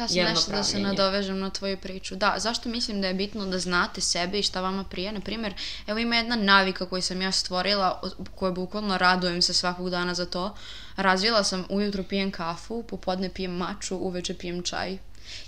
Ta 0.00 0.08
sam 0.08 0.24
nešto 0.24 0.52
da 0.52 0.62
se 0.64 0.78
nadovežem 0.78 1.38
na 1.38 1.50
tvoju 1.50 1.76
priču. 1.76 2.16
Da, 2.16 2.34
zašto 2.38 2.68
mislim 2.68 3.00
da 3.00 3.08
je 3.08 3.14
bitno 3.14 3.46
da 3.46 3.58
znate 3.58 4.00
sebe 4.00 4.38
i 4.38 4.42
šta 4.42 4.60
vama 4.60 4.84
prije? 4.84 5.12
Na 5.12 5.20
primjer, 5.20 5.54
evo 5.86 5.98
ima 5.98 6.16
jedna 6.16 6.36
navika 6.36 6.86
koju 6.86 7.02
sam 7.02 7.22
ja 7.22 7.32
stvorila, 7.32 8.00
koju 8.34 8.52
bukvalno 8.52 8.98
radujem 8.98 9.42
se 9.42 9.54
svakog 9.54 9.90
dana 9.90 10.14
za 10.14 10.26
to. 10.26 10.54
Razvila 10.96 11.44
sam, 11.44 11.64
ujutro 11.68 12.02
pijem 12.02 12.30
kafu, 12.30 12.82
popodne 12.82 13.28
pijem 13.28 13.56
maču, 13.56 13.96
uveče 13.96 14.34
pijem 14.34 14.62
čaj. 14.62 14.98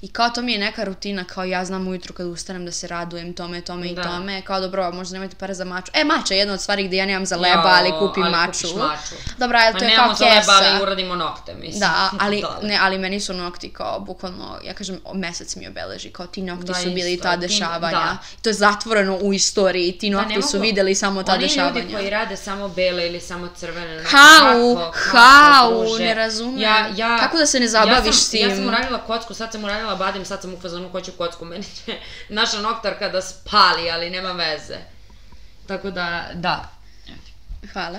I 0.03 0.09
kao 0.09 0.31
to 0.31 0.43
mi 0.43 0.53
je 0.53 0.59
neka 0.61 0.85
rutina, 0.85 1.25
kao 1.25 1.45
ja 1.45 1.65
znam 1.65 1.89
ujutru 1.89 2.15
kad 2.15 2.27
ustanem 2.27 2.65
da 2.65 2.73
se 2.73 2.87
radujem 2.87 3.33
tome, 3.33 3.61
tome 3.61 3.87
i 3.87 3.95
Da. 3.95 4.03
tome. 4.03 4.43
Kao 4.43 4.61
dobro, 4.61 4.93
možda 4.93 5.13
nemate 5.13 5.37
pare 5.37 5.55
za 5.55 5.65
maču. 5.65 5.93
E, 5.95 6.05
mača 6.05 6.35
je 6.35 6.39
jedna 6.39 6.55
od 6.55 6.61
stvari 6.61 6.85
gdje 6.85 6.97
ja 6.97 7.07
nemam 7.07 7.27
za 7.27 7.37
leba, 7.37 7.73
ali 7.73 7.93
kupim 7.93 8.23
ali 8.23 8.33
maču. 8.33 8.67
maču. 8.69 9.15
Dobro, 9.39 9.59
ali 9.61 9.73
to 9.73 9.85
je 9.85 9.91
kao 9.91 9.97
nemamo 9.97 10.15
za 10.15 10.25
leba, 10.25 10.41
kesa. 10.41 10.53
ali 10.53 10.83
uradimo 10.83 11.15
nokte, 11.17 11.55
mislim. 11.55 11.81
Da, 11.81 12.11
ali, 12.19 12.43
ne, 12.63 12.79
ali 12.79 12.99
meni 12.99 13.21
su 13.21 13.35
nokti 13.35 13.71
kao, 13.71 14.01
bukvalno, 14.01 14.59
ja 14.65 14.75
kažem, 14.75 15.01
mesec 15.15 15.57
mi 15.57 15.69
obeleži, 15.69 16.11
kao 16.11 16.27
ti 16.27 16.43
nokti 16.43 16.67
Da, 16.67 16.75
su 16.75 16.85
bili 16.87 17.13
isto, 17.13 17.23
ta 17.23 17.33
ti- 17.33 17.41
dešavanja. 17.41 17.91
da. 17.93 18.17
To 18.43 18.51
je 18.51 18.55
zatvoreno 18.55 19.17
u 19.17 19.33
istoriji, 19.33 19.93
ti 19.93 20.11
Pa 20.11 20.17
nokti 20.17 20.37
ne 20.37 20.43
su 20.43 20.59
videli 20.61 20.95
samo 20.95 21.23
ta 21.23 21.33
Oni 21.33 21.43
dešavanja. 21.43 21.75
ljudi 21.75 21.95
koji 21.95 22.11
rade 22.11 22.37
samo 22.37 22.69
bele 22.69 23.07
ili 23.07 23.21
samo 23.21 23.49
crvene 23.51 24.05
Hau, 24.05 24.77
hau, 24.95 25.99
ne 25.99 26.15
razumem. 26.15 26.59
Ja, 26.59 26.87
ja, 26.89 27.19
Kako 27.19 27.39
da 27.39 27.47
se 27.47 27.61
ne 27.61 27.69
zabaviš 27.69 27.97
ja 27.99 28.03
sam, 28.05 28.13
s 28.15 28.31
tim? 28.31 28.49
Ja 28.51 28.57
sam 28.57 28.67
uradila 28.67 28.99
kocku, 29.01 29.35
sad 29.35 29.53
sam 29.53 29.65
uradila 29.73 29.97
badem, 29.97 30.25
sad 30.25 30.43
sam 30.43 30.55
u 30.55 30.61
fazonu 30.61 30.89
hoću 30.89 31.13
kocku, 31.13 31.45
meni 31.45 31.65
će 31.65 31.99
naša 32.29 32.61
noktarka 32.61 33.09
da 33.09 33.23
spali, 33.23 33.91
ali 33.91 34.11
nema 34.11 34.33
veze. 34.33 34.77
Tako 35.67 35.91
da, 35.91 36.31
da. 36.35 36.69
Hvala. 37.73 37.99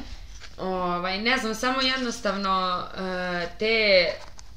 Ovaj, 0.58 1.18
ne 1.18 1.38
znam, 1.38 1.56
samo 1.56 1.82
jednostavno 1.82 2.84
uh, 2.94 3.58
te 3.60 4.08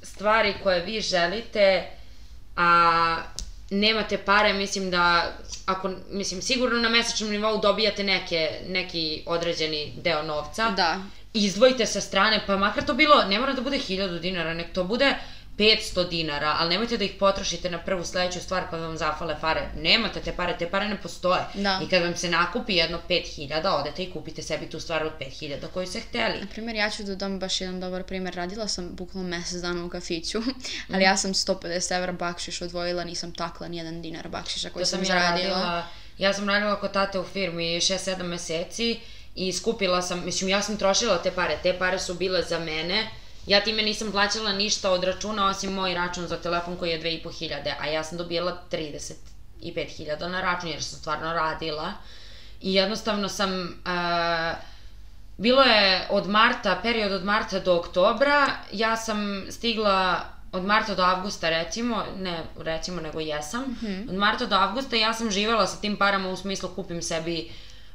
stvari 0.03 0.55
koje 0.63 0.81
vi 0.81 1.01
želite, 1.01 1.91
a 2.57 3.17
nemate 3.71 4.19
pare, 4.19 4.53
mislim 4.53 4.91
da 4.91 5.33
ako, 5.67 5.91
mislim, 6.11 6.43
sigurno 6.43 6.79
na 6.79 6.89
mesečnom 6.89 7.31
nivou 7.31 7.61
dobijate 7.61 8.05
neke, 8.05 8.51
neki 8.69 9.23
određeni 9.27 9.93
deo 10.03 10.23
novca. 10.23 10.71
Da. 10.71 10.99
Izdvojite 11.33 11.87
sa 11.87 12.01
strane, 12.01 12.45
pa 12.47 12.57
makar 12.57 12.85
to 12.85 12.95
bilo, 12.95 13.25
ne 13.25 13.41
mora 13.41 13.53
da 13.53 13.61
bude 13.61 13.77
1000 13.77 14.21
dinara, 14.21 14.55
nek 14.55 14.73
to 14.73 14.85
bude 14.85 15.15
500 15.59 16.09
dinara, 16.09 16.57
ali 16.59 16.71
nemojte 16.71 16.97
da 16.97 17.05
ih 17.05 17.13
potrošite 17.19 17.71
na 17.71 17.79
prvu 17.79 18.05
sledeću 18.05 18.41
stvar 18.41 18.63
kad 18.71 18.81
vam 18.81 18.97
zafale 18.97 19.37
pare. 19.41 19.69
Nemate 19.83 20.21
te 20.21 20.33
pare, 20.33 20.57
te 20.59 20.71
pare 20.71 20.89
ne 20.89 20.97
postoje. 21.03 21.41
Da. 21.55 21.81
I 21.85 21.89
kad 21.89 22.03
vam 22.03 22.17
se 22.17 22.31
nakupi 22.31 22.75
jedno 22.75 22.99
5000, 23.09 23.69
odete 23.69 24.03
i 24.03 24.11
kupite 24.11 24.43
sebi 24.43 24.71
tu 24.71 24.81
stvar 24.81 25.03
od 25.05 25.13
5000 25.21 25.67
koju 25.75 25.87
ste 25.87 26.01
hteli. 26.01 26.41
Na 26.41 26.47
primjer, 26.47 26.77
ja 26.77 26.91
ću 26.91 27.03
da 27.03 27.15
dam 27.15 27.39
baš 27.39 27.61
jedan 27.61 27.81
dobar 27.81 28.03
primjer. 28.03 28.35
Radila 28.35 28.69
sam 28.69 28.89
bukvalno 28.93 29.29
mesec 29.29 29.61
dana 29.63 29.85
u 29.85 29.89
kafiću, 29.89 30.43
ali 30.93 31.03
ja 31.05 31.17
sam 31.17 31.35
150 31.35 31.97
evra 31.97 32.13
bakšiš 32.13 32.63
odvojila, 32.63 33.05
nisam 33.05 33.33
takla 33.33 33.69
ni 33.69 33.77
jedan 33.77 34.03
dinar 34.03 34.29
bakšiša 34.29 34.71
koji 34.71 34.83
To 34.83 34.91
sam, 34.91 35.05
sam 35.05 35.17
ja 35.17 35.21
zaradila. 35.23 35.55
radila, 35.55 35.87
ja 36.19 36.33
sam 36.33 36.49
radila 36.49 36.81
kod 36.81 36.93
tate 36.93 37.19
u 37.19 37.25
firmi 37.25 37.65
6-7 37.65 38.23
meseci 38.23 39.01
i 39.35 39.53
skupila 39.53 40.03
sam, 40.03 40.25
mislim 40.25 40.51
ja 40.51 40.63
sam 40.63 40.77
trošila 40.77 41.23
te 41.23 41.31
pare, 41.31 41.59
te 41.63 41.79
pare 41.79 41.99
su 41.99 42.15
bile 42.15 42.43
za 42.43 42.59
mene, 42.59 43.07
ja 43.47 43.61
time 43.61 43.83
nisam 43.83 44.13
plaćala 44.13 44.53
ništa 44.53 44.91
od 44.91 45.05
računa 45.05 45.47
osim 45.47 45.73
moj 45.73 45.95
račun 45.95 46.27
za 46.27 46.37
telefon 46.37 46.77
koji 46.77 46.91
je 46.91 47.03
2500, 47.03 47.73
a 47.81 47.87
ja 47.87 48.05
sam 48.05 48.19
dobijala 48.19 48.63
35.000 48.73 50.29
na 50.29 50.41
račun 50.41 50.71
jer 50.71 50.83
sam 50.83 50.99
stvarno 50.99 51.33
radila 51.33 51.93
i 52.61 52.75
jednostavno 52.75 53.29
sam, 53.29 53.51
uh, 53.63 54.59
bilo 55.37 55.63
je 55.63 56.07
od 56.11 56.29
marta, 56.29 56.81
period 56.83 57.13
od 57.13 57.25
marta 57.25 57.61
do 57.61 57.77
oktobra, 57.77 58.51
ja 58.73 58.97
sam 58.97 59.47
stigla 59.51 60.21
od 60.53 60.65
marta 60.65 60.95
do 60.95 61.03
avgusta 61.03 61.49
recimo, 61.49 62.05
ne 62.19 62.45
recimo 62.59 63.01
nego 63.01 63.21
jesam, 63.21 63.63
mm 63.63 63.79
-hmm. 63.83 64.09
od 64.09 64.15
marta 64.15 64.47
do 64.47 64.57
avgusta 64.57 64.97
ja 64.97 65.13
sam 65.13 65.31
živela 65.31 65.67
sa 65.67 65.81
tim 65.81 65.97
parama 65.97 66.29
u 66.29 66.37
smislu 66.37 66.69
kupim 66.77 67.03
sebi, 67.03 67.51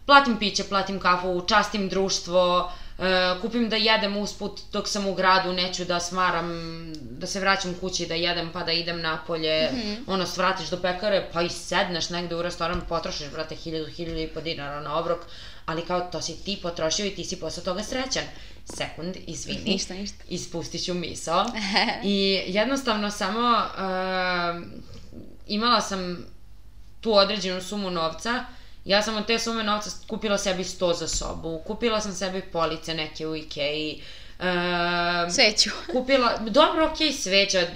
platim 0.06 0.38
piće, 0.38 0.64
platim 0.64 1.00
kafu, 1.00 1.46
častim 1.48 1.90
društvo, 1.90 2.72
e, 3.00 3.42
kupim 3.42 3.70
da 3.70 3.76
jedem 3.76 4.18
usput 4.18 4.60
dok 4.72 4.88
sam 4.88 5.08
u 5.08 5.14
gradu, 5.14 5.54
neću 5.54 5.86
da 5.86 6.00
smaram, 6.00 6.50
da 6.94 7.28
se 7.28 7.40
vraćam 7.40 7.74
kući 7.82 8.06
da 8.06 8.16
jedem 8.16 8.50
pa 8.54 8.64
da 8.64 8.72
idem 8.72 9.02
napolje, 9.02 9.70
mm 9.72 9.76
-hmm. 9.76 9.98
ono 10.08 10.26
svratiš 10.26 10.70
do 10.70 10.78
pekare 10.78 11.30
pa 11.34 11.42
i 11.42 11.50
sedneš 11.50 12.10
negde 12.10 12.36
u 12.36 12.42
restoran, 12.42 12.82
potrošiš 12.90 13.32
brate 13.32 13.56
hiljadu, 13.56 13.92
hiljadu 13.92 14.20
i 14.20 14.28
po 14.28 14.42
dinara 14.42 14.82
na 14.82 15.00
obrok, 15.00 15.20
ali 15.66 15.86
kao 15.86 16.00
to 16.00 16.22
si 16.22 16.44
ti 16.46 16.60
potrošio 16.62 17.06
i 17.06 17.16
ti 17.16 17.24
si 17.24 17.40
posle 17.40 17.64
toga 17.64 17.84
srećan. 17.84 18.24
Sekund, 18.66 19.18
izvini. 19.28 19.62
Ništa, 19.66 19.94
ništa. 19.94 20.24
Ispustit 20.30 20.86
ću 20.86 20.94
misao. 20.94 21.46
I 22.04 22.44
jednostavno 22.48 23.12
samo 23.12 23.58
uh, 23.58 24.64
imala 25.48 25.82
sam 25.82 26.26
tu 27.02 27.14
određenu 27.14 27.62
sumu 27.62 27.90
novca, 27.90 28.46
ja 28.86 29.02
sam 29.02 29.18
od 29.18 29.28
te 29.28 29.40
sume 29.40 29.64
novca 29.64 29.90
kupila 30.08 30.38
sebi 30.38 30.64
sto 30.64 30.94
za 30.94 31.08
sobu, 31.08 31.62
kupila 31.68 32.02
sam 32.02 32.14
sebi 32.14 32.42
police 32.42 32.94
neke 32.94 33.28
u 33.28 33.36
Ikeji, 33.36 34.02
Uh, 34.42 35.34
Sveću. 35.34 35.70
kupila, 35.94 36.38
dobro, 36.38 36.86
okej, 36.86 37.08
okay, 37.08 37.22
sveća, 37.22 37.68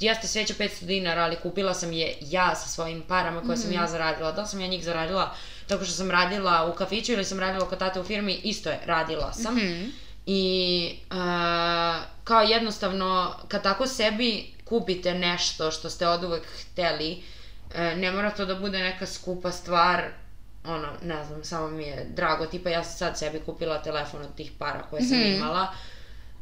jeste 0.00 0.26
sveća 0.26 0.54
500 0.54 0.84
dinara, 0.84 1.22
ali 1.22 1.36
kupila 1.36 1.74
sam 1.74 1.92
je 1.92 2.14
ja 2.20 2.54
sa 2.54 2.68
svojim 2.68 3.02
parama 3.02 3.40
koje 3.40 3.48
mm 3.48 3.58
-hmm. 3.58 3.62
sam 3.62 3.72
ja 3.72 3.86
zaradila. 3.86 4.32
Da 4.32 4.42
li 4.42 4.48
sam 4.48 4.60
ja 4.60 4.66
njih 4.66 4.84
zaradila 4.84 5.34
tako 5.66 5.84
što 5.84 5.94
sam 5.94 6.10
radila 6.10 6.66
u 6.66 6.76
kafiću 6.76 7.12
ili 7.12 7.24
sam 7.24 7.40
radila 7.40 7.68
kod 7.68 7.78
tate 7.78 8.00
u 8.00 8.04
firmi, 8.04 8.34
isto 8.34 8.70
je, 8.70 8.80
radila 8.86 9.32
sam. 9.32 9.54
Mm 9.54 9.58
-hmm. 9.58 9.90
I 10.26 10.94
uh, 11.10 11.16
kao 12.24 12.40
jednostavno, 12.40 13.34
kad 13.48 13.62
tako 13.62 13.86
sebi 13.86 14.54
kupite 14.64 15.14
nešto 15.14 15.70
što 15.70 15.90
ste 15.90 16.08
od 16.08 16.24
uvek 16.24 16.42
hteli, 16.60 17.22
uh, 17.70 17.76
ne 17.76 18.12
mora 18.12 18.30
to 18.30 18.46
da 18.46 18.54
bude 18.54 18.78
neka 18.78 19.06
skupa 19.06 19.52
stvar, 19.52 20.04
ono, 20.64 20.88
ne 21.02 21.24
znam, 21.24 21.44
samo 21.44 21.68
mi 21.68 21.82
je 21.82 22.06
drago, 22.14 22.46
tipa 22.46 22.70
ja 22.70 22.84
sam 22.84 22.98
sad 22.98 23.18
sebi 23.18 23.40
kupila 23.46 23.82
telefon 23.82 24.22
od 24.22 24.34
tih 24.34 24.50
para 24.58 24.82
koje 24.90 25.02
sam 25.02 25.18
mm 25.18 25.22
-hmm. 25.22 25.36
imala, 25.36 25.74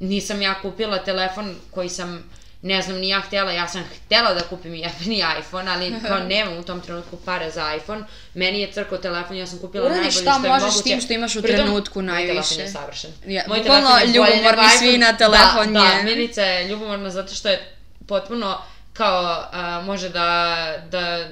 nisam 0.00 0.42
ja 0.42 0.60
kupila 0.62 0.98
telefon 0.98 1.56
koji 1.70 1.88
sam 1.88 2.30
ne 2.62 2.82
znam, 2.82 2.96
ni 2.96 3.08
ja 3.08 3.20
htela, 3.20 3.52
ja 3.52 3.68
sam 3.68 3.84
htela 3.84 4.34
da 4.34 4.40
kupim 4.40 4.74
jefini 4.74 5.22
iPhone, 5.40 5.70
ali 5.70 5.94
kao 6.08 6.18
nemam 6.18 6.58
u 6.58 6.62
tom 6.62 6.80
trenutku 6.80 7.16
pare 7.24 7.50
za 7.50 7.74
iPhone, 7.74 8.04
meni 8.34 8.60
je 8.60 8.72
crko 8.72 8.98
telefon, 8.98 9.36
ja 9.36 9.46
sam 9.46 9.58
kupila 9.58 9.84
Uradi 9.84 10.00
najbolje 10.00 10.12
što 10.12 10.20
šta 10.20 10.32
je 10.32 10.38
moguće. 10.38 10.64
možeš 10.64 10.80
s 10.80 10.82
tim 10.82 11.00
što 11.00 11.12
imaš 11.12 11.36
u 11.36 11.42
Pritom, 11.42 11.60
trenutku 11.60 12.02
najviše. 12.02 12.34
Moj 12.34 12.42
telefon 12.42 12.58
je 12.58 12.68
savršen. 12.68 13.10
Ja, 13.26 13.44
moj 13.48 13.62
telefon 13.62 14.00
je 14.00 14.06
ljubomorni 14.06 14.68
svi 14.78 14.98
na 14.98 15.16
telefon 15.16 15.72
da, 15.72 15.80
je. 15.80 15.96
Da, 15.96 16.02
Milica 16.02 16.42
je 16.42 16.68
ljubomorna 16.68 17.10
zato 17.10 17.34
što 17.34 17.48
je 17.48 17.74
potpuno 18.06 18.58
kao 18.92 19.44
uh, 19.52 19.86
može 19.86 20.08
da, 20.08 20.56
da 20.90 21.28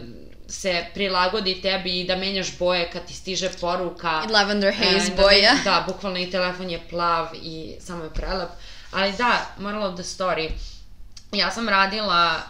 se 0.48 0.86
prilagodi 0.94 1.62
tebi 1.62 2.00
i 2.00 2.04
da 2.04 2.16
menjaš 2.16 2.58
boje 2.58 2.90
kad 2.92 3.06
ti 3.06 3.14
stiže 3.14 3.50
poruka. 3.60 4.22
I 4.28 4.32
lavender 4.32 4.74
haze 4.74 5.12
e, 5.12 5.16
boja. 5.16 5.54
Da, 5.64 5.70
da, 5.70 5.84
bukvalno 5.86 6.18
i 6.18 6.30
telefon 6.30 6.70
je 6.70 6.80
plav 6.90 7.28
i 7.34 7.74
samo 7.80 8.04
je 8.04 8.10
prelep. 8.10 8.48
Ali 8.92 9.12
da, 9.12 9.46
moral 9.58 9.82
of 9.82 9.94
the 9.94 10.02
story. 10.02 10.50
Ja 11.32 11.50
sam 11.50 11.68
radila 11.68 12.42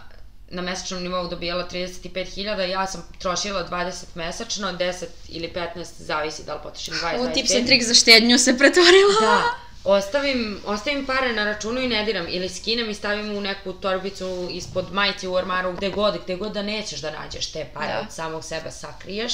na 0.51 0.61
mesečnom 0.61 1.03
nivou 1.03 1.27
dobijala 1.27 1.67
35.000, 1.71 2.59
ja 2.59 2.87
sam 2.87 3.03
trošila 3.19 3.67
20 3.69 4.03
mesečno, 4.15 4.67
10 4.67 5.05
ili 5.29 5.53
15, 5.55 5.85
zavisi 5.97 6.43
da 6.45 6.53
li 6.53 6.59
potrošim 6.63 6.93
20, 6.93 7.15
Ovo 7.15 7.25
25. 7.25 7.33
tips 7.33 7.55
and 7.55 7.65
trik 7.65 7.83
za 7.83 7.93
štednju 7.93 8.37
se 8.37 8.57
pretvorila. 8.57 9.13
Da, 9.21 9.43
ostavim, 9.83 10.61
ostavim 10.65 11.05
pare 11.05 11.33
na 11.33 11.45
računu 11.45 11.81
i 11.81 11.87
ne 11.87 12.03
diram, 12.05 12.25
ili 12.29 12.49
skinem 12.49 12.89
i 12.89 12.93
stavim 12.93 13.37
u 13.37 13.41
neku 13.41 13.73
torbicu 13.73 14.47
ispod 14.51 14.93
majice 14.93 15.27
u 15.27 15.33
ormaru, 15.33 15.73
gde 15.73 15.89
god, 15.89 16.23
gde 16.23 16.35
god 16.35 16.51
da 16.51 16.61
nećeš 16.61 17.01
da 17.01 17.11
nađeš 17.11 17.51
te 17.51 17.65
pare, 17.73 17.93
Da. 17.93 17.99
od 17.99 18.13
samog 18.13 18.43
sebe 18.43 18.71
sakriješ. 18.71 19.33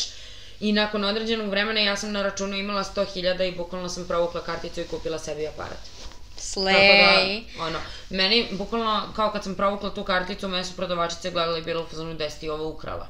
I 0.59 0.71
nakon 0.71 1.03
određenog 1.03 1.49
vremena 1.49 1.79
ja 1.79 1.95
sam 1.97 2.11
na 2.11 2.21
računu 2.23 2.57
imala 2.57 2.83
100.000 2.83 3.47
i 3.47 3.55
bukvalno 3.55 3.89
sam 3.89 4.07
provukla 4.07 4.41
karticu 4.41 4.81
i 4.81 4.83
kupila 4.83 5.19
sebi 5.19 5.47
aparat. 5.47 5.77
Tako 6.55 6.67
Slay. 6.67 7.43
da, 7.57 7.63
ono, 7.63 7.79
meni, 8.09 8.47
bukvalno, 8.51 9.13
kao 9.15 9.31
kad 9.31 9.43
sam 9.43 9.55
provukla 9.55 9.93
tu 9.93 10.03
karticu, 10.03 10.47
mene 10.47 10.63
su 10.63 10.75
prodavačice 10.75 11.31
gledale 11.31 11.59
i 11.59 11.63
bilo 11.63 11.83
u 11.83 11.87
fazonu 11.87 12.13
da 12.13 12.29
si 12.29 12.39
ti 12.39 12.49
ovo 12.49 12.69
ukrala. 12.69 13.07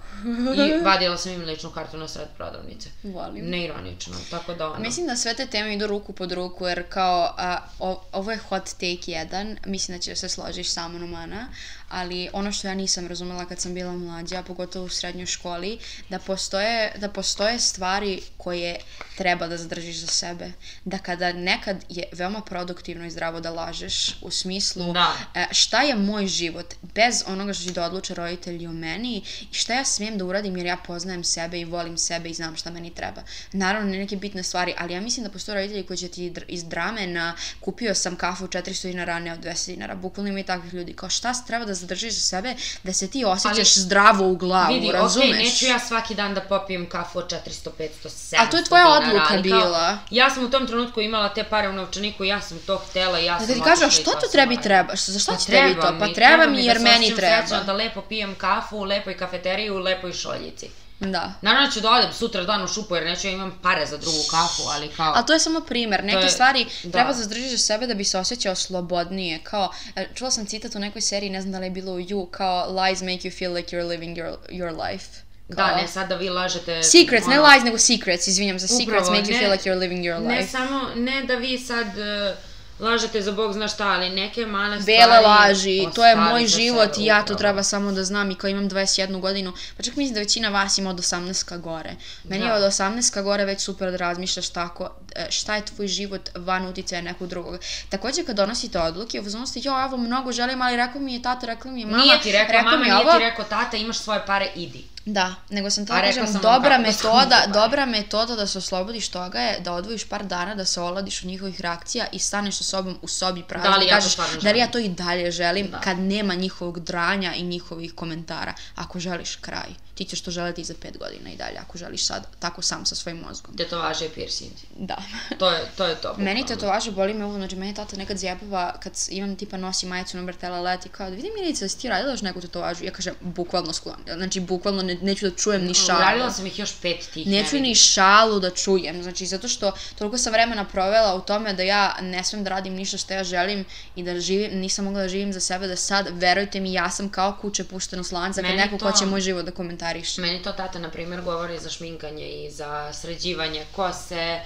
I 0.56 0.78
vadila 0.86 1.18
sam 1.18 1.32
im 1.32 1.42
ličnu 1.42 1.72
kartu 1.72 1.98
na 1.98 2.08
sred 2.08 2.28
prodavnice. 2.38 2.90
Volim. 3.04 3.46
Neironično, 3.50 4.16
tako 4.30 4.54
da 4.54 4.70
ono. 4.70 4.80
Mislim 4.80 5.08
da 5.08 5.16
sve 5.16 5.34
te 5.34 5.46
teme 5.46 5.74
idu 5.74 5.88
ruku 5.88 6.14
pod 6.14 6.32
ruku, 6.32 6.68
jer 6.68 6.84
kao, 6.90 7.34
a, 7.38 7.58
o, 7.80 8.04
ovo 8.12 8.32
je 8.32 8.38
hot 8.38 8.70
take 8.70 9.12
jedan, 9.12 9.58
mislim 9.66 9.98
da 9.98 10.02
će 10.02 10.16
se 10.16 10.30
složiš 10.30 10.70
sa 10.70 10.88
mnom, 10.88 11.14
Ana, 11.14 11.48
ali 11.90 12.30
ono 12.34 12.52
što 12.52 12.68
ja 12.68 12.74
nisam 12.74 13.08
razumela 13.08 13.46
kad 13.46 13.60
sam 13.60 13.74
bila 13.74 13.92
mlađa, 13.94 14.44
pogotovo 14.44 14.86
u 14.86 14.90
srednjoj 14.90 15.26
školi, 15.26 15.80
da 16.10 16.20
postoje, 16.20 16.94
da 16.98 17.10
postoje 17.10 17.60
stvari 17.60 18.22
koje 18.38 18.80
treba 19.18 19.48
da 19.48 19.58
zadržiš 19.58 19.98
za 19.98 20.08
sebe. 20.08 20.52
Da 20.86 20.98
kada 20.98 21.34
nekad 21.34 21.86
je 21.90 22.04
veoma 22.12 22.42
produktivno 22.42 23.06
i 23.06 23.12
zdravo 23.12 23.35
da 23.40 23.50
lažeš, 23.50 24.16
u 24.22 24.32
smislu 24.32 24.94
Da. 24.94 25.14
e, 25.36 25.46
šta 25.52 25.82
je 25.82 25.96
moj 25.96 26.28
život 26.28 26.74
bez 26.82 27.24
onoga 27.28 27.54
što 27.54 27.64
će 27.64 27.72
da 27.72 27.86
odluče 27.86 28.14
roditelji 28.14 28.68
o 28.68 28.72
meni 28.72 29.24
i 29.52 29.54
šta 29.54 29.74
ja 29.74 29.86
smijem 29.86 30.18
da 30.18 30.26
uradim 30.26 30.58
jer 30.58 30.66
ja 30.66 30.78
poznajem 30.78 31.24
sebe 31.24 31.60
i 31.60 31.66
volim 31.66 31.98
sebe 31.98 32.30
i 32.30 32.34
znam 32.34 32.56
šta 32.56 32.70
meni 32.72 32.94
treba. 32.94 33.22
Naravno, 33.52 33.92
ne 33.92 33.98
neke 33.98 34.16
bitne 34.16 34.44
stvari, 34.44 34.74
ali 34.78 34.94
ja 34.94 35.02
mislim 35.02 35.24
da 35.24 35.32
postoje 35.32 35.56
roditelji 35.56 35.84
koji 35.84 35.98
će 35.98 36.08
ti 36.08 36.34
iz 36.48 36.64
drame 36.64 37.08
na 37.08 37.36
kupio 37.60 37.96
sam 37.96 38.16
kafu 38.16 38.48
400 38.48 38.82
dinara, 38.88 39.20
ne 39.20 39.34
od 39.34 39.40
200 39.40 39.66
dinara. 39.68 39.96
Bukvalno 39.96 40.30
ima 40.30 40.40
i 40.40 40.44
takvih 40.44 40.74
ljudi. 40.74 40.94
Kao 40.94 41.10
šta 41.10 41.34
treba 41.48 41.66
da 41.66 41.74
zadržiš 41.74 42.14
za 42.14 42.22
sebe 42.22 42.56
da 42.84 42.94
se 42.94 43.08
ti 43.08 43.26
osjećaš 43.26 43.78
Ali, 43.78 43.84
zdravo 43.86 44.28
u 44.28 44.36
glavu, 44.36 44.74
Vidi, 44.74 44.92
razumeš? 44.92 45.30
okej, 45.30 45.44
neću 45.44 45.66
ja 45.66 45.80
svaki 45.80 46.16
dan 46.16 46.34
da 46.34 46.42
popijem 46.42 46.90
kafu 46.90 47.20
od 47.20 47.32
400, 47.32 47.70
500, 47.80 47.90
700 48.04 48.36
A 48.40 48.50
to 48.50 48.58
je 48.58 48.64
tvoja 48.64 48.84
dinara, 48.84 49.08
odluka 49.08 49.34
ali 49.34 49.50
kao, 49.50 49.60
bila. 49.60 49.98
Ja 50.10 50.30
sam 50.30 50.46
u 50.46 50.50
tom 50.50 50.68
trenutku 50.68 51.02
imala 51.02 51.30
te 51.34 51.44
pare 51.44 51.70
u 51.70 51.74
novčaniku, 51.74 52.24
ja 52.24 52.42
sam 52.42 52.60
to 52.66 52.78
htela, 52.90 53.20
ja 53.26 53.38
Da 53.40 53.46
sam 53.46 53.56
ti 53.56 53.62
kažu, 53.62 53.86
a 53.86 53.90
što 53.90 54.12
to 54.12 54.20
tebi 54.22 54.38
radila. 54.38 54.62
treba? 54.62 54.96
Što- 54.96 55.12
Za 55.12 55.20
šta 55.20 55.32
Pa 55.32 55.38
će 55.38 55.46
tebi 55.46 55.76
to? 55.76 55.96
Pa 56.00 56.08
treba 56.10 56.46
mi 56.48 56.66
jer 56.66 56.78
da 56.78 56.84
meni 56.84 57.16
treba. 57.16 57.38
srećno, 57.38 57.64
da 57.64 57.74
lepo 57.74 58.02
pijem 58.02 58.36
kafu 58.36 58.78
u 58.78 58.84
lepoj 58.84 59.18
kafeteriji, 59.18 59.70
u 59.70 59.78
lepoj 59.80 60.14
šoljici. 60.14 60.70
Da. 61.00 61.34
Naravno 61.42 61.72
ću 61.72 61.82
da 61.82 61.92
odem 61.92 62.14
sutra 62.14 62.44
dan 62.44 62.64
u 62.64 62.68
šupu 62.68 62.96
jer 62.96 63.06
neću 63.06 63.28
ja 63.28 63.34
imam 63.34 63.60
pare 63.64 63.86
za 63.86 63.98
drugu 63.98 64.18
kafu, 64.32 64.64
ali 64.66 64.88
kao... 64.88 65.14
Ali 65.16 65.26
to 65.26 65.34
je 65.34 65.40
samo 65.40 65.60
primer. 65.62 66.04
Neke 66.04 66.20
je- 66.20 66.30
stvari 66.30 66.66
da. 66.84 66.92
treba 66.92 67.08
da 67.08 67.14
zadržiš 67.16 67.52
za 67.52 67.58
sebe 67.58 67.88
da 67.88 67.94
bi 67.94 68.04
se 68.04 68.18
osjećao 68.18 68.56
slobodnije. 68.56 69.40
Kao, 69.40 69.66
e, 69.96 70.08
čula 70.14 70.32
sam 70.32 70.46
citat 70.46 70.76
u 70.76 70.80
nekoj 70.80 71.02
seriji, 71.02 71.30
ne 71.30 71.42
znam 71.42 71.52
da 71.52 71.60
li 71.60 71.66
je 71.66 71.72
bilo 71.72 71.92
u 71.94 72.00
You, 72.00 72.30
kao 72.32 72.72
lies 72.74 73.02
make 73.02 73.20
you 73.20 73.38
feel 73.40 73.54
like 73.54 73.78
you're 73.78 73.88
living 73.88 74.18
your, 74.18 74.36
your 74.50 74.84
life. 74.84 75.06
Kao, 75.48 75.68
Da, 75.68 75.76
ne 75.76 75.88
sad 75.88 76.10
da 76.10 76.16
vi 76.16 76.30
lažete... 76.30 76.84
Secrets, 76.86 77.28
ne 77.28 77.40
ono, 77.40 77.50
lies, 77.50 77.64
nego 77.64 77.78
secrets, 77.80 78.28
izvinjam 78.28 78.60
se. 78.60 78.68
Secrets 78.70 78.88
Upravo, 78.88 79.12
make 79.12 79.24
you 79.24 79.34
ne- 79.34 79.40
feel 79.40 79.52
like 79.52 79.70
you're 79.70 79.80
living 79.80 80.02
your 80.02 80.20
Ne 80.22 80.38
life. 80.38 80.50
samo, 80.50 80.82
ne 80.96 81.24
da 81.24 81.36
vi 81.36 81.58
sad 81.60 81.88
uh, 81.88 82.38
lažete 82.80 83.22
za 83.22 83.32
bog 83.32 83.54
zna 83.54 83.68
šta, 83.68 83.88
ali 83.88 84.10
neke 84.10 84.46
male 84.46 84.82
stvari... 84.82 84.98
Bele 85.00 85.20
laži, 85.20 85.88
to 85.96 86.06
je 86.06 86.16
moj 86.16 86.48
život 86.48 86.98
i 86.98 87.06
ja 87.06 87.26
to 87.26 87.36
treba 87.36 87.64
samo 87.64 87.92
da 87.92 88.04
znam 88.04 88.32
i 88.32 88.36
kao 88.36 88.48
imam 88.50 88.70
21 88.70 89.20
godinu, 89.20 89.54
pa 89.78 89.84
čak 89.84 89.96
mislim 89.96 90.14
da 90.14 90.20
većina 90.20 90.50
vas 90.50 90.78
ima 90.78 90.90
od 90.90 91.00
18 91.00 91.46
ka 91.46 91.58
gore. 91.58 91.96
Meni 92.24 92.46
Da. 92.46 92.48
je 92.48 92.54
od 92.54 92.64
18 92.64 93.14
ka 93.14 93.22
gore 93.22 93.46
već 93.46 93.62
super 93.62 93.92
da 93.92 93.98
razmišljaš 93.98 94.50
tako 94.50 94.90
e, 95.16 95.28
šta 95.32 95.56
je 95.56 95.66
tvoj 95.66 95.88
život 95.88 96.30
van 96.36 96.68
uticaja 96.68 97.02
nekog 97.02 97.28
drugog. 97.28 97.60
Takođe 97.90 98.24
kad 98.24 98.36
donosite 98.36 98.80
odluke, 98.80 99.22
u 99.22 99.46
ste, 99.46 99.60
jo, 99.64 99.74
ovo 99.86 99.98
mnogo 99.98 100.32
želim, 100.32 100.62
ali 100.62 100.76
rekao 100.76 101.02
mi 101.02 101.14
je 101.14 101.22
tata, 101.22 101.46
rekla 101.46 101.72
mi 101.72 101.80
je 101.80 101.86
mama, 101.86 102.04
Nije 102.04 102.22
ti 102.22 102.32
rekla, 102.32 102.62
mama, 102.62 102.78
mi 102.78 102.84
nije 102.84 102.94
je 102.94 103.02
ovo. 103.02 103.12
ti 103.12 103.20
rekao, 103.20 103.46
tata, 103.46 103.78
imaš 103.78 103.98
svoje 103.98 104.26
pare, 104.26 104.52
idi. 104.56 104.95
Da, 105.06 105.36
nego 105.50 105.70
sam 105.70 105.86
to 105.86 105.94
kažem, 105.94 106.28
sam 106.28 106.42
dobra 106.42 106.76
sam 106.76 106.82
metoda, 106.82 107.44
dobra 107.54 107.86
metoda 107.86 108.36
da 108.36 108.48
se 108.48 108.58
oslobodiš 108.58 109.10
toga 109.10 109.40
je 109.40 109.60
da 109.60 109.74
odvojiš 109.74 110.04
par 110.04 110.24
dana, 110.24 110.56
da 110.56 110.66
se 110.66 110.82
oladiš 110.82 111.22
od 111.22 111.28
njihovih 111.28 111.62
reakcija 111.62 112.06
i 112.12 112.20
staneš 112.20 112.58
sa 112.58 112.64
sobom 112.64 112.98
u 113.02 113.08
sobi 113.08 113.44
prazni. 113.44 113.70
Da 113.70 113.78
li 113.78 113.86
ja 113.86 113.90
to 113.90 113.96
kažeš, 113.96 114.12
stvarno 114.12 114.42
da 114.42 114.52
li 114.52 114.60
ja 114.60 114.68
to 114.68 114.80
i 114.80 114.90
dalje 114.90 115.32
želim 115.32 115.68
Da. 115.72 115.80
kad 115.80 116.00
nema 116.00 116.34
njihovog 116.34 116.80
dranja 116.80 117.34
i 117.34 117.44
njihovih 117.44 117.94
komentara. 117.94 118.54
Ako 118.76 119.00
želiš 119.00 119.36
kraj, 119.36 119.70
ti 119.96 120.06
ćeš 120.06 120.22
to 120.22 120.32
želeti 120.32 120.62
i 120.62 120.66
za 120.66 120.74
pet 120.76 120.98
godina 120.98 121.30
i 121.30 121.36
dalje, 121.36 121.58
ako 121.58 121.78
želiš 121.78 122.06
sad 122.06 122.28
tako 122.40 122.62
sam 122.62 122.86
sa 122.86 122.96
svojim 122.96 123.18
mozgom. 123.20 123.58
Tetovaže 123.58 124.06
i 124.06 124.10
piercing. 124.10 124.52
Da. 124.72 124.98
To 125.40 125.52
je 125.52 125.62
to. 125.78 125.86
Je 125.86 125.96
to 125.96 126.14
Meni 126.14 126.42
bukvalno. 126.42 126.48
tetovaže 126.56 126.92
boli 126.92 127.14
me 127.14 127.26
uvo, 127.26 127.36
znači 127.36 127.56
meni 127.56 127.74
tata 127.74 127.96
nekad 127.98 128.18
zjebava 128.18 128.74
kad 128.80 128.94
imam 129.10 129.36
tipa 129.36 129.58
nosi 129.58 129.86
majicu 129.86 130.18
na 130.18 130.24
Bertela 130.24 130.62
leti 130.62 130.90
kao 130.90 131.10
da 131.10 131.16
vidi 131.16 131.30
Milica, 131.32 131.66
jesi 131.66 131.80
ti 131.80 131.90
radila 131.90 132.12
još 132.12 132.22
neku 132.22 132.42
tetovažu? 132.42 132.86
Ja 132.86 132.92
kažem 132.92 133.14
bukvalno 133.22 133.74
sklon, 133.74 133.96
znači 134.08 134.40
bukvalno 134.40 134.82
ne, 134.84 134.96
neću 134.96 135.30
da 135.30 135.36
čujem 135.36 135.64
ni 135.64 135.74
šalu. 135.76 136.00
Uradila 136.00 136.32
sam 136.32 136.46
ih 136.46 136.60
još 136.60 136.74
pet 136.76 137.10
tih. 137.14 137.28
Neću 137.28 137.56
ne 137.56 137.62
ni 137.62 137.76
šalu 137.76 138.40
da 138.40 138.50
čujem, 138.50 139.04
znači 139.04 139.26
zato 139.26 139.48
što 139.48 139.72
toliko 139.98 140.18
sam 140.18 140.34
vremena 140.34 140.66
provela 140.66 141.16
u 141.16 141.22
tome 141.22 141.54
da 141.54 141.64
ja 141.64 141.98
ne 142.02 142.24
smem 142.24 142.44
da 142.44 142.50
radim 142.50 142.74
ništa 142.74 142.98
što 142.98 143.14
ja 143.14 143.24
želim 143.24 143.66
i 143.96 144.04
da 144.04 144.20
živim, 144.20 144.52
nisam 144.54 144.86
mogla 144.86 145.02
da 145.02 145.10
živim 145.10 145.34
za 145.34 145.40
sebe, 145.40 145.68
da 145.68 145.76
sad, 145.76 146.08
verujte 146.12 146.60
mi, 146.60 146.74
ja 146.74 146.90
sam 146.90 147.10
kao 147.10 147.38
kuće 147.42 147.64
pušteno 147.64 148.04
s 148.04 148.12
lanca 148.12 148.36
kad 148.36 148.44
Meni 148.44 148.58
neko 148.58 148.78
ko 148.78 148.92
to- 148.92 148.98
će 148.98 149.06
moj 149.06 149.22
život 149.22 149.46
da 149.46 149.52
komentariše. 149.86 150.22
Meni 150.22 150.42
to 150.44 150.52
tata, 150.52 150.80
na 150.80 150.90
primjer, 150.90 151.22
govori 151.22 151.60
za 151.60 151.70
šminkanje 151.70 152.26
i 152.26 152.52
za 152.52 152.94
sređivanje 152.94 153.66
kose, 153.76 154.40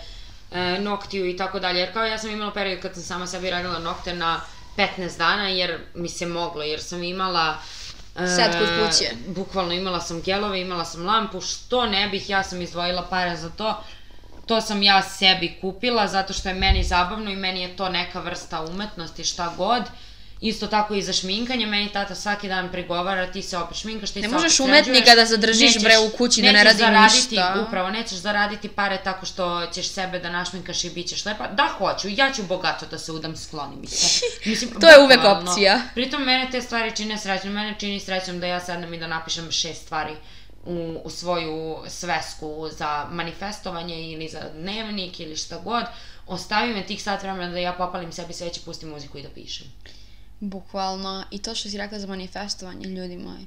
e, 0.51 0.79
noktiju 0.79 1.29
i 1.29 1.37
tako 1.37 1.59
dalje. 1.59 1.79
Jer 1.79 1.93
kao 1.93 2.03
ja 2.05 2.17
sam 2.17 2.29
imala 2.29 2.51
period 2.53 2.81
kad 2.81 2.93
sam 2.93 3.03
sama 3.03 3.27
sebi 3.27 3.49
radila 3.49 3.79
nokte 3.79 4.13
na 4.13 4.41
15 4.77 5.17
dana, 5.17 5.49
jer 5.49 5.79
mi 5.95 6.09
se 6.09 6.25
moglo, 6.25 6.63
jer 6.63 6.81
sam 6.81 7.03
imala... 7.03 7.57
e, 8.19 8.27
Set 8.27 8.51
kod 8.59 8.67
kuće. 8.67 9.11
Bukvalno 9.27 9.73
imala 9.73 9.99
sam 9.99 10.21
gelove, 10.21 10.61
imala 10.61 10.85
sam 10.85 11.05
lampu, 11.05 11.41
što 11.41 11.85
ne 11.85 12.07
bih, 12.09 12.29
ja 12.29 12.43
sam 12.43 12.61
izdvojila 12.61 13.07
pare 13.09 13.35
za 13.37 13.49
to. 13.49 13.83
To 14.45 14.61
sam 14.61 14.83
ja 14.83 15.01
sebi 15.01 15.57
kupila 15.61 16.07
zato 16.07 16.33
što 16.33 16.49
je 16.49 16.55
meni 16.55 16.83
zabavno 16.83 17.31
i 17.31 17.35
meni 17.35 17.61
je 17.61 17.75
to 17.75 17.89
neka 17.89 18.19
vrsta 18.19 18.61
umetnosti, 18.61 19.23
šta 19.23 19.53
god. 19.57 19.83
Isto 20.41 20.67
tako 20.67 20.93
i 20.93 21.01
za 21.01 21.13
šminkanje, 21.13 21.65
meni 21.65 21.89
tata 21.91 22.15
svaki 22.15 22.47
dan 22.47 22.71
prigovara, 22.71 23.31
ti 23.31 23.41
se 23.41 23.57
opet 23.57 23.77
šminkaš, 23.77 24.11
ti 24.11 24.21
Ne 24.21 24.27
se 24.27 24.33
možeš 24.33 24.59
opet 24.59 24.69
umetnika 24.69 24.95
sređuješ, 24.95 25.15
da 25.15 25.25
zadržiš, 25.25 25.61
nećeš- 25.61 25.83
bre, 25.83 25.97
u 25.97 26.17
kući 26.17 26.41
da 26.41 26.51
ne 26.51 26.63
radi 26.63 26.77
zaraditi, 26.79 27.35
ništa. 27.35 27.65
Upravo, 27.67 27.89
nećeš 27.89 28.17
zaraditi 28.17 28.67
pare 28.69 29.01
tako 29.03 29.25
što 29.25 29.67
ćeš 29.73 29.87
sebe 29.87 30.19
da 30.19 30.29
našminkaš 30.29 30.83
i 30.83 30.89
bit 30.89 31.07
ćeš 31.07 31.25
lepa. 31.25 31.47
Da, 31.47 31.69
hoću, 31.77 32.07
ja 32.11 32.31
ću 32.33 32.43
bogato 32.43 32.85
da 32.85 32.97
se 32.97 33.11
udam, 33.11 33.35
skloni 33.35 33.75
mi 33.75 33.87
se. 33.87 34.25
Mislim, 34.49 34.71
To 34.81 34.89
je 34.89 34.99
uvek 34.99 35.19
opcija. 35.23 35.81
Pritom 35.93 36.23
mene 36.23 36.47
te 36.51 36.61
stvari 36.61 36.95
čine 36.95 37.17
srećom, 37.17 37.51
mene 37.51 37.75
čini 37.79 37.99
srećom 37.99 38.39
da 38.39 38.47
ja 38.47 38.59
sednem 38.59 38.93
i 38.93 38.99
da 38.99 39.07
napišem 39.07 39.51
šest 39.51 39.81
stvari 39.81 40.13
u, 40.65 41.01
u 41.03 41.09
svoju 41.09 41.77
svesku 41.87 42.69
za 42.77 43.07
manifestovanje 43.11 44.11
ili 44.11 44.27
za 44.27 44.41
dnevnik 44.55 45.19
ili 45.19 45.35
šta 45.37 45.57
god. 45.57 45.83
Ostavi 46.27 46.73
me 46.73 46.85
tih 46.85 47.03
sat 47.03 47.21
vremena 47.23 47.51
da 47.51 47.59
ja 47.59 47.73
popalim 47.73 48.11
sebi 48.11 48.33
sveće, 48.33 48.61
pustim 48.65 48.89
muziku 48.89 49.17
i 49.17 49.23
da 49.23 49.29
pišem. 49.29 49.67
Bukvalno. 50.39 51.23
I 51.31 51.39
to 51.39 51.55
što 51.55 51.69
si 51.69 51.77
rekla 51.77 51.99
za 51.99 52.07
manifestovanje, 52.07 52.85
ljudi 52.85 53.17
moji. 53.17 53.45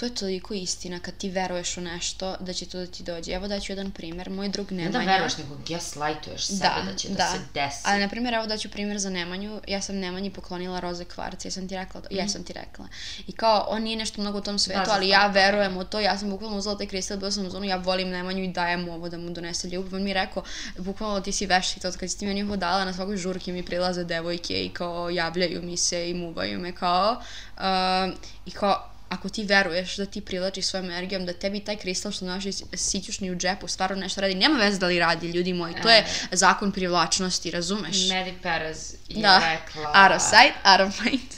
To 0.00 0.06
je 0.06 0.14
toliko 0.14 0.54
istina 0.54 1.00
kad 1.00 1.16
ti 1.16 1.30
veruješ 1.30 1.76
u 1.76 1.80
nešto 1.80 2.36
da 2.40 2.52
će 2.52 2.66
to 2.66 2.78
da 2.78 2.86
ti 2.86 3.02
dođe. 3.02 3.32
Evo 3.32 3.48
daću 3.48 3.72
jedan 3.72 3.90
primer. 3.90 4.30
Moj 4.30 4.48
drug 4.48 4.72
Ne 4.72 4.84
Nemanja. 4.84 5.04
da 5.06 5.12
veruješ, 5.12 5.36
nego 5.38 5.56
gaslightuješ 5.68 6.46
sebe 6.46 6.58
da, 6.86 6.94
će 6.96 7.08
da, 7.08 7.28
se 7.32 7.38
desi. 7.54 7.82
Ali, 7.84 8.00
na 8.00 8.08
primjer, 8.08 8.34
evo 8.34 8.46
daću 8.46 8.70
primjer 8.70 8.98
za 8.98 9.10
Nemanju. 9.10 9.60
Ja 9.66 9.80
sam 9.80 9.96
Nemanji 9.96 10.30
poklonila 10.30 10.80
roze 10.80 11.04
kvarce. 11.04 11.48
Ja 11.48 11.52
sam 11.52 11.68
ti 11.68 11.76
rekla, 11.76 12.00
Mhm. 12.00 12.16
ja 12.16 12.28
sam 12.28 12.44
ti 12.44 12.52
rekla. 12.52 12.88
I 13.26 13.32
kao, 13.32 13.66
on 13.68 13.82
nije 13.82 13.96
nešto 13.96 14.20
mnogo 14.20 14.38
u 14.38 14.42
tom 14.42 14.58
svetu, 14.58 14.80
za 14.86 14.92
ali 14.92 15.08
ja 15.08 15.26
verujem 15.26 15.76
u 15.76 15.84
to. 15.84 16.00
Ja 16.00 16.18
sam 16.18 16.30
bukvalno 16.30 16.56
uzela 16.56 16.78
taj 16.78 16.86
kristal, 16.86 17.16
bila 17.16 17.30
sam 17.30 17.46
u 17.46 17.50
zonu, 17.50 17.64
ja 17.66 17.76
volim 17.76 18.08
Nemanju 18.08 18.44
i 18.44 18.48
dajem 18.48 18.80
mu 18.80 18.94
ovo 18.94 19.08
da 19.08 19.18
mu 19.18 19.30
donese 19.30 19.68
ljubav. 19.68 19.94
On 19.94 20.02
mi 20.02 20.10
je 20.10 20.14
rekao, 20.14 20.42
bukvalno 20.78 21.20
ti 21.20 21.32
si 21.32 21.46
veštica, 21.46 21.88
od 21.88 21.96
kad 21.96 22.10
si 22.10 22.18
ti 22.18 22.26
meni 22.26 22.42
ovo 22.42 22.56
dala, 22.56 22.84
na 22.84 22.92
svakoj 22.92 23.16
žurki 23.16 23.52
mi 23.52 23.62
prilaze 23.62 24.04
devojke 24.04 24.64
i 24.64 24.68
kao 24.68 25.10
javljaju 25.10 25.62
mi 25.62 25.76
se 25.76 26.10
i 26.10 26.14
muvaju 26.14 26.58
me 26.60 26.72
kao. 26.72 27.22
Um, 27.58 28.14
I 28.46 28.50
kao, 28.50 28.86
ako 29.10 29.28
ti 29.28 29.44
veruješ 29.44 29.96
da 29.96 30.06
ti 30.06 30.20
privlačiš 30.20 30.66
svojom 30.66 30.86
energijom, 30.90 31.26
da 31.26 31.32
tebi 31.32 31.60
taj 31.60 31.76
kristal 31.76 32.12
što 32.12 32.24
nosiš 32.24 32.54
sićušni 32.74 33.30
u 33.30 33.36
džepu 33.36 33.68
stvarno 33.68 33.96
nešto 33.96 34.20
radi, 34.20 34.34
nema 34.34 34.58
veze 34.58 34.78
da 34.78 34.86
li 34.86 34.98
radi, 34.98 35.30
ljudi 35.30 35.52
moji, 35.52 35.74
to 35.82 35.90
je 35.90 36.06
zakon 36.32 36.72
privlačnosti, 36.72 37.50
razumeš? 37.50 38.08
Medi 38.08 38.34
Perez 38.42 38.94
je 39.08 39.22
da, 39.22 39.38
rekla... 39.38 39.92
out 40.02 40.16
of 40.16 40.22
sight, 40.22 40.54
out 40.64 40.80
of 40.88 41.00
mind. 41.04 41.30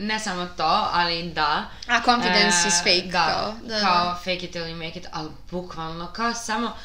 Ne 0.00 0.18
samo 0.20 0.46
to, 0.56 0.88
ali 0.92 1.30
da. 1.30 1.70
A 1.86 2.00
confidence 2.04 2.56
E, 2.64 2.68
is 2.68 2.78
fake, 2.78 3.08
da, 3.12 3.26
kao, 3.26 3.54
da, 3.68 3.80
kao 3.80 4.04
da. 4.04 4.14
fake 4.24 4.46
it 4.46 4.54
you 4.54 4.74
make 4.86 4.98
it, 4.98 5.06
ali 5.12 5.30
bukvalno, 5.50 6.12
kao 6.12 6.34
samo, 6.34 6.76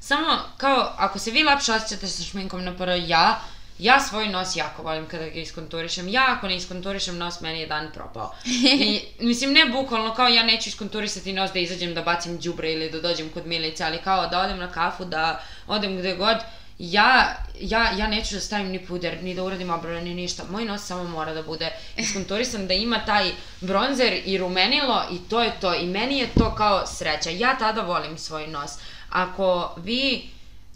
samo, 0.00 0.38
kao, 0.56 0.94
ako 0.96 1.18
se 1.18 1.30
vi 1.30 1.42
lepše 1.42 1.72
osjećate 1.72 2.08
sa 2.08 2.22
šminkom 2.22 2.64
na 2.64 2.76
prvo 2.76 2.92
ja, 3.06 3.40
ja 3.78 4.00
svoj 4.00 4.28
nos 4.28 4.56
jako 4.56 4.82
volim 4.82 5.06
kada 5.06 5.28
ga 5.28 5.40
iskonturišem. 5.40 6.08
Ja 6.08 6.24
ako 6.28 6.48
ne 6.48 6.56
iskonturišem 6.56 7.18
nos, 7.18 7.40
meni 7.40 7.60
je 7.60 7.66
dan 7.66 7.90
propao. 7.94 8.34
I, 8.80 9.00
mislim, 9.20 9.52
ne 9.52 9.66
bukvalno, 9.66 10.14
kao 10.14 10.28
ja 10.28 10.42
neću 10.42 10.68
iskonturisati 10.68 11.32
nos 11.32 11.52
da 11.52 11.58
izađem 11.58 11.94
da 11.94 12.02
bacim 12.02 12.38
đubre 12.38 12.72
ili 12.72 12.90
da 12.90 13.00
dođem 13.00 13.28
kod 13.28 13.46
Milice, 13.46 13.84
ali 13.84 13.98
kao 13.98 14.26
da 14.26 14.40
odem 14.40 14.58
na 14.58 14.72
kafu, 14.72 15.04
da 15.04 15.42
odem 15.66 15.98
gde 15.98 16.16
god, 16.16 16.36
ja, 16.78 17.36
ja, 17.60 17.90
ja 17.98 18.06
neću 18.06 18.34
da 18.34 18.40
stavim 18.40 18.68
ni 18.68 18.86
puder, 18.86 19.22
ni 19.22 19.34
da 19.34 19.42
uradim 19.42 19.70
obrane, 19.70 20.02
ni 20.02 20.14
ništa. 20.14 20.42
Moj 20.50 20.64
nos 20.64 20.86
samo 20.86 21.04
mora 21.04 21.34
da 21.34 21.42
bude 21.42 21.70
iskonturisan, 21.96 22.66
da 22.66 22.74
ima 22.74 23.04
taj 23.06 23.30
bronzer 23.60 24.22
i 24.24 24.38
rumenilo 24.38 25.02
i 25.12 25.28
to 25.28 25.42
je 25.42 25.52
to. 25.60 25.74
I 25.74 25.86
meni 25.86 26.18
je 26.18 26.28
to 26.38 26.54
kao 26.54 26.86
sreća. 26.86 27.30
Ja 27.30 27.58
tada 27.58 27.82
volim 27.82 28.18
svoj 28.18 28.46
nos. 28.46 28.70
Ako 29.10 29.74
vi 29.76 30.28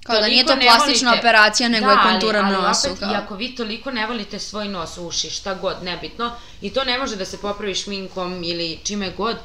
Kao 0.09 0.20
da 0.20 0.26
nije 0.26 0.46
to 0.46 0.56
plastična 0.61 1.11
volite- 1.11 1.18
operacija, 1.18 1.68
nego 1.68 1.86
da, 1.86 1.92
je 1.92 1.98
kontura 2.12 2.38
ali, 2.38 2.54
ali 2.54 2.62
nosu, 2.62 2.88
Opet, 2.88 3.00
kao. 3.00 3.12
I 3.12 3.16
ako 3.16 3.34
vi 3.34 3.54
toliko 3.54 3.90
ne 3.90 4.06
volite 4.06 4.38
svoj 4.38 4.68
nos, 4.68 4.98
uši, 4.98 5.30
šta 5.30 5.54
god, 5.54 5.76
nebitno, 5.82 6.32
i 6.61 6.70
to 6.70 6.84
ne 6.84 6.98
može 6.98 7.16
da 7.16 7.24
se 7.24 7.38
popravi 7.38 7.74
šminkom 7.74 8.44
ili 8.44 8.78
čime 8.84 9.11
god, 9.11 9.36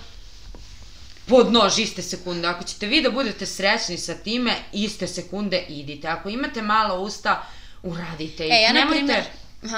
pod 1.26 1.52
nož 1.52 1.80
iste 1.80 2.02
sekunde. 2.02 2.48
Ako 2.48 2.64
ćete 2.64 2.88
vi 2.88 3.02
da 3.02 3.12
budete 3.12 3.46
srećni 3.46 3.98
sa 3.98 4.14
time, 4.14 4.54
iste 4.72 5.08
sekunde 5.08 5.66
idite. 5.70 6.08
Ako 6.08 6.30
imate 6.30 6.62
malo 6.62 7.00
usta, 7.00 7.44
uradite 7.84 8.46
ih. 8.48 8.54
E, 8.54 8.62
ja 8.62 8.74
nemojte, 8.74 9.04
primer- 9.04 9.24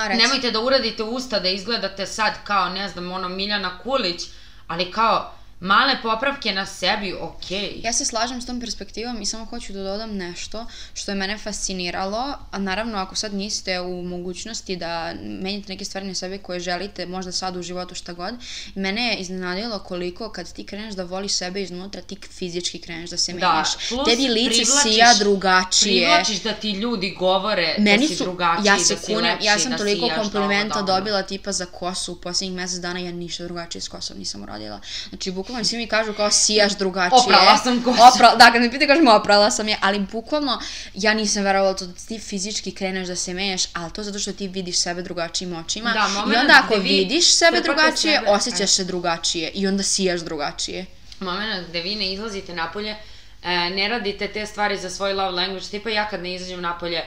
reci. 0.07 0.21
nemojte 0.21 0.51
da 0.51 0.59
uradite 0.59 1.03
usta 1.03 1.39
da 1.39 1.49
izgledate 1.49 2.05
sad 2.05 2.33
kao, 2.43 2.69
ne 2.69 2.89
znam, 2.89 3.11
ono 3.11 3.29
Miljana 3.29 3.79
Kulić, 3.79 4.21
ali 4.67 4.91
kao 4.91 5.34
male 5.59 5.97
popravke 6.03 6.51
na 6.51 6.65
sebi, 6.65 7.13
okej. 7.13 7.81
Ja 7.83 7.93
se 7.93 8.05
slažem 8.05 8.41
s 8.41 8.45
tom 8.45 8.59
perspektivom 8.59 9.21
i 9.21 9.25
samo 9.25 9.45
hoću 9.45 9.73
da 9.73 9.83
dodam 9.83 10.15
nešto 10.17 10.65
što 10.93 11.11
je 11.11 11.15
mene 11.15 11.37
fasciniralo, 11.37 12.37
a 12.51 12.57
naravno 12.57 12.97
ako 12.97 13.15
sad 13.15 13.33
niste 13.33 13.79
u 13.79 14.03
mogućnosti 14.03 14.75
da 14.75 15.13
menjate 15.23 15.73
neke 15.73 15.85
stvari 15.85 16.07
na 16.07 16.15
sebi 16.15 16.37
koje 16.37 16.59
želite, 16.59 17.05
možda 17.05 17.31
sad 17.31 17.55
u 17.55 17.61
životu 17.61 17.95
šta 17.95 18.13
god, 18.13 18.33
mene 18.75 19.07
je 19.07 19.17
iznenadilo 19.17 19.79
koliko 19.79 20.29
kad 20.29 20.53
ti 20.53 20.65
kreneš 20.65 20.93
da 20.93 21.03
voliš 21.03 21.31
sebe 21.33 21.61
iznutra, 21.61 22.01
ti 22.01 22.17
fizički 22.37 22.79
kreneš 22.79 23.09
da 23.09 23.17
se 23.17 23.33
Da, 23.33 23.51
menjaš. 23.51 23.69
plus 23.89 24.05
Tebi 24.09 24.27
lice 24.27 24.65
sija 24.65 25.13
drugačije. 25.19 26.05
Privlačiš 26.05 26.43
da 26.43 26.53
ti 26.53 26.71
ljudi 26.71 27.15
govore 27.19 27.75
Meni 27.79 28.01
da 28.03 28.07
si 28.07 28.15
su, 28.15 28.23
drugačiji, 28.23 28.65
ja 28.65 28.73
da 28.77 28.83
se 28.83 28.97
si 28.97 29.05
kunem, 29.05 29.31
lepši, 29.31 29.45
ja 29.45 29.59
sam 29.59 29.71
da 29.71 29.77
toliko 29.77 30.05
sijaš, 30.05 30.21
komplimenta 30.21 30.81
da 30.81 30.81
da 30.81 30.93
dobila 30.93 31.23
tipa 31.23 31.51
za 31.51 31.65
kosu 31.65 32.13
u 32.13 32.15
posljednjih 32.15 32.55
mesec 32.55 32.79
dana, 32.79 32.99
ja 32.99 33.11
ništa 33.11 33.43
drugačije 33.43 33.81
s 33.81 33.87
kosom 33.87 34.17
nisam 34.17 34.43
uradila. 34.43 34.79
Znači, 35.09 35.31
bukvalno 35.45 35.65
svi 35.65 35.77
mi 35.77 35.87
kažu 35.87 36.13
kao 36.13 36.31
sijaš 36.31 36.77
drugačije. 36.77 37.19
Oprala 37.19 37.57
sam 37.57 37.83
kosu. 37.83 38.01
Opra, 38.15 38.35
da, 38.35 38.51
kad 38.51 38.61
me 38.61 38.71
pita 38.71 38.87
kažem 38.87 39.07
oprala 39.07 39.51
sam 39.51 39.67
je, 39.67 39.77
ali 39.81 39.99
bukvalno 39.99 40.61
ja 40.93 41.13
nisam 41.13 41.43
verovala 41.43 41.73
to 41.73 41.85
da 41.85 41.93
ti 42.07 42.19
fizički 42.19 42.71
kreneš 42.71 43.07
da 43.07 43.15
se 43.15 43.33
menjaš, 43.33 43.63
ali 43.73 43.91
to 43.91 44.03
zato 44.03 44.19
što 44.19 44.33
ti 44.33 44.47
vidiš 44.47 44.79
sebe 44.81 45.01
drugačijim 45.01 45.55
očima. 45.55 45.93
Da, 45.93 46.07
I 46.09 46.13
moment 46.13 46.39
onda 46.39 46.61
ako 46.63 46.75
vi 46.75 46.89
vidiš 46.89 47.37
sebe 47.37 47.61
drugačije, 47.61 48.17
sebe, 48.17 48.29
osjećaš 48.29 48.69
se 48.69 48.83
drugačije 48.83 49.49
i 49.49 49.67
onda 49.67 49.83
sijaš 49.83 50.21
drugačije. 50.21 50.85
moment 51.19 51.67
gde 51.69 51.81
vi 51.81 51.95
ne 51.95 52.13
izlazite 52.13 52.53
napolje, 52.53 52.95
e, 53.43 53.69
ne 53.69 53.87
radite 53.87 54.27
te 54.27 54.45
stvari 54.45 54.77
za 54.77 54.89
svoj 54.89 55.13
love 55.13 55.31
language, 55.31 55.65
tipa 55.71 55.89
ja 55.89 56.09
kad 56.09 56.21
ne 56.21 56.35
izađem 56.35 56.61
napolje, 56.61 57.03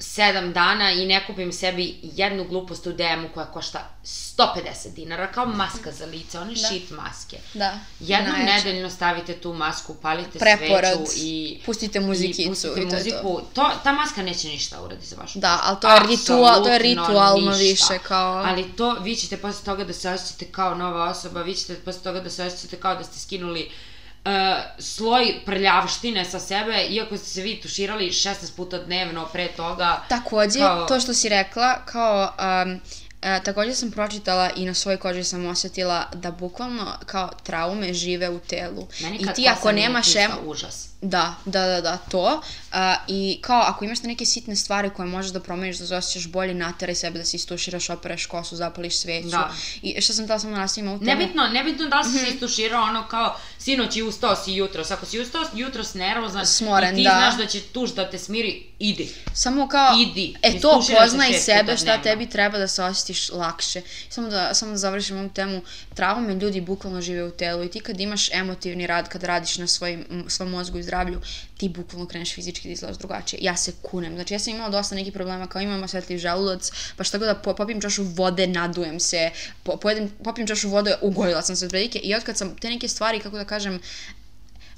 sedam 0.00 0.52
dana 0.52 0.92
i 0.92 1.06
ne 1.06 1.26
kupim 1.26 1.52
sebi 1.52 1.98
jednu 2.02 2.44
glupost 2.44 2.86
u 2.86 2.92
DM-u 2.92 3.28
koja 3.34 3.46
košta 3.46 3.88
150 4.04 4.94
dinara, 4.94 5.32
kao 5.32 5.46
maska 5.46 5.92
za 5.92 6.06
lice, 6.06 6.38
one 6.38 6.54
da. 6.54 6.68
shit 6.68 6.90
maske. 6.90 7.36
Da. 7.54 7.78
Jednom 8.00 8.32
Najjače. 8.32 8.52
nedeljno 8.52 8.90
stavite 8.90 9.34
tu 9.34 9.52
masku, 9.52 9.94
palite 9.94 10.38
Preporod, 10.38 11.08
sveću 11.08 11.26
i... 11.26 11.60
Pustite 11.66 12.00
muzikicu 12.00 12.42
i, 12.42 12.48
pustite 12.48 12.80
i 12.80 12.88
to 12.88 12.96
muziku. 12.96 13.16
je 13.16 13.22
to. 13.22 13.50
to. 13.54 13.70
Ta 13.84 13.92
maska 13.92 14.22
neće 14.22 14.48
ništa 14.48 14.82
uradi 14.82 15.06
za 15.06 15.16
vašu 15.16 15.38
Da, 15.38 15.60
ali 15.62 15.76
to 15.80 15.90
je, 15.90 16.00
ritual, 16.08 16.64
to 16.64 16.72
je 16.72 16.78
ritualno 16.78 17.50
ništa. 17.50 17.62
više 17.62 18.02
kao... 18.02 18.42
Ali 18.46 18.72
to, 18.76 18.94
vi 19.00 19.16
ćete 19.16 19.36
posle 19.36 19.64
toga 19.64 19.84
da 19.84 19.92
se 19.92 20.10
osjećate 20.10 20.44
kao 20.44 20.74
nova 20.74 21.04
osoba, 21.04 21.42
vi 21.42 21.54
ćete 21.54 21.74
posle 21.74 22.02
toga 22.02 22.20
da 22.20 22.30
se 22.30 22.44
osjećate 22.44 22.76
kao 22.76 22.94
da 22.94 23.04
ste 23.04 23.18
skinuli 23.18 23.66
uh, 23.66 23.89
uh, 24.24 24.32
sloj 24.78 25.40
prljavštine 25.46 26.24
sa 26.24 26.40
sebe, 26.40 26.86
iako 26.90 27.16
ste 27.16 27.26
se 27.26 27.42
vi 27.42 27.60
tuširali 27.60 28.10
16 28.10 28.56
puta 28.56 28.78
dnevno 28.78 29.28
pre 29.32 29.48
toga. 29.48 30.02
Takođe, 30.08 30.58
kao... 30.58 30.86
to 30.86 31.00
što 31.00 31.14
si 31.14 31.28
rekla, 31.28 31.84
kao... 31.84 32.32
Um, 32.64 32.80
E, 33.22 33.40
takođe 33.44 33.74
sam 33.74 33.90
pročitala 33.90 34.50
i 34.56 34.64
na 34.66 34.74
svojoj 34.74 34.96
koži 34.96 35.24
sam 35.24 35.46
osetila 35.46 36.06
da 36.14 36.30
bukvalno 36.30 36.92
kao 37.06 37.30
traume 37.42 37.94
žive 37.94 38.30
u 38.30 38.38
telu. 38.38 38.86
Meni 39.00 39.16
I 39.16 39.26
ti 39.34 39.48
ako 39.48 39.72
nemaš 39.72 40.16
em... 40.16 40.30
užas. 40.44 40.88
Da, 41.00 41.34
da, 41.44 41.66
da, 41.66 41.80
da, 41.80 41.96
to. 41.96 42.42
Uh, 42.72 42.76
I 43.08 43.38
kao 43.42 43.60
ako 43.60 43.84
imaš 43.84 44.02
neke 44.02 44.26
sitne 44.26 44.56
stvari 44.56 44.90
koje 44.90 45.06
možeš 45.06 45.32
da 45.32 45.40
promeniš, 45.40 45.78
da 45.78 45.86
se 45.86 45.96
osjećaš 45.96 46.28
bolje, 46.28 46.54
nateraj 46.54 46.94
sebe 46.94 47.18
da 47.18 47.24
se 47.24 47.36
istuširaš, 47.36 47.90
operaš 47.90 48.26
kosu, 48.26 48.56
zapališ 48.56 48.96
sveću. 48.96 49.28
Da. 49.28 49.52
I 49.82 50.00
što 50.00 50.12
sam 50.12 50.26
tela 50.26 50.38
samo 50.38 50.56
nastavima 50.56 50.92
u 50.92 50.98
temu. 50.98 51.10
Nebitno, 51.10 51.46
nebitno 51.46 51.88
da 51.88 51.98
li 51.98 52.04
si 52.04 52.10
mm 52.10 52.12
-hmm. 52.12 52.24
se 52.24 52.34
istuširao 52.34 52.82
ono 52.82 53.08
kao 53.08 53.36
sinoć 53.58 53.96
i 53.96 54.02
ustao 54.02 54.36
si 54.36 54.52
jutros. 54.52 54.90
Ako 54.90 55.06
si 55.06 55.20
ustao 55.20 55.44
jutros 55.54 55.94
nervozan 55.94 56.46
Smoren, 56.46 56.94
i 56.94 56.96
ti 56.96 57.02
da. 57.02 57.10
znaš 57.10 57.36
da 57.36 57.46
će 57.46 57.60
tuž 57.60 57.90
da 57.90 58.10
te 58.10 58.18
smiri, 58.18 58.62
idi. 58.78 59.08
Samo 59.34 59.68
kao, 59.68 59.96
idi. 59.98 60.34
E 60.42 60.60
to 60.60 60.84
poznaj 61.00 61.32
sebe 61.32 61.76
šta 61.76 61.84
dnevno. 61.84 62.02
tebi 62.02 62.26
treba 62.26 62.58
da 62.58 62.68
se 62.68 62.82
osjetiš 62.82 63.30
lakše. 63.32 63.82
Samo 64.08 64.28
da, 64.28 64.54
samo 64.54 64.70
da 64.70 64.76
završim 64.76 65.18
ovu 65.18 65.28
temu. 65.28 65.62
Traume 65.94 66.34
ljudi 66.34 66.60
bukvalno 66.60 67.00
žive 67.00 67.24
u 67.24 67.30
telu 67.30 67.64
i 67.64 67.70
ti 67.70 67.80
kad 67.80 68.00
imaš 68.00 68.32
emotivni 68.32 68.86
rad, 68.86 69.08
kad 69.08 69.22
radiš 69.22 69.58
na 69.58 69.66
svojim, 69.66 70.24
svom 70.28 70.50
mozgu 70.50 70.78
i 70.78 70.82
zdravlju, 70.82 71.20
ti 71.60 71.68
bukvalno 71.68 72.06
kreneš 72.06 72.34
fizički 72.34 72.68
da 72.68 72.72
izgledaš 72.72 72.98
drugačije. 72.98 73.40
Ja 73.42 73.56
se 73.56 73.72
kunem. 73.82 74.14
Znači, 74.14 74.34
ja 74.34 74.38
sam 74.38 74.54
imala 74.54 74.70
dosta 74.70 74.94
nekih 74.94 75.12
problema, 75.12 75.46
kao 75.46 75.62
imam 75.62 75.82
osvetljiv 75.82 76.18
želudac, 76.18 76.70
pa 76.96 77.04
šta 77.04 77.18
god 77.18 77.28
da 77.28 77.34
popim 77.34 77.80
čašu 77.80 78.02
vode, 78.02 78.46
nadujem 78.46 79.00
se, 79.00 79.30
po, 79.62 79.76
pojedem, 79.76 80.10
popim 80.24 80.46
čašu 80.46 80.68
vode, 80.68 80.96
ugojila 81.02 81.42
sam 81.42 81.56
se 81.56 81.64
od 81.64 81.70
predike 81.70 81.98
i 81.98 82.14
otkad 82.14 82.38
sam 82.38 82.56
te 82.56 82.70
neke 82.70 82.88
stvari, 82.88 83.20
kako 83.20 83.36
da 83.36 83.44
kažem, 83.44 83.80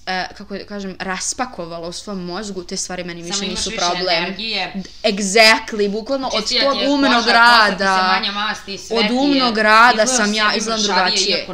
Uh, 0.02 0.36
kako 0.36 0.56
da 0.58 0.64
kažem, 0.66 0.96
raspakovala 0.98 1.88
u 1.88 1.92
svom 1.92 2.24
mozgu, 2.24 2.64
te 2.64 2.76
stvari 2.76 3.04
meni 3.04 3.22
više 3.22 3.46
nisu 3.46 3.70
problem. 3.70 3.98
Samo 3.98 4.10
energije. 4.10 4.82
Exactly, 5.02 5.90
bukvalno 5.90 6.30
od 6.32 6.48
tog 6.62 6.76
umnog 6.94 7.26
rada. 7.26 8.20
Masti, 8.34 8.78
od 8.90 9.10
umnog 9.10 9.58
rada 9.58 10.06
sam 10.06 10.34
ja 10.34 10.54
izgledam 10.56 10.82
drugačije. 10.82 11.46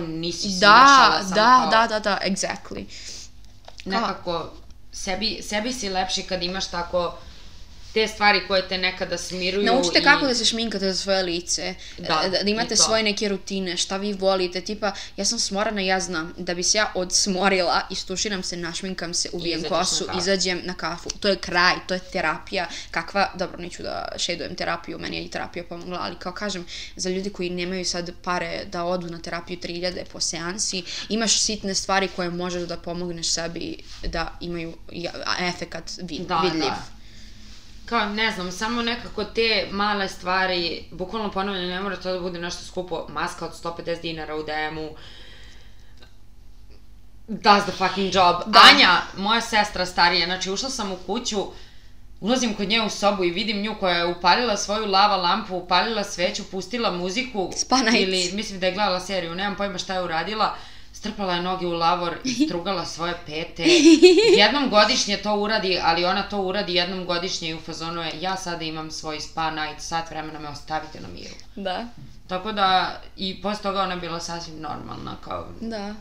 Da, 0.61 1.21
da, 1.35 1.69
da, 1.71 1.87
da, 1.89 1.99
da, 1.99 2.19
exactly 2.25 2.85
nekako 3.89 4.51
sebi, 4.93 5.43
sebi 5.43 5.73
si 5.73 5.89
lepši 5.89 6.23
kad 6.23 6.43
imaš 6.43 6.71
tako 6.71 7.19
te 7.99 8.09
stvari 8.09 8.41
koje 8.49 8.69
te 8.69 8.79
nekada 8.79 9.19
smiruju. 9.19 9.67
Naučite 9.67 9.99
i... 9.99 10.03
kako 10.03 10.27
da 10.27 10.35
se 10.35 10.45
šminkate 10.45 10.93
za 10.93 11.03
svoje 11.03 11.23
lice, 11.23 11.75
da, 11.99 12.21
da, 12.23 12.43
da 12.43 12.51
imate 12.51 12.77
svoje 12.77 13.03
neke 13.03 13.29
rutine, 13.29 13.77
šta 13.77 13.97
vi 13.97 14.13
volite, 14.13 14.61
tipa, 14.61 14.93
ja 15.17 15.25
sam 15.25 15.39
smorana, 15.39 15.81
ja 15.81 16.01
znam, 16.01 16.35
da 16.37 16.55
bi 16.55 16.63
se 16.63 16.79
ja 16.79 16.93
odsmorila, 16.95 17.81
istuširam 17.91 18.43
se, 18.43 18.57
našminkam 18.57 19.15
se, 19.15 19.29
uvijem 19.33 19.63
kosu, 19.69 20.07
na 20.07 20.19
izađem 20.19 20.61
na 20.65 20.75
kafu. 20.75 21.11
To 21.21 21.29
je 21.29 21.37
kraj, 21.37 21.75
to 21.87 21.95
je 21.95 22.01
terapija, 22.01 22.69
kakva, 22.91 23.31
dobro, 23.35 23.59
neću 23.63 23.83
da 23.83 24.09
šedujem 24.17 24.55
terapiju, 24.55 24.99
meni 24.99 25.17
je 25.17 25.25
i 25.25 25.31
terapija 25.31 25.65
pomogla, 25.69 25.99
ali 26.03 26.17
kao 26.19 26.33
kažem, 26.33 26.67
za 26.97 27.11
ljudi 27.11 27.31
koji 27.31 27.51
nemaju 27.51 27.85
sad 27.85 28.11
pare 28.23 28.65
da 28.73 28.85
odu 28.85 29.07
na 29.07 29.19
terapiju 29.19 29.59
3000 29.59 30.05
po 30.13 30.21
seansi, 30.21 30.83
imaš 31.09 31.41
sitne 31.41 31.75
stvari 31.75 32.09
koje 32.17 32.31
možeš 32.31 32.63
da 32.63 32.77
pomogneš 32.77 33.29
sebi 33.29 33.77
da 34.03 34.39
imaju 34.41 34.75
efekat 35.41 35.91
vid, 36.03 36.21
da, 36.21 36.41
vidljiv. 36.41 36.63
Da 36.63 36.98
kao, 37.89 38.09
ne 38.09 38.33
znam, 38.33 38.53
samo 38.53 38.83
nekako 38.83 39.25
te 39.25 39.69
male 39.71 40.09
stvari, 40.09 40.85
bukvalno 40.91 41.31
ponavljam, 41.31 41.69
ne 41.69 41.81
mora 41.81 41.97
to 41.97 42.13
da 42.13 42.21
bude 42.21 42.39
nešto 42.39 42.65
skupo, 42.65 43.07
maska 43.09 43.47
od 43.47 43.53
150 43.63 44.03
dinara 44.03 44.37
u 44.37 44.43
DM-u, 44.43 44.97
does 47.29 47.63
the 47.63 47.73
fucking 47.73 48.15
job. 48.15 48.37
Da. 48.47 48.61
Anja, 48.73 49.01
moja 49.17 49.41
sestra 49.41 49.87
starija, 49.87 50.27
znači 50.27 50.51
ušla 50.51 50.71
sam 50.71 50.93
u 50.93 50.97
kuću, 51.07 51.47
ulazim 52.21 52.55
kod 52.55 52.69
nje 52.69 52.83
u 52.83 52.91
sobu 52.91 53.25
i 53.25 53.31
vidim 53.31 53.63
nju 53.63 53.77
koja 53.81 53.97
je 53.97 54.07
upalila 54.07 54.57
svoju 54.57 54.87
lava 54.87 55.17
lampu, 55.17 55.57
upalila 55.57 56.05
sveću, 56.05 56.45
pustila 56.51 56.91
muziku. 56.91 57.51
Spa 57.57 57.77
nights. 57.77 58.01
Ili, 58.01 58.31
mislim 58.33 58.61
da 58.61 58.67
je 58.67 58.73
gledala 58.73 59.01
seriju, 59.01 59.35
nemam 59.35 59.57
pojma 59.57 59.79
šta 59.79 59.95
je 59.95 60.03
uradila. 60.03 60.57
Strpala 60.99 61.35
je 61.35 61.43
noge 61.43 61.67
u 61.67 61.73
lavor 61.73 62.17
i 62.25 62.35
strugala 62.47 62.85
svoje 62.85 63.15
pete. 63.27 63.63
Jednom 64.37 64.71
godišnje 64.71 65.17
to 65.17 65.37
uradi, 65.37 65.81
ali 65.83 66.05
ona 66.05 66.23
to 66.23 66.43
uradi 66.43 66.75
jednom 66.75 67.05
godišnje 67.07 67.49
i 67.49 67.55
u 67.55 67.61
fazonu 67.61 68.03
je 68.03 68.13
ja 68.21 68.37
sada 68.37 68.65
imam 68.65 68.91
svoj 68.91 69.21
spa 69.21 69.51
night, 69.51 69.81
sat 69.81 70.11
vremena 70.11 70.39
me 70.39 70.49
ostavite 70.49 71.01
na 71.01 71.09
miru. 71.09 71.35
Da. 71.57 71.85
Tako 72.27 72.53
da, 72.53 73.01
i 73.17 73.43
posle 73.43 73.63
toga 73.63 73.83
ona 73.83 73.95
je 73.95 74.01
bila 74.01 74.21
sasvim 74.21 74.61
normalna, 74.61 75.17
kao... 75.25 75.47
Da. 75.61 75.95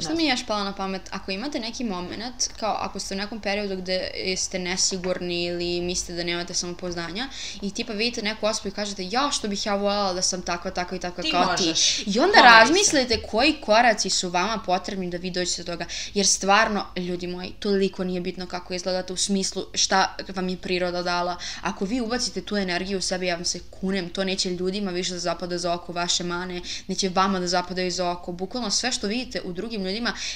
Znaš 0.00 0.10
šta 0.12 0.16
mi 0.16 0.24
je 0.24 0.30
još 0.30 0.46
pala 0.46 0.64
na 0.64 0.72
pamet? 0.74 1.02
Ako 1.10 1.30
imate 1.30 1.60
neki 1.60 1.84
moment, 1.84 2.48
kao 2.60 2.76
ako 2.80 2.98
ste 2.98 3.14
u 3.14 3.18
nekom 3.18 3.40
periodu 3.40 3.76
gde 3.76 4.10
ste 4.36 4.58
nesigurni 4.58 5.44
ili 5.44 5.80
mislite 5.80 6.12
da 6.12 6.24
nemate 6.24 6.54
samopouzdanja 6.54 7.28
i 7.62 7.70
tipa 7.70 7.92
vidite 7.92 8.22
neku 8.22 8.46
osobu 8.46 8.68
i 8.68 8.72
kažete 8.72 9.08
ja 9.10 9.30
što 9.32 9.48
bih 9.48 9.66
ja 9.66 9.74
voljela 9.74 10.12
da 10.12 10.22
sam 10.22 10.42
takva, 10.42 10.70
takva 10.70 10.96
i 10.96 11.00
takva 11.00 11.22
ti 11.22 11.30
kao 11.30 11.46
možeš. 11.46 11.96
ti. 11.96 12.10
I 12.10 12.18
onda 12.18 12.34
Pomeri 12.34 12.54
razmislite 12.54 13.14
se. 13.14 13.22
koji 13.30 13.52
koraci 13.60 14.10
su 14.10 14.28
vama 14.28 14.62
potrebni 14.66 15.10
da 15.10 15.16
vi 15.16 15.30
dođete 15.30 15.62
do 15.62 15.72
toga. 15.72 15.86
Jer 16.14 16.26
stvarno, 16.26 16.86
ljudi 16.96 17.26
moji, 17.26 17.52
toliko 17.58 18.04
nije 18.04 18.20
bitno 18.20 18.46
kako 18.46 18.74
izgledate 18.74 19.12
u 19.12 19.16
smislu 19.16 19.64
šta 19.74 20.16
vam 20.34 20.48
je 20.48 20.56
priroda 20.56 21.02
dala. 21.02 21.36
Ako 21.62 21.84
vi 21.84 22.00
ubacite 22.00 22.40
tu 22.40 22.56
energiju 22.56 22.98
u 22.98 23.02
sebi, 23.02 23.26
ja 23.26 23.34
vam 23.34 23.44
se 23.44 23.60
kunem, 23.70 24.08
to 24.08 24.24
neće 24.24 24.50
ljudima 24.50 24.90
više 24.90 25.12
da 25.12 25.18
zapada 25.18 25.58
za 25.58 25.74
oko 25.74 25.92
vaše 25.92 26.24
mane, 26.24 26.62
neće 26.86 27.08
vama 27.08 27.40
da 27.40 27.46
zapadaju 27.46 27.90
za 27.90 28.10
oko. 28.10 28.32
Bukvalno 28.32 28.70
sve 28.70 28.92
što 28.92 29.06
vidite 29.06 29.40
u 29.44 29.52
drugim 29.52 29.80
ljudima 29.80 29.89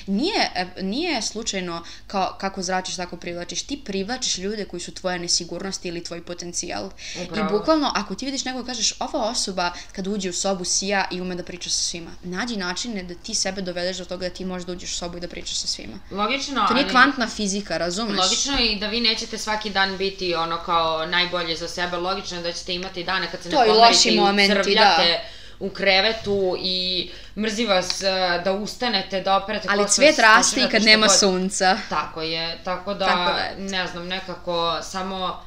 nije, 0.06 0.50
e, 0.54 0.82
nije 0.82 1.22
slučajno 1.22 1.84
kao 2.06 2.36
kako 2.40 2.62
zračiš, 2.62 2.96
tako 2.96 3.16
privlačiš. 3.16 3.62
Ti 3.62 3.80
privlačiš 3.84 4.38
ljude 4.38 4.64
koji 4.64 4.80
su 4.80 4.94
tvoja 4.94 5.18
nesigurnost 5.18 5.84
ili 5.84 6.04
tvoj 6.04 6.22
potencijal. 6.22 6.90
Upravo. 7.24 7.48
I 7.48 7.58
bukvalno, 7.58 7.92
ako 7.94 8.14
ti 8.14 8.24
vidiš 8.24 8.44
nekog 8.44 8.66
kažeš, 8.66 8.94
ova 8.98 9.28
osoba 9.28 9.72
kad 9.92 10.06
uđe 10.06 10.30
u 10.30 10.32
sobu 10.32 10.64
sija 10.64 11.08
i 11.10 11.20
ume 11.20 11.34
da 11.34 11.42
priča 11.42 11.70
sa 11.70 11.82
svima, 11.82 12.10
nađi 12.22 12.56
načine 12.56 13.02
da 13.02 13.14
ti 13.14 13.34
sebe 13.34 13.62
dovedeš 13.62 13.96
do 13.96 14.04
toga 14.04 14.28
da 14.28 14.34
ti 14.34 14.44
možeš 14.44 14.66
da 14.66 14.72
uđeš 14.72 14.92
u 14.92 14.96
sobu 14.96 15.16
i 15.16 15.20
da 15.20 15.28
pričaš 15.28 15.56
sa 15.56 15.66
svima. 15.66 15.98
Logično, 16.10 16.66
To 16.68 16.74
nije 16.74 16.84
ali... 16.84 16.92
kvantna 16.92 17.28
fizika, 17.28 17.78
razumeš? 17.78 18.18
Logično 18.18 18.60
i 18.60 18.78
da 18.78 18.86
vi 18.86 19.00
nećete 19.00 19.38
svaki 19.38 19.70
dan 19.70 19.96
biti 19.98 20.34
ono 20.34 20.58
kao 20.64 21.06
najbolje 21.06 21.56
za 21.56 21.68
sebe. 21.68 21.96
Logično 21.96 22.36
je 22.36 22.42
da 22.42 22.52
ćete 22.52 22.74
imati 22.74 23.04
dane 23.04 23.30
kad 23.30 23.42
se 23.42 23.50
to 23.50 23.60
ne 23.60 23.66
pomerite 23.66 24.10
i, 24.10 24.14
i 24.14 24.20
ucrvljate. 24.60 25.02
Da 25.02 25.43
u 25.60 25.70
krevetu 25.70 26.56
i 26.58 27.10
mrzi 27.36 27.66
vas 27.66 28.02
uh, 28.02 28.44
da 28.44 28.52
ustanete, 28.52 29.20
da 29.20 29.36
operete 29.36 29.68
Ali 29.70 29.88
cvet 29.88 30.18
raste 30.18 30.60
i 30.60 30.68
kad 30.70 30.82
nema 30.82 31.06
god. 31.06 31.18
sunca. 31.18 31.78
Tako 31.88 32.22
je, 32.22 32.58
tako 32.64 32.94
da, 32.94 33.06
tako 33.06 33.32
da 33.32 33.50
ne 33.58 33.86
znam, 33.86 34.08
nekako 34.08 34.78
samo 34.82 35.44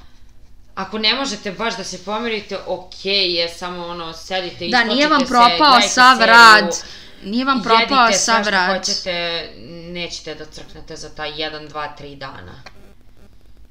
ako 0.77 0.97
ne 0.97 1.15
možete 1.15 1.51
baš 1.51 1.77
da 1.77 1.83
se 1.83 2.05
pomerite, 2.05 2.57
okej 2.67 3.13
okay 3.13 3.35
je, 3.35 3.49
samo 3.49 3.85
ono, 3.85 4.13
sedite 4.13 4.65
i 4.65 4.71
Da, 4.71 4.83
nije 4.83 5.07
vam 5.07 5.21
propao 5.27 5.81
se, 5.81 5.89
sav 5.89 6.17
seriju, 6.17 6.33
rad. 6.33 6.75
Nije 7.23 7.45
vam 7.45 7.63
propao 7.63 8.11
sav 8.11 8.47
rad. 8.47 8.69
Jedite 8.69 8.93
sve 8.93 9.03
što 9.03 9.13
hoćete, 9.13 9.49
nećete 9.91 10.35
da 10.35 10.45
crknete 10.45 10.95
za 10.95 11.09
taj 11.09 11.31
1, 11.31 11.69
2, 11.69 11.87
3 11.99 12.17
dana. 12.17 12.76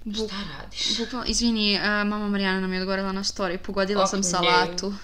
Buk, 0.07 0.31
Šta 0.31 0.37
radiš? 0.59 0.99
Bukvalno, 0.99 1.27
izvini, 1.29 1.75
uh, 1.75 1.83
mama 1.85 2.29
Marijana 2.29 2.61
nam 2.61 2.73
je 2.73 2.81
odgovorila 2.81 3.13
na 3.13 3.25
story, 3.25 3.59
pogodila 3.59 4.03
oh, 4.03 4.11
sam 4.11 4.23
salatu. 4.23 4.87
Oh 4.87 4.95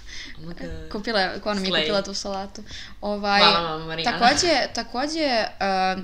kupila, 0.92 1.40
ko 1.42 1.54
nam 1.54 1.64
je 1.64 1.70
kupila 1.70 2.02
tu 2.02 2.14
salatu. 2.14 2.62
Ovaj, 3.00 3.40
Hvala 3.40 3.60
mama 3.60 3.86
Marijana. 3.86 4.18
Takođe, 4.18 4.72
takođe, 4.74 5.44
uh, 5.96 6.02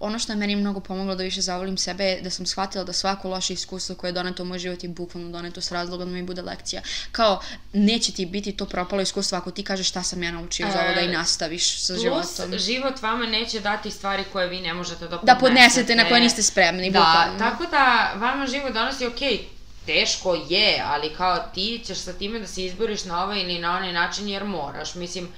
ono 0.00 0.18
što 0.18 0.32
je 0.32 0.36
meni 0.36 0.56
mnogo 0.56 0.80
pomoglo 0.80 1.14
da 1.14 1.22
više 1.22 1.40
zavolim 1.40 1.76
sebe 1.76 2.04
je 2.04 2.20
da 2.20 2.30
sam 2.30 2.46
shvatila 2.46 2.84
da 2.84 2.92
svako 2.92 3.28
loše 3.28 3.52
iskustvo 3.52 3.94
koje 3.94 4.08
je 4.08 4.12
doneto 4.12 4.42
u 4.42 4.46
moj 4.46 4.58
život 4.58 4.82
je 4.82 4.88
bukvalno 4.88 5.30
doneto 5.30 5.60
s 5.60 5.72
razlogom 5.72 6.08
da 6.08 6.14
mi 6.14 6.22
bude 6.22 6.42
lekcija. 6.42 6.82
Kao, 7.12 7.40
neće 7.72 8.12
ti 8.12 8.26
biti 8.26 8.52
to 8.52 8.66
propalo 8.66 9.02
iskustvo 9.02 9.38
ako 9.38 9.50
ti 9.50 9.62
kažeš 9.62 9.88
šta 9.88 10.02
sam 10.02 10.22
ja 10.22 10.30
naučio 10.32 10.68
iz 10.68 10.74
ovoga 10.74 11.00
i 11.00 11.08
e, 11.08 11.12
nastaviš 11.12 11.80
sa 11.80 11.96
životom. 11.96 12.50
Plus, 12.50 12.62
život 12.62 13.02
vama 13.02 13.26
neće 13.26 13.60
dati 13.60 13.90
stvari 13.90 14.24
koje 14.32 14.48
vi 14.48 14.60
ne 14.60 14.74
možete 14.74 15.08
da 15.08 15.18
podnesete. 15.18 15.26
Da 15.26 15.38
podnesete, 15.40 15.94
na 15.94 16.08
koje 16.08 16.20
niste 16.20 16.42
spremni, 16.42 16.90
da, 16.90 16.98
bukvalno. 16.98 17.38
tako 17.38 17.66
da 17.70 18.12
vama 18.16 18.46
život 18.46 18.72
donosi, 18.72 19.04
okay, 19.04 19.38
teško 19.86 20.34
je, 20.48 20.82
ali 20.86 21.14
kao 21.14 21.38
ti 21.54 21.82
ćeš 21.86 21.98
sa 21.98 22.12
time 22.12 22.38
da 22.38 22.46
se 22.46 22.64
izboriš 22.64 23.04
na 23.04 23.24
ovaj 23.24 23.40
ili 23.40 23.58
na 23.58 23.76
onaj 23.76 23.92
način 23.92 24.28
jer 24.28 24.44
moraš. 24.44 24.94
Mislim, 24.94 25.28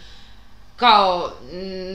kao, 0.80 1.32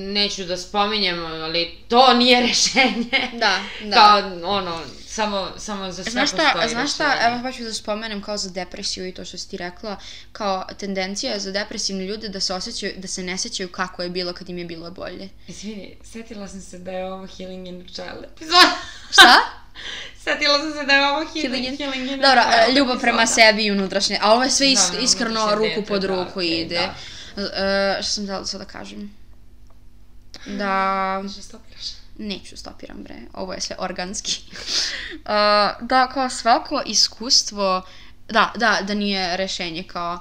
neću 0.08 0.44
da 0.44 0.58
spominjem, 0.58 1.26
ali 1.26 1.78
to 1.88 2.14
nije 2.14 2.42
rešenje. 2.48 3.30
Da, 3.34 3.60
da. 3.84 3.96
Kao, 3.96 4.18
ono, 4.48 4.82
samo, 5.08 5.48
samo 5.58 5.92
za 5.92 6.04
sve 6.04 6.12
Znaš 6.12 6.30
šta, 6.30 6.38
postoji 6.44 6.70
znaš 6.70 6.94
šta, 6.94 7.04
rešenje. 7.06 7.28
evo 7.28 7.40
hoću 7.42 7.64
da 7.64 7.74
spomenem 7.74 8.22
kao 8.22 8.38
za 8.38 8.50
depresiju 8.50 9.08
i 9.08 9.14
to 9.14 9.26
što 9.26 9.38
si 9.38 9.50
ti 9.50 9.58
rekla, 9.58 9.98
kao 10.32 10.66
tendencija 10.78 11.34
je 11.34 11.40
za 11.40 11.52
depresivne 11.52 12.06
ljude 12.06 12.30
da 12.30 12.40
se 12.40 12.54
osjećaju, 12.54 12.94
da 12.98 13.08
se 13.08 13.24
ne 13.24 13.38
sjećaju 13.38 13.70
kako 13.70 14.04
je 14.04 14.10
bilo 14.10 14.34
kad 14.34 14.50
im 14.50 14.58
je 14.58 14.66
bilo 14.66 14.92
bolje. 14.92 15.30
Izvini, 15.48 15.98
setila 16.04 16.48
sam 16.48 16.62
se 16.62 16.80
da 16.80 16.92
je 16.92 17.06
ovo 17.06 17.28
Healing 17.28 17.68
in 17.68 17.82
a 17.82 17.86
Child 17.86 18.24
epizoda. 18.26 18.72
Šta? 19.12 19.36
setila 20.24 20.60
sam 20.60 20.74
se 20.74 20.84
da 20.84 20.94
je 20.94 21.08
ovo 21.08 21.26
Healing, 21.26 21.78
Healing 21.78 22.12
in- 22.12 22.22
Dobro, 22.22 22.42
ljubav 22.76 23.00
prema 23.00 23.28
sebi 23.28 23.66
i 23.66 23.72
unutrašnje, 23.72 24.20
a 24.22 24.34
ovo 24.34 24.44
je 24.44 24.50
sve 24.50 24.72
is, 24.72 24.80
Da, 24.82 24.98
da, 24.98 25.04
iskreno 25.04 25.52
ruku 25.52 25.64
dete, 25.70 25.82
pod 25.84 26.02
da, 26.02 26.08
ruku 26.08 26.32
okej, 26.32 26.62
ide. 26.62 26.76
E, 26.76 26.90
šta 28.02 28.04
sam 28.04 28.24
htjela 28.24 28.46
sad 28.46 28.62
da 28.62 28.66
kažem? 28.66 29.12
Da... 30.46 31.24
Što 31.32 31.42
stopiraš? 31.42 31.86
Neću 32.18 32.58
stopiram 32.58 33.04
bre, 33.04 33.16
ovo 33.34 33.54
je 33.54 33.62
sve 33.62 33.76
organski. 33.80 34.42
uh, 34.52 35.88
da, 35.90 36.10
kao 36.14 36.30
svako 36.30 36.82
iskustvo, 36.86 37.82
da, 38.28 38.54
da, 38.56 38.80
da 38.88 38.94
nije 38.94 39.38
rešenje 39.38 39.84
kao 39.84 40.14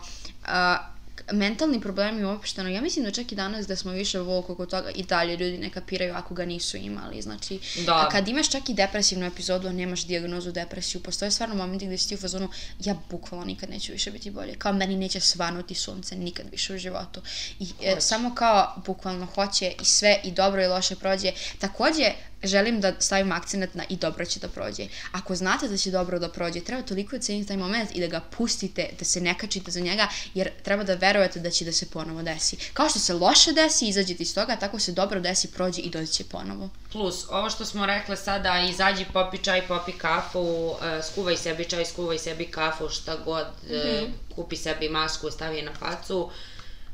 uh, 0.43 0.94
mentalni 1.33 1.81
problemi 1.81 2.25
uopšteno, 2.25 2.69
ja 2.69 2.81
mislim 2.81 3.05
da 3.05 3.11
čak 3.11 3.33
i 3.33 3.35
danas 3.35 3.67
da 3.67 3.77
smo 3.77 3.93
više 3.93 4.19
volko 4.19 4.53
oko 4.53 4.67
toga 4.67 4.91
i 4.91 5.03
dalje 5.03 5.37
ljudi 5.37 5.59
ne 5.59 5.71
kapiraju 5.71 6.15
ako 6.15 6.35
ga 6.35 6.45
nisu 6.45 6.77
imali, 6.77 7.23
znači 7.23 7.59
Da. 7.87 8.09
kad 8.13 8.29
imaš 8.29 8.51
čak 8.51 8.69
i 8.69 8.75
depresivnu 8.75 9.27
epizodu, 9.27 9.69
a 9.69 9.73
nemaš 9.73 10.05
dijagnozu 10.07 10.53
depresiju, 10.53 11.03
postoje 11.03 11.31
stvarno 11.31 11.55
momenti 11.55 11.87
gde 11.87 11.99
si 11.99 12.09
ti 12.09 12.15
u 12.15 12.19
fazonu, 12.19 12.49
ja 12.85 12.95
bukvalno 13.11 13.47
nikad 13.47 13.71
neću 13.71 13.93
više 13.93 14.11
biti 14.11 14.31
bolje, 14.31 14.55
kao 14.59 14.73
meni 14.73 14.97
neće 14.97 15.21
svanuti 15.21 15.75
sunce 15.75 16.17
nikad 16.17 16.47
više 16.51 16.75
u 16.75 16.79
životu. 16.79 17.21
I 17.59 17.67
e, 17.83 17.97
samo 18.01 18.35
kao 18.35 18.83
bukvalno 18.87 19.27
hoće 19.27 19.73
i 19.81 19.85
sve 19.85 20.21
i 20.25 20.33
dobro 20.33 20.63
i 20.63 20.67
loše 20.67 20.97
prođe, 20.97 21.33
takođe 21.59 22.13
želim 22.45 22.81
da 22.81 22.93
stavim 22.99 23.33
akcenat 23.33 23.75
na 23.75 23.85
i 23.89 23.97
dobro 23.97 24.25
će 24.25 24.41
da 24.41 24.49
prođe. 24.49 24.83
Ako 25.13 25.35
znate 25.35 25.69
da 25.69 25.77
će 25.77 25.91
dobro 25.91 26.19
da 26.19 26.29
prođe, 26.29 26.61
treba 26.61 26.83
toliko 26.83 27.17
oceniti 27.17 27.49
taj 27.49 27.57
moment 27.57 27.91
i 27.95 28.01
da 28.01 28.07
ga 28.07 28.21
pustite, 28.21 28.89
da 28.99 29.05
se 29.05 29.21
ne 29.21 29.39
kačite 29.39 29.71
za 29.71 29.81
njega, 29.81 30.09
jer 30.35 30.51
treba 30.63 30.85
da 30.85 30.95
verujete 30.95 31.41
da 31.41 31.51
će 31.51 31.65
da 31.65 31.73
se 31.73 31.87
ponovo 31.87 32.23
desi. 32.23 32.57
Kao 32.73 32.89
što 32.89 32.99
se 32.99 33.15
loše 33.15 33.53
desi, 33.53 33.89
izađete 33.89 34.23
iz 34.23 34.35
toga, 34.35 34.57
tako 34.57 34.79
se 34.79 34.93
dobro 34.93 35.21
desi, 35.21 35.51
prođe 35.51 35.81
i 35.81 35.91
doći 35.91 36.13
će 36.13 36.25
ponovo. 36.25 36.69
Plus, 36.93 37.25
ovo 37.31 37.51
što 37.51 37.65
smo 37.65 37.87
rekle 37.87 38.17
sada, 38.17 38.61
izađi, 38.61 39.05
popi 39.13 39.39
čaj, 39.39 39.67
popi 39.67 39.93
kafu, 39.93 40.45
e, 40.83 41.03
skuvaj 41.03 41.37
sebi 41.37 41.65
čaj, 41.65 41.85
skuvaj 41.85 42.19
sebi 42.19 42.45
kafu, 42.47 42.89
šta 42.89 43.17
god, 43.17 43.47
e, 43.71 44.01
Mhm. 44.03 44.13
kupi 44.35 44.57
sebi 44.57 44.89
masku, 44.89 45.31
stavi 45.31 45.57
je 45.57 45.63
na 45.63 45.73
facu. 45.75 46.31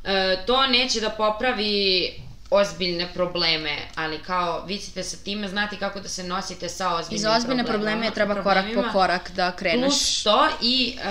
E, 0.03 0.43
to 0.47 0.67
neće 0.67 0.99
da 0.99 1.09
popravi 1.09 2.13
ozbiljne 2.51 3.13
probleme, 3.13 3.77
ali 3.95 4.19
kao 4.19 4.63
vi 4.65 4.77
ćete 4.77 5.03
sa 5.03 5.17
time 5.17 5.47
znati 5.47 5.77
kako 5.77 5.99
da 5.99 6.07
se 6.09 6.23
nosite 6.23 6.69
sa 6.69 6.95
ozbiljnim 6.95 7.15
I 7.15 7.19
za 7.19 7.31
ozbiljne 7.31 7.63
problemama- 7.63 7.91
probleme 7.93 8.11
treba 8.11 8.33
korak 8.33 8.45
po 8.57 8.63
problemima. 8.65 8.91
korak 8.93 9.31
da 9.31 9.51
kreneš. 9.51 9.81
Plus 9.83 10.23
to 10.23 10.47
i 10.61 10.97
e, 10.97 11.03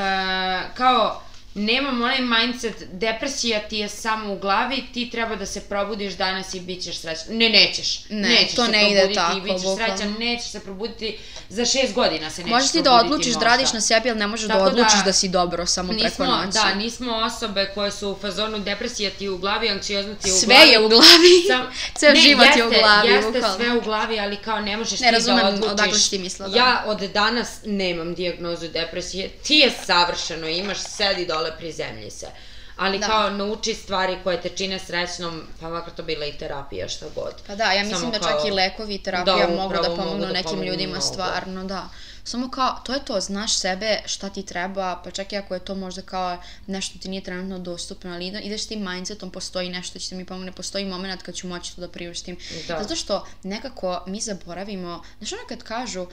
kao 0.74 1.22
nemam 1.54 2.02
onaj 2.02 2.18
mindset, 2.20 2.74
depresija 2.92 3.60
ti 3.60 3.76
je 3.76 3.88
samo 3.90 4.32
u 4.32 4.38
glavi, 4.38 4.84
ti 4.94 5.10
treba 5.10 5.36
da 5.36 5.46
se 5.46 5.60
probudiš 5.62 6.14
danas 6.14 6.54
i 6.54 6.60
bit 6.60 6.82
ćeš 6.82 6.96
srećan. 6.96 7.24
Ne, 7.30 7.48
nećeš. 7.50 8.00
Ne, 8.10 8.28
nećeš 8.28 8.54
to 8.54 8.64
se 8.64 8.70
ne 8.70 8.90
ide 8.90 9.12
tako, 9.14 9.38
i 9.38 9.42
bit 9.42 9.52
ćeš 9.52 9.68
srećan, 9.76 10.14
nećeš 10.14 10.46
se 10.46 10.60
probuditi 10.60 11.18
za 11.48 11.64
šest 11.64 11.94
godina 11.94 12.30
se 12.30 12.40
nećeš 12.40 12.50
Možeš 12.50 12.70
ti 12.70 12.82
da 12.82 12.92
odlučiš 12.94 13.26
da 13.26 13.34
možda. 13.34 13.46
radiš 13.46 13.72
na 13.72 13.80
sebi, 13.80 14.10
ali 14.10 14.18
ne 14.18 14.26
možeš 14.26 14.46
da 14.46 14.54
Tako 14.54 14.64
da, 14.64 14.70
odlučiš 14.70 15.04
da 15.04 15.12
si 15.12 15.28
dobro 15.28 15.66
samo 15.66 15.88
preko 15.90 16.04
Nismo, 16.04 16.24
noći. 16.26 16.52
da, 16.54 16.74
nismo 16.74 17.12
osobe 17.16 17.70
koje 17.74 17.90
su 17.90 18.10
u 18.10 18.16
fazonu 18.16 18.58
depresija 18.60 19.10
ti 19.10 19.28
u 19.28 19.38
glavi, 19.38 19.68
anksiozno 19.70 20.14
ti 20.14 20.28
je 20.28 20.32
u 20.32 20.36
Sve 20.36 20.46
glavi. 20.48 20.70
je 20.70 20.78
u 20.78 20.88
glavi. 20.88 21.44
Sam, 21.48 21.66
Ceo 21.98 22.10
ne, 22.10 22.16
život 22.16 22.44
jeste, 22.46 22.60
je 22.60 22.66
u 22.66 22.70
glavi, 22.70 23.08
Jeste 23.08 23.30
bukvalno. 23.30 23.56
sve 23.56 23.72
u 23.72 23.80
glavi, 23.80 24.20
ali 24.20 24.36
kao 24.36 24.60
ne 24.60 24.76
možeš 24.76 25.00
Ne 25.00 25.08
ti 25.08 25.14
razumem 25.14 25.38
da 25.38 25.48
odlučiš. 25.48 25.72
odakle 25.72 25.94
si 25.94 26.10
ti 26.10 26.18
mislila, 26.18 26.48
da. 26.48 26.58
Ja 26.58 26.84
od 26.86 27.00
danas 27.00 27.48
nemam 27.64 28.14
dijagnozu 28.14 28.68
depresije. 28.68 29.28
Ti 29.28 29.54
je 29.54 29.70
savršeno, 29.86 30.48
imaš, 30.48 30.78
sedi 30.78 31.26
dole, 31.26 31.39
prizemlji 31.58 32.10
se. 32.10 32.26
Ali 32.80 32.98
Da. 32.98 33.06
kao 33.06 33.30
nauči 33.30 33.74
stvari 33.74 34.18
koje 34.22 34.40
te 34.42 34.48
čine 34.50 34.78
srećnom, 34.78 35.42
pa 35.60 35.68
makar 35.68 35.92
to 35.92 36.02
bila 36.02 36.26
i 36.26 36.32
terapija, 36.32 36.88
šta 36.88 37.06
god. 37.14 37.34
Pa 37.46 37.54
da, 37.54 37.64
ja 37.64 37.82
mislim 37.82 38.00
Samo 38.00 38.12
da 38.12 38.18
kao- 38.18 38.28
čak 38.30 38.48
i 38.48 38.52
lekovi 38.52 38.94
i 38.94 38.98
terapija 39.00 39.36
Da, 39.38 39.54
mogu 39.54 39.72
da 39.74 39.82
pomognu 39.86 40.26
da 40.26 40.32
nekim 40.32 40.62
ljudima 40.62 40.90
mnogo. 40.90 41.00
stvarno, 41.02 41.64
da. 41.64 41.88
Samo 42.24 42.50
kao, 42.50 42.80
to 42.84 42.92
je 42.92 43.04
to, 43.04 43.20
znaš 43.20 43.54
sebe 43.54 43.98
šta 44.06 44.28
ti 44.28 44.42
treba, 44.44 45.00
pa 45.04 45.10
čak 45.10 45.32
i 45.32 45.36
ako 45.36 45.54
je 45.54 45.60
to 45.60 45.74
možda 45.74 46.02
kao 46.02 46.36
nešto 46.66 46.98
ti 46.98 47.08
nije 47.08 47.22
trenutno 47.22 47.58
dostupno, 47.60 48.12
ali 48.12 48.26
ide- 48.26 48.40
ideš 48.40 48.66
tim 48.66 48.84
mindsetom, 48.84 49.30
postoji 49.30 49.68
nešto 49.68 49.90
što 49.90 50.08
će 50.08 50.14
mi 50.14 50.24
pomogne, 50.24 50.52
postoji 50.52 50.84
moment 50.86 51.22
kad 51.22 51.34
ću 51.34 51.46
moći 51.46 51.74
to 51.74 51.80
da 51.80 51.88
priuštim. 51.88 52.36
Da. 52.68 52.82
Zato 52.82 52.96
što 52.96 53.26
nekako 53.44 54.04
mi 54.06 54.20
zaboravimo, 54.20 55.02
znaš 55.18 55.32
ono 55.32 55.42
kad 55.44 55.62
kažu, 55.62 56.02
uh, 56.02 56.08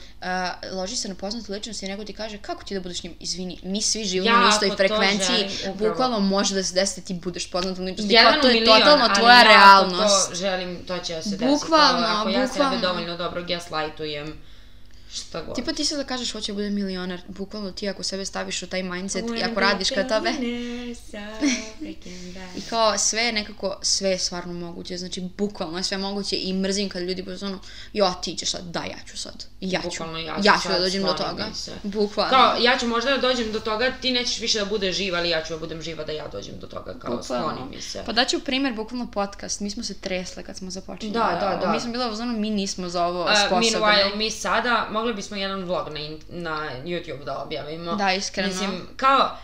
loži 0.72 0.96
se 0.96 1.08
na 1.08 1.14
poznate 1.14 1.52
ličnosti 1.52 1.86
i 1.86 1.90
neko 1.90 2.04
ti 2.04 2.12
kaže, 2.12 2.38
kako 2.38 2.64
ti 2.64 2.74
da 2.74 2.80
budeš 2.80 3.02
njim, 3.02 3.14
izvini, 3.20 3.58
mi 3.62 3.82
svi 3.82 4.04
živimo 4.04 4.30
Ja 4.30 4.40
na 4.40 4.48
istoj 4.48 4.70
frekvenciji, 4.70 5.48
želim, 5.54 5.78
bukvalno 5.78 6.20
može 6.20 6.54
da 6.58 6.64
se 6.64 6.74
desi 6.74 7.00
da 7.00 7.06
ti 7.06 7.14
budeš 7.16 7.50
poznatom 7.50 7.84
ličnosti, 7.84 8.14
Jedan 8.14 8.32
kao 8.32 8.38
u 8.38 8.42
to 8.42 8.48
je 8.48 8.54
milion, 8.54 8.78
totalno 8.78 9.08
tvoja 9.10 9.36
ja 9.36 9.42
realnost. 9.44 10.28
to 10.28 10.34
želim, 10.34 10.78
to 10.86 10.98
će 10.98 11.14
da 11.14 11.22
se 11.22 11.30
desi. 11.30 11.44
Bukvalno, 11.46 12.00
Kao, 12.02 12.16
ako 12.16 12.28
ja 12.30 12.46
bukvalno. 12.46 12.70
sebe 12.70 12.82
dovoljno 12.82 13.16
dobro 13.16 13.42
gaslightujem, 13.44 14.34
šta 15.12 15.42
god. 15.42 15.54
Tipa 15.54 15.72
ti 15.72 15.84
sad 15.84 15.98
da 15.98 16.04
kažeš 16.04 16.32
hoće 16.32 16.52
da 16.52 16.56
bude 16.56 16.70
milioner, 16.70 17.20
bukvalno 17.28 17.72
ti 17.72 17.88
ako 17.88 18.02
sebe 18.02 18.24
staviš 18.24 18.62
u 18.62 18.66
taj 18.66 18.82
mindset 18.82 19.24
i 19.38 19.42
ako 19.42 19.60
radiš 19.60 19.90
ka 19.90 20.08
tome 20.08 20.32
i 22.56 22.60
kao 22.70 22.98
sve 22.98 23.22
je 23.22 23.32
nekako, 23.32 23.78
sve 23.82 24.10
je 24.10 24.18
stvarno 24.18 24.52
moguće, 24.52 24.96
znači 24.98 25.20
bukvalno 25.38 25.78
je 25.78 25.84
sve 25.84 25.98
moguće 25.98 26.36
i 26.36 26.52
mrzim 26.52 26.88
kad 26.88 27.02
ljudi 27.02 27.22
budu 27.22 27.46
ono, 27.46 27.58
jo 27.92 28.14
ti 28.22 28.34
ćeš 28.36 28.50
sad, 28.50 28.64
da 28.64 28.80
ja 28.80 28.98
ću 29.06 29.18
sad, 29.18 29.44
ja 29.60 29.80
ću, 29.82 29.88
Bukvalno 29.88 30.18
ja 30.18 30.36
ja 30.44 30.54
ću 30.56 30.62
ću 30.62 30.68
da 30.68 30.78
dođem 30.78 31.02
do 31.02 31.12
toga, 31.12 31.46
mi 31.48 31.54
se. 31.54 31.72
bukvalno. 31.82 32.30
Kao, 32.30 32.56
ja 32.60 32.78
ću 32.78 32.86
možda 32.86 33.10
da 33.10 33.18
dođem 33.18 33.52
do 33.52 33.60
toga, 33.60 33.92
ti 34.00 34.12
nećeš 34.12 34.40
više 34.40 34.58
da 34.58 34.64
budeš 34.64 34.96
živa, 34.96 35.18
ali 35.18 35.28
ja 35.30 35.42
ću 35.42 35.52
da 35.52 35.58
budem 35.58 35.82
živa 35.82 36.04
da 36.04 36.12
ja 36.12 36.28
dođem 36.28 36.54
do 36.60 36.66
toga, 36.66 36.94
kao 36.98 37.16
Bukvalno. 37.16 37.48
skloni 37.50 37.70
mi 37.76 37.82
se. 37.82 38.02
Pa 38.06 38.12
daću 38.12 38.40
primjer, 38.40 38.74
bukvalno 38.74 39.10
podcast, 39.10 39.60
mi 39.60 39.70
smo 39.70 39.82
se 39.82 39.94
tresle 39.94 40.42
kad 40.42 40.56
smo 40.56 40.70
započeli. 40.70 41.12
Da, 41.12 41.38
da, 41.40 41.66
da. 41.66 41.72
Mi 41.72 41.80
smo 41.80 41.92
bila 41.92 42.10
u 42.10 42.14
zonu, 42.14 42.38
mi 42.38 42.50
nismo 42.50 42.88
za 42.88 43.04
ovo 43.04 43.22
Uh, 43.22 43.30
sposobni. 43.46 43.70
meanwhile, 43.70 44.16
mi 44.16 44.30
sada, 44.30 44.88
mogli 44.98 45.14
bismo 45.14 45.36
jedan 45.36 45.64
vlog 45.64 45.88
na, 45.88 45.98
in- 46.00 46.20
na 46.28 46.50
YouTube 46.84 47.24
da 47.24 47.38
objavimo. 47.38 47.94
Da, 47.94 48.12
iskreno. 48.12 48.48
Mislim, 48.48 48.88
kao, 48.96 49.36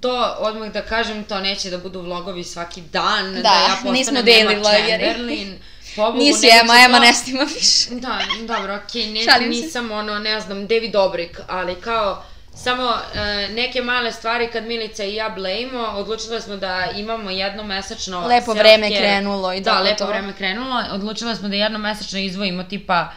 to 0.00 0.36
odmah 0.38 0.68
da 0.70 0.82
kažem, 0.82 1.24
to 1.24 1.40
neće 1.40 1.70
da 1.70 1.78
budu 1.78 2.00
vlogovi 2.00 2.44
svaki 2.44 2.80
dan, 2.82 3.34
da, 3.34 3.40
Da, 3.42 3.48
ja 3.48 3.68
postanem 3.68 3.92
nismo 3.92 4.18
Emma 4.18 4.52
vlogeri. 4.52 4.88
Chamberlain. 5.04 5.58
Pobogu, 5.96 6.18
Nisi 6.18 6.46
Ema, 6.54 6.74
Ema 6.78 6.96
to- 6.96 7.04
ne 7.04 7.12
snima 7.12 7.42
više. 7.44 7.90
Da, 7.92 8.18
dobro, 8.48 8.74
okej, 8.78 9.06
ne, 9.06 9.20
Šalim 9.22 9.42
se. 9.44 9.60
nisam 9.60 9.90
ono, 9.92 10.18
ne 10.18 10.40
znam, 10.40 10.66
David 10.66 10.92
Dobrik, 10.92 11.40
ali 11.48 11.74
kao, 11.76 12.22
samo 12.54 12.92
e, 13.14 13.18
neke 13.48 13.82
male 13.82 14.12
stvari 14.12 14.48
kad 14.48 14.64
Milica 14.64 15.04
i 15.04 15.14
ja 15.14 15.28
blejimo, 15.28 15.78
odlučile 15.80 16.40
smo 16.40 16.56
da 16.56 16.84
imamo 16.96 17.30
jedno 17.30 17.62
mesečno 17.64 18.26
Lepo 18.26 18.52
vreme 18.52 18.88
krenulo 18.90 19.52
i 19.52 19.60
da, 19.60 19.70
tako 19.70 19.84
lepo 19.84 19.96
to. 19.96 20.06
vreme 20.06 20.32
krenulo, 20.32 20.84
odlučile 20.92 21.36
smo 21.36 21.48
da 21.48 21.56
jedno 21.56 21.78
mesečno 21.78 22.18
izdvojimo 22.18 22.62
tipa 22.64 23.12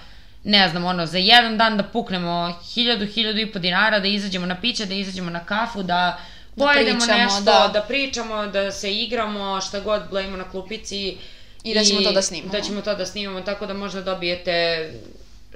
ne 0.46 0.70
znam, 0.70 0.86
ono, 0.86 1.06
za 1.06 1.18
jedan 1.18 1.58
dan 1.58 1.78
da 1.78 1.84
puknemo 1.84 2.60
hiljadu, 2.74 3.06
hiljadu 3.06 3.40
i 3.40 3.52
po 3.52 3.60
dinara, 3.60 4.00
da 4.00 4.08
izađemo 4.08 4.46
na 4.46 4.62
piće, 4.62 4.86
da 4.86 4.94
izađemo 4.94 5.30
na 5.30 5.46
kafu, 5.46 5.84
da 5.84 6.20
Da 6.56 6.66
pojedemo 6.66 7.00
pričamo, 7.00 7.24
nešto, 7.24 7.42
da. 7.42 7.70
da 7.74 7.82
pričamo, 7.82 8.48
da 8.48 8.72
se 8.72 8.94
igramo, 8.94 9.62
šta 9.62 9.80
god 9.80 10.02
blejimo 10.10 10.38
na 10.38 10.50
klupici. 10.52 11.18
I 11.64 11.74
da 11.74 11.84
ćemo 11.84 12.02
to 12.02 12.12
da 12.12 12.22
snimamo. 12.22 12.52
Da 12.52 12.62
ćemo 12.62 12.82
to 12.82 12.96
da 12.96 13.06
snimamo, 13.06 13.42
tako 13.42 13.66
da 13.66 13.74
možda 13.74 14.02
dobijete 14.02 14.90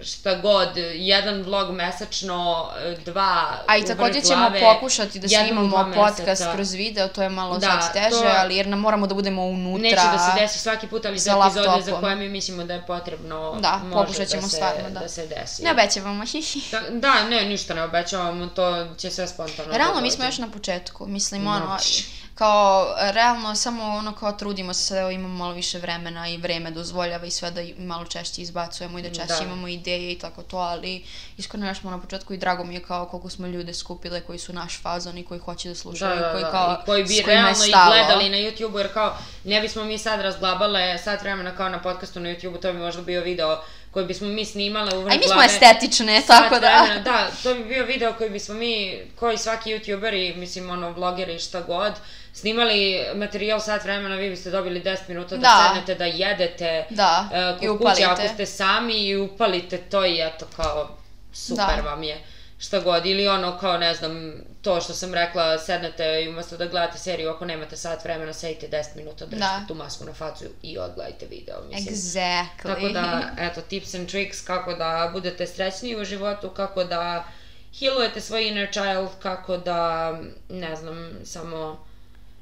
šta 0.04 0.36
god, 0.36 0.70
jedan 0.94 1.42
vlog 1.42 1.72
mesečno, 1.72 2.70
dva 3.06 3.58
A 3.68 3.78
i 3.78 3.86
takođe 3.86 4.22
ćemo 4.22 4.40
glave, 4.40 4.60
pokušati 4.62 5.20
da 5.20 5.28
snimamo 5.28 5.92
podcast 5.96 6.44
kroz 6.54 6.74
video, 6.74 7.08
to 7.08 7.24
je 7.24 7.30
malo 7.30 7.58
Da, 7.58 7.82
sad 7.82 7.94
teže, 7.94 8.10
to- 8.12 8.34
ali 8.36 8.56
jer 8.56 8.68
nam 8.68 8.80
moramo 8.80 9.08
da 9.08 9.16
budemo 9.16 9.44
unutra. 9.44 9.82
Neće 9.82 9.96
da 9.96 10.20
se 10.20 10.42
desi 10.42 10.60
svaki 10.60 10.88
put, 10.88 11.06
ali 11.06 11.20
za 11.20 11.24
za 11.24 11.38
epizode 11.40 11.64
za 11.64 11.72
laptopom. 11.72 12.02
koje 12.02 12.16
mi 12.16 12.30
mislimo 12.30 12.64
da 12.64 12.74
je 12.74 12.84
potrebno, 12.84 13.58
Da, 13.60 13.80
može 13.84 13.94
pokušat 13.96 14.28
ćemo 14.28 14.42
da 14.42 14.48
se, 14.48 14.56
stvarno, 14.56 14.90
da. 14.90 15.00
da 15.00 15.10
se 15.10 15.28
desi. 15.28 15.64
Ne 15.64 15.72
obećavamo, 15.72 16.26
hihi. 16.32 16.62
Da, 16.72 16.82
da, 16.92 17.24
ne, 17.24 17.42
ništa 17.44 17.74
ne 17.74 17.84
obećavamo, 17.84 18.48
to 18.48 18.66
će 18.96 19.10
sve 19.10 19.28
spontano 19.28 19.72
Realno, 19.72 19.96
da 19.96 20.02
mi 20.02 20.12
smo 20.12 20.26
još 20.26 20.38
na 20.38 20.48
početku, 20.48 21.08
mislim, 21.08 21.48
ono. 21.48 21.78
Kao, 22.40 22.96
realno, 23.12 23.56
samo 23.56 23.84
ono, 23.84 24.12
kao 24.16 24.32
trudimo 24.32 24.74
se 24.74 24.94
da 24.96 25.12
imamo 25.12 25.36
malo 25.36 25.54
više 25.54 25.80
vremena 25.80 26.28
i 26.28 26.38
vreme 26.38 26.72
dozvoljava 26.72 27.26
i 27.26 27.32
sve 27.32 27.52
da 27.52 27.62
malo 27.78 28.06
češće 28.06 28.42
izbacujemo 28.42 29.00
i 29.00 29.02
da 29.02 29.10
češće 29.10 29.40
Da. 29.40 29.44
imamo 29.44 29.68
ideje 29.68 30.12
i 30.12 30.20
tako 30.20 30.44
to, 30.44 30.58
ali 30.58 31.04
iskreno 31.38 31.68
još 31.68 31.80
smo 31.80 31.92
na 31.92 32.02
početku 32.02 32.34
i 32.34 32.38
drago 32.38 32.64
mi 32.64 32.74
je 32.74 32.84
kao 32.84 33.06
koliko 33.06 33.30
smo 33.30 33.48
ljude 33.48 33.74
skupile 33.74 34.22
koji 34.22 34.40
su 34.40 34.54
naš 34.54 34.82
fazon 34.82 35.18
i 35.18 35.26
koji 35.26 35.40
hoće 35.40 35.68
da 35.68 35.74
Da, 35.74 35.80
slušaju, 35.80 36.20
da, 36.20 36.32
koji 36.32 36.44
da, 36.44 36.52
kao, 36.52 36.74
i 36.74 36.86
koji 36.86 37.04
bi 37.04 37.24
realno 37.26 37.66
i 37.66 37.72
gledali 37.88 38.30
na 38.30 38.38
YouTube-u, 38.38 38.78
jer 38.78 38.94
kao, 38.94 39.18
ne 39.44 39.62
bismo 39.62 39.84
mi 39.84 39.98
sad 39.98 40.22
razglabale 40.22 40.98
sat 40.98 41.22
vremena 41.22 41.56
kao 41.56 41.70
na 41.70 41.82
podcastu 41.82 42.20
na 42.20 42.30
YouTube-u, 42.30 42.58
to 42.58 42.74
bi 42.74 42.80
možda 42.80 43.02
bio 43.02 43.22
video 43.22 43.62
koji 43.92 44.06
bismo 44.06 44.28
mi 44.28 44.46
snimale 44.46 44.98
u 44.98 45.02
vrh 45.02 45.14
mi 45.18 45.28
smo 45.28 45.42
estetične, 45.42 46.22
tako 46.28 46.60
da. 46.60 46.84
vremena, 46.84 47.04
da, 47.04 47.28
to 47.44 47.56
bi 47.56 47.64
bio 47.64 47.86
video 47.86 48.14
koji 48.14 48.30
bismo 48.30 48.56
mi, 48.56 49.02
koji 49.16 49.38
svaki 49.38 49.70
youtuber 49.70 50.14
i, 50.14 50.40
mislim, 50.40 50.70
ono, 50.70 50.92
vlogeri 50.92 51.40
šta 51.40 51.62
god, 51.62 51.94
snimali 52.34 53.06
materijal 53.16 53.60
sat 53.60 53.84
vremena, 53.84 54.16
vi 54.16 54.30
biste 54.30 54.50
dobili 54.52 54.82
10 54.84 54.98
minuta 55.08 55.36
da, 55.36 55.42
Da. 55.42 55.68
sednete, 55.68 55.96
da 55.96 56.06
jedete 56.06 56.86
Da, 56.90 57.30
i 57.62 57.68
kod 57.68 57.78
kuće, 57.78 58.04
ako 58.04 58.28
ste 58.34 58.46
sami 58.46 58.94
i 58.94 59.18
upalite 59.18 59.78
to 59.78 60.06
i 60.06 60.22
eto 60.22 60.46
kao 60.56 60.98
super 61.34 61.76
Da. 61.76 61.90
vam 61.90 62.04
je 62.04 62.18
šta 62.62 62.80
god, 62.80 63.06
ili 63.06 63.28
ono 63.28 63.58
kao 63.58 63.78
ne 63.78 63.94
znam, 63.94 64.34
to 64.62 64.82
što 64.82 64.94
sam 64.94 65.14
rekla, 65.14 65.58
sednete 65.58 66.24
i 66.24 66.30
umesto 66.30 66.58
da 66.58 66.66
gledate 66.66 66.98
seriju, 66.98 67.30
ako 67.30 67.46
nemate 67.46 67.78
sat 67.78 68.04
vremena, 68.04 68.34
sedite 68.34 68.68
10 68.68 68.96
minuta, 68.96 69.26
držite 69.26 69.40
Da. 69.60 69.66
tu 69.68 69.76
masku 69.76 70.06
na 70.06 70.14
facu 70.14 70.46
i 70.64 70.78
odgledajte 70.78 71.26
video, 71.26 71.56
mislim. 71.72 71.96
Exactly. 71.96 72.64
Tako 72.64 72.90
da, 72.90 73.22
eto, 73.40 73.62
tips 73.62 73.94
and 73.94 74.10
tricks 74.10 74.42
kako 74.42 74.74
da 74.74 75.10
budete 75.14 75.48
srećniji 75.48 76.02
u 76.02 76.06
životu, 76.06 76.50
kako 76.50 76.84
da 76.84 77.24
healujete 77.80 78.22
svoj 78.22 78.48
inner 78.48 78.72
child, 78.72 79.10
kako 79.22 79.58
da, 79.58 80.12
ne 80.50 80.76
znam, 80.76 81.12
samo 81.24 81.86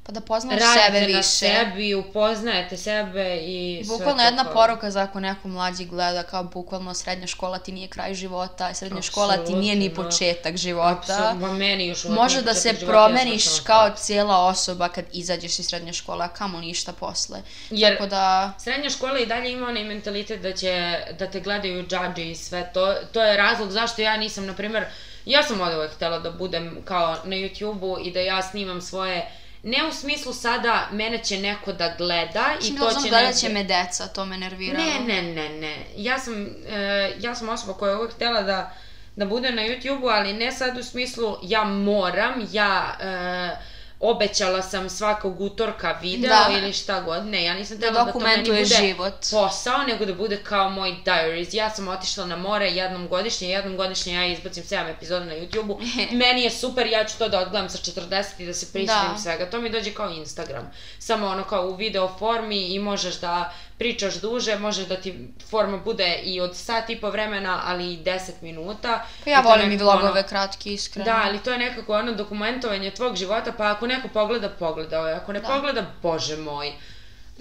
Pa 0.08 0.14
da 0.14 0.22
poznaš 0.22 0.60
radite 0.60 0.84
sebe 0.86 1.00
na 1.02 1.18
više. 1.18 1.24
sebi, 1.30 1.96
upoznajete 1.96 2.78
sebe 2.78 3.38
i 3.38 3.82
sve 3.86 3.98
Bukvalno 3.98 4.24
jedna 4.24 4.44
kao- 4.44 4.54
poruka 4.54 4.92
za 4.92 5.02
ako 5.02 5.20
neko 5.20 5.48
mlađi 5.48 5.86
gleda 5.86 6.24
kao 6.24 6.44
bukvalno 6.44 6.94
srednja 6.94 7.28
škola 7.28 7.58
ti 7.60 7.72
nije 7.72 7.88
kraj 7.88 8.14
života, 8.14 8.74
srednja 8.74 9.02
škola 9.02 9.38
ti 9.38 9.54
nije 9.54 9.76
ni 9.76 9.96
početak 9.96 10.58
života. 10.58 11.00
Apsolutno, 11.14 11.54
meni 11.54 11.88
još 11.88 12.06
uvek 12.06 12.18
Može 12.18 12.42
da 12.42 12.54
se 12.54 12.70
ja 12.70 12.74
promeniš 12.82 13.46
sam 13.46 13.66
kao 13.66 13.90
cijela 13.92 14.46
osoba 14.46 14.90
kad 14.90 15.06
izađeš 15.14 15.60
iz 15.60 15.66
srednje 15.68 15.94
škole, 15.94 16.26
a 16.26 16.30
kamo 16.30 16.60
ništa 16.60 16.94
posle. 16.94 17.40
Jer- 17.70 17.94
Tako 17.94 18.10
da, 18.10 18.54
Srednja 18.60 18.90
škola 18.90 19.20
i 19.20 19.26
dalje 19.26 19.52
ima 19.52 19.68
onaj 19.68 19.84
mentalitet 19.84 20.42
da 20.42 20.54
će, 20.54 21.00
da 21.20 21.28
te 21.28 21.40
gledaju 21.40 21.88
džadži 21.88 22.32
i 22.32 22.36
sve 22.36 22.70
to. 22.74 22.94
To 23.12 23.24
je 23.24 23.38
razlog 23.38 23.72
zašto 23.72 24.02
ja 24.02 24.18
nisam, 24.18 24.46
na 24.46 24.54
primjer, 24.54 24.86
ja 25.26 25.44
sam 25.44 25.62
od 25.62 25.74
uvek 25.74 25.92
htjela 25.92 26.20
da 26.20 26.32
budem 26.32 26.82
kao 26.86 27.18
na 27.24 27.36
YouTube-u 27.36 27.98
i 28.00 28.12
da 28.12 28.20
ja 28.20 28.42
snimam 28.42 28.82
svoje 28.82 29.32
Ne 29.68 29.88
u 29.88 29.92
smislu 29.92 30.34
sada 30.34 30.88
mene 30.92 31.24
će 31.24 31.38
neko 31.38 31.74
da 31.74 31.96
gleda 31.98 32.46
i 32.64 32.68
i 32.68 32.78
to 32.78 32.90
to 32.90 33.02
će 33.02 33.10
gledat 33.10 33.36
će 33.36 33.50
me 33.50 33.64
deca, 33.64 34.08
to 34.08 34.26
me 34.26 34.38
nerviralo. 34.38 34.86
Ne, 34.86 35.00
ne, 35.00 35.22
ne, 35.22 35.50
ne. 35.50 35.86
Ja 35.96 36.20
sam, 36.20 36.48
e, 36.68 37.14
ja 37.20 37.36
sam 37.36 37.50
osoba 37.50 37.74
koja 37.74 37.92
je 37.92 37.98
uvek 37.98 38.14
htjela 38.14 38.42
da, 38.42 38.76
da 39.16 39.26
bude 39.26 39.52
na 39.52 39.62
YouTube-u, 39.62 40.08
ali 40.08 40.34
ne 40.34 40.52
sad 40.52 40.78
u 40.78 40.84
smislu 40.84 41.38
ja 41.44 41.64
moram, 41.64 42.48
ja 42.52 42.96
e, 43.00 43.77
obećala 44.02 44.62
sam 44.62 44.90
svakog 44.90 45.42
utorka 45.42 45.92
video 45.94 46.30
Da. 46.30 46.48
ili 46.52 46.74
šta 46.74 47.02
god. 47.02 47.26
Ne, 47.26 47.44
ja 47.44 47.54
nisam 47.54 47.78
Da 47.78 47.88
htjela 47.88 48.04
da, 48.06 48.12
to 48.12 48.20
meni 48.20 48.44
bude 48.44 48.66
život. 48.66 49.14
posao, 49.32 49.84
nego 49.84 50.06
da 50.06 50.14
bude 50.14 50.38
kao 50.38 50.70
moj 50.70 50.96
diaries. 51.06 51.54
Ja 51.54 51.70
sam 51.70 51.88
otišla 51.88 52.26
na 52.26 52.36
more 52.38 52.68
jednom 52.68 53.08
godišnje, 53.08 53.50
jednom 53.50 53.78
godišnje 53.78 54.14
ja 54.14 54.26
izbacim 54.28 54.64
7 54.64 54.90
epizoda 54.90 55.26
na 55.26 55.34
YouTube-u. 55.34 55.80
Meni 56.16 56.42
je 56.42 56.52
super, 56.52 56.88
ja 56.88 57.06
ću 57.06 57.18
to 57.18 57.30
da 57.30 57.40
odgledam 57.40 57.70
sa 57.70 57.78
40 57.78 58.02
i 58.40 58.46
da 58.46 58.54
se 58.54 58.66
prisjetim 58.66 58.86
Da. 59.14 59.18
svega. 59.18 59.46
To 59.46 59.62
mi 59.62 59.70
dođe 59.70 59.92
kao 59.92 60.10
Instagram. 60.10 60.72
Samo 61.00 61.28
ono 61.28 61.44
kao 61.44 61.68
u 61.68 61.76
video 61.76 62.16
formi 62.20 62.66
i 62.66 62.80
možeš 62.80 63.16
da 63.16 63.54
pričaš 63.78 64.16
duže, 64.16 64.56
može 64.58 64.86
da 64.86 64.96
ti 64.96 65.12
forma 65.46 65.78
bude 65.78 66.16
i 66.16 66.42
od 66.42 66.56
sat 66.56 66.90
i 66.90 66.96
po 66.98 67.10
vremena, 67.10 67.62
ali 67.64 67.94
i 67.94 67.98
10 67.98 68.20
minuta. 68.42 68.94
Pa 69.24 69.30
ja 69.30 69.40
I 69.40 69.44
volim 69.44 69.72
i 69.72 69.78
vlogove 69.78 70.12
ono- 70.12 70.24
kratki, 70.24 70.74
iskreno. 70.74 71.06
Da, 71.06 71.22
ali 71.24 71.40
to 71.40 71.52
je 71.52 71.58
nekako 71.60 71.94
ono 71.96 72.12
dokumentovanje 72.14 72.92
tvog 72.92 73.16
života, 73.16 73.52
pa 73.52 73.68
ako 73.68 73.88
neko 73.88 74.08
pogleda, 74.10 74.50
pogledao 74.50 75.08
je. 75.08 75.16
Ako 75.16 75.34
ne 75.34 75.40
Da. 75.40 75.48
pogleda, 75.48 75.86
bože 76.02 76.38
moj. 76.38 76.74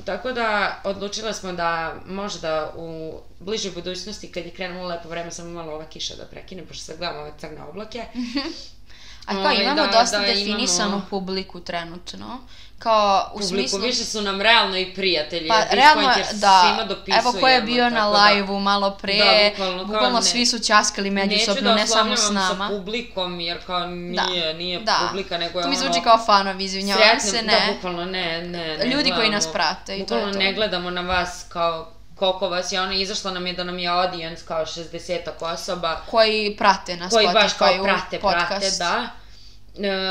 Tako 0.04 0.32
da, 0.32 0.48
odlučila 0.84 1.32
smo 1.32 1.52
da 1.52 1.70
možda 2.06 2.72
u 2.76 3.12
bližoj 3.40 3.70
budućnosti, 3.72 4.32
kad 4.32 4.44
je 4.44 4.50
krenulo 4.50 4.88
lepo 4.88 5.08
vreme, 5.08 5.30
samo 5.30 5.50
malo 5.50 5.72
ova 5.72 5.84
kiša 5.86 6.16
da 6.16 6.24
prekine, 6.24 6.62
pošto 6.64 6.84
sad 6.84 6.98
gledam 6.98 7.18
ove 7.18 7.32
crne 7.38 7.62
oblake. 7.62 8.02
A 9.26 9.38
Ovaj, 9.38 9.56
imamo 9.56 9.82
da, 9.82 9.86
dosta 9.90 10.18
da, 10.18 10.26
definisanu 10.26 10.88
imamo- 10.88 11.06
publiku 11.10 11.60
trenutno. 11.60 12.38
Kao 12.78 13.30
u 13.30 13.32
Publiku, 13.32 13.48
smislu... 13.48 13.78
više 13.78 14.04
su 14.04 14.22
nam 14.22 14.40
realno 14.40 14.76
i 14.76 14.94
prijatelji. 14.94 15.48
Pa 15.48 15.60
realno, 15.70 16.10
da, 16.32 16.86
evo 17.18 17.32
ko 17.32 17.48
je 17.48 17.62
bio 17.62 17.90
na 17.90 18.10
da- 18.10 18.24
live-u 18.24 18.60
malo 18.60 18.90
pre, 18.92 19.16
Da, 19.16 19.50
bukvalno, 19.50 19.84
bukvalno 19.84 20.22
svi 20.22 20.46
su 20.46 20.58
ćaskali 20.58 21.10
međusobno, 21.10 21.54
Neću 21.54 21.64
da 21.64 21.74
ne 21.74 21.86
samo 21.86 22.16
s 22.16 22.30
nama. 22.30 22.68
sa 22.68 22.74
publikom, 22.74 23.40
jer 23.40 23.58
kao 23.66 23.86
nije, 23.86 24.54
nije 24.54 24.80
da. 24.80 24.98
publika, 25.08 25.38
nego 25.38 25.58
je 25.58 25.62
To 25.62 25.68
mi 25.68 25.76
ono... 25.76 25.84
zvuči 25.84 26.00
kao 26.04 26.18
fanovi, 26.18 26.64
izvinjavam 26.64 27.20
se, 27.20 27.42
ne. 27.42 27.52
Da, 27.66 27.72
bukvalno 27.74 28.04
ne, 28.04 28.42
ne, 28.42 28.76
ne. 28.78 28.86
Ljudi 28.86 29.10
koji 29.10 29.30
nas 29.30 29.44
gledamo- 29.44 29.52
prate 29.52 29.96
i 29.96 30.06
to 30.06 30.14
je 30.14 30.20
bukvalno 30.20 30.32
to. 30.32 30.38
ne 30.38 30.52
gledamo 30.52 30.90
na 30.90 31.00
vas 31.00 31.44
kao 31.48 31.92
koliko 32.14 32.48
vas 32.48 32.72
je 32.72 32.80
ono, 32.80 32.92
izašlo 32.92 33.30
nam 33.30 33.46
je 33.46 33.52
da 33.52 33.64
nam 33.64 33.78
je 33.78 33.88
audience 33.88 34.42
kao 34.48 34.66
60 34.66 35.18
osoba 35.42 36.00
koji 36.06 36.56
prate 36.56 36.96
na 36.96 37.08
koji 37.08 37.28
baš 37.28 37.52
kao 37.52 37.82
prate, 37.82 38.18
podcast. 38.20 38.48
prate, 38.48 38.70
da. 38.78 39.08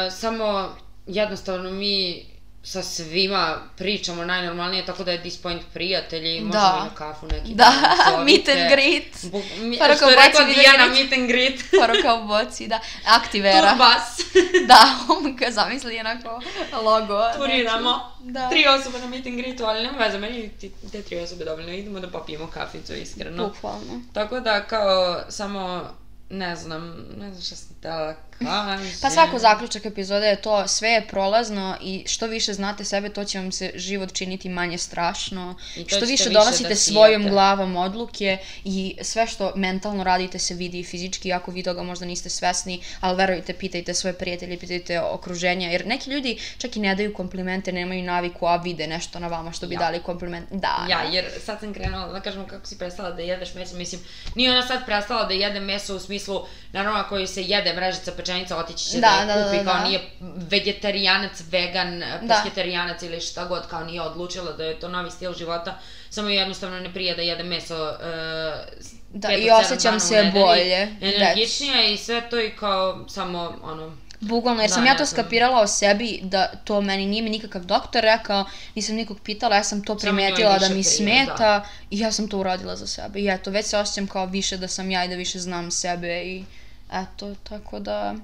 E, 0.06 0.12
samo 0.12 0.70
jednostavno 1.08 1.72
mi 1.72 2.26
sa 2.66 2.84
svima 2.84 3.58
pričamo 3.78 4.26
najnormalnije, 4.26 4.86
tako 4.86 5.04
da 5.04 5.12
je 5.12 5.20
this 5.20 5.38
point 5.38 5.62
prijatelji, 5.74 6.42
možemo 6.42 6.52
Da. 6.64 6.80
i 6.82 6.90
na 6.90 6.96
kafu 6.96 7.26
neki 7.28 7.54
Da, 7.54 7.72
dan, 8.06 8.24
meet 8.26 8.48
and 8.50 8.72
greet. 8.72 9.14
Buk- 9.24 9.58
mi, 9.60 9.76
što 9.96 10.10
je 10.10 10.16
rekla 10.16 10.44
Dijana, 10.46 10.86
meet 10.86 11.14
and 11.14 11.28
greet. 11.28 11.60
Poruka 11.80 12.14
u 12.16 12.28
boci, 12.28 12.68
da. 12.68 12.80
Aktivera. 13.08 13.70
Turbas. 13.70 14.18
Da, 14.68 14.80
on 15.10 15.36
ga 15.36 15.52
zamisli 15.52 16.00
onako 16.00 16.42
logo. 16.84 17.20
Turiramo. 17.38 18.12
Da. 18.20 18.50
Tri 18.50 18.68
osobe 18.68 19.00
na 19.00 19.08
meet 19.08 19.26
and 19.26 19.36
greetu, 19.38 19.66
ali 19.66 19.84
nema 19.84 19.98
veze, 19.98 20.18
meni 20.18 20.50
ti, 20.50 20.72
te 20.92 21.02
tri 21.02 21.20
osobe 21.20 21.46
dovoljno, 21.46 21.72
idemo 21.72 22.00
da 22.00 22.08
popijemo 22.10 22.48
kaficu, 22.48 22.94
iskreno. 22.94 23.48
Bukvalno. 23.48 24.02
Tako 24.14 24.40
da, 24.40 24.64
kao, 24.64 25.22
samo, 25.30 25.84
ne 26.30 26.56
znam, 26.56 26.88
ne 27.18 27.30
znam 27.32 27.42
šta 27.42 27.56
sam 27.56 27.76
tela 27.82 28.16
kažem. 28.40 28.92
Pa 29.02 29.10
svako 29.10 29.40
zaključak 29.40 29.86
epizode 29.86 30.28
je 30.28 30.42
to, 30.42 30.68
sve 30.68 30.90
je 30.90 31.08
prolazno 31.08 31.78
i 31.82 32.04
što 32.08 32.28
više 32.28 32.54
znate 32.54 32.84
sebe, 32.84 33.10
to 33.10 33.24
će 33.24 33.40
vam 33.40 33.52
se 33.52 33.72
život 33.76 34.14
činiti 34.14 34.50
manje 34.50 34.78
strašno. 34.78 35.56
Što 35.88 36.00
više 36.00 36.06
više 36.06 36.30
donosite 36.30 36.70
da 36.70 36.76
svojom 36.76 37.22
sijate. 37.22 37.32
glavom 37.32 37.76
odluke 37.76 38.38
i 38.64 38.96
sve 39.02 39.28
što 39.28 39.52
mentalno 39.56 40.04
radite 40.04 40.40
se 40.40 40.54
vidi 40.54 40.80
i 40.80 40.84
fizički, 40.84 41.34
ako 41.34 41.52
vi 41.52 41.64
toga 41.64 41.84
možda 41.84 42.06
niste 42.06 42.30
svesni, 42.30 42.82
ali 43.00 43.18
verujte, 43.18 43.54
pitajte 43.54 43.94
svoje 43.94 44.14
prijatelje, 44.14 44.60
pitajte 44.60 45.02
okruženja, 45.02 45.70
jer 45.70 45.86
neki 45.88 46.10
ljudi 46.10 46.40
čak 46.58 46.76
i 46.76 46.80
ne 46.80 46.96
daju 46.96 47.14
komplimente, 47.14 47.72
nemaju 47.72 48.04
naviku, 48.04 48.46
a 48.46 48.56
vide 48.56 48.88
nešto 48.88 49.20
na 49.20 49.28
vama 49.28 49.52
što 49.52 49.68
bi 49.68 49.76
Ja. 49.76 49.80
dali 49.80 50.00
kompliment. 50.04 50.46
Da, 50.52 50.86
Ja, 50.90 50.98
da. 51.04 51.10
jer 51.12 51.26
sad 51.46 51.60
sam 51.60 51.74
krenula 51.74 52.08
da 52.08 52.22
kažem 52.22 52.48
kako 52.48 52.66
si 52.66 52.78
prestala 52.78 53.12
da 53.12 53.22
jedeš 53.22 53.54
meso, 53.54 53.76
mislim, 53.78 54.02
nije 54.36 54.52
ona 54.52 54.68
sad 54.68 54.86
prestala 54.86 55.24
da 55.24 55.34
jede 55.34 55.60
meso 55.60 55.96
u 55.96 56.00
smislu, 56.00 56.46
naravno 56.72 57.00
ako 57.00 57.28
se 57.28 57.42
jede 57.44 57.74
mrežica 57.74 58.12
pečenica, 58.26 58.58
otići 58.58 58.90
će 58.90 59.00
Da, 59.00 59.24
da, 59.28 59.34
da, 59.34 59.40
je 59.40 59.46
kupi, 59.46 59.58
da, 59.58 59.64
kao 59.64 59.80
da. 59.80 59.88
nije 59.88 60.02
vegetarianac, 60.38 61.44
vegan, 61.52 62.00
Da. 62.00 62.28
pesketerijanac 62.28 63.04
ili 63.04 63.22
šta 63.22 63.46
god, 63.46 63.68
kao 63.68 63.84
nije 63.84 64.02
odlučila 64.02 64.52
da 64.52 64.64
je 64.64 64.80
to 64.80 64.88
novi 64.90 65.12
stil 65.12 65.34
života, 65.34 65.80
samo 66.10 66.30
jednostavno 66.30 66.80
ne 66.80 66.94
prije 66.94 67.16
da 67.16 67.22
jede 67.22 67.44
meso 67.44 67.84
uh, 67.84 68.90
Da, 69.10 69.32
i 69.34 69.50
osjećam 69.50 70.00
se 70.00 70.16
nedelji, 70.16 70.44
bolje. 70.44 70.96
Energičnija 71.02 71.86
i 71.86 71.98
sve 71.98 72.30
to 72.30 72.40
i 72.40 72.56
kao 72.56 73.06
samo, 73.10 73.60
ono, 73.64 73.98
Bukvalno, 74.20 74.62
jer 74.62 74.70
Da, 74.70 74.76
sam 74.76 74.86
ja 74.86 74.98
to 74.98 75.06
skapirala 75.06 75.62
o 75.62 75.68
sebi, 75.68 76.20
da 76.24 76.48
to 76.64 76.82
meni 76.82 77.06
nije 77.06 77.22
mi 77.24 77.30
nikakav 77.30 77.66
doktor 77.66 78.04
rekao, 78.04 78.46
nisam 78.76 78.96
nikog 78.96 79.20
pitala, 79.24 79.56
ja 79.56 79.64
sam 79.64 79.84
to 79.84 79.98
primetila 79.98 80.58
da 80.60 80.70
mi 80.70 80.84
smeta 80.84 81.66
i 81.92 82.00
ja 82.00 82.12
sam 82.12 82.28
to 82.28 82.38
uradila 82.38 82.76
za 82.76 82.88
sebe. 82.88 83.20
I 83.20 83.28
eto, 83.30 83.52
već 83.52 83.66
se 83.66 83.78
osjećam 83.78 84.08
kao 84.08 84.26
više 84.26 84.58
da 84.58 84.68
sam 84.68 84.92
ja 84.92 85.06
i 85.06 85.08
da 85.08 85.16
više 85.16 85.40
znam 85.40 85.72
sebe 85.72 86.24
i 86.24 86.44
eto, 86.92 87.36
tako 87.36 87.80
da... 87.80 88.16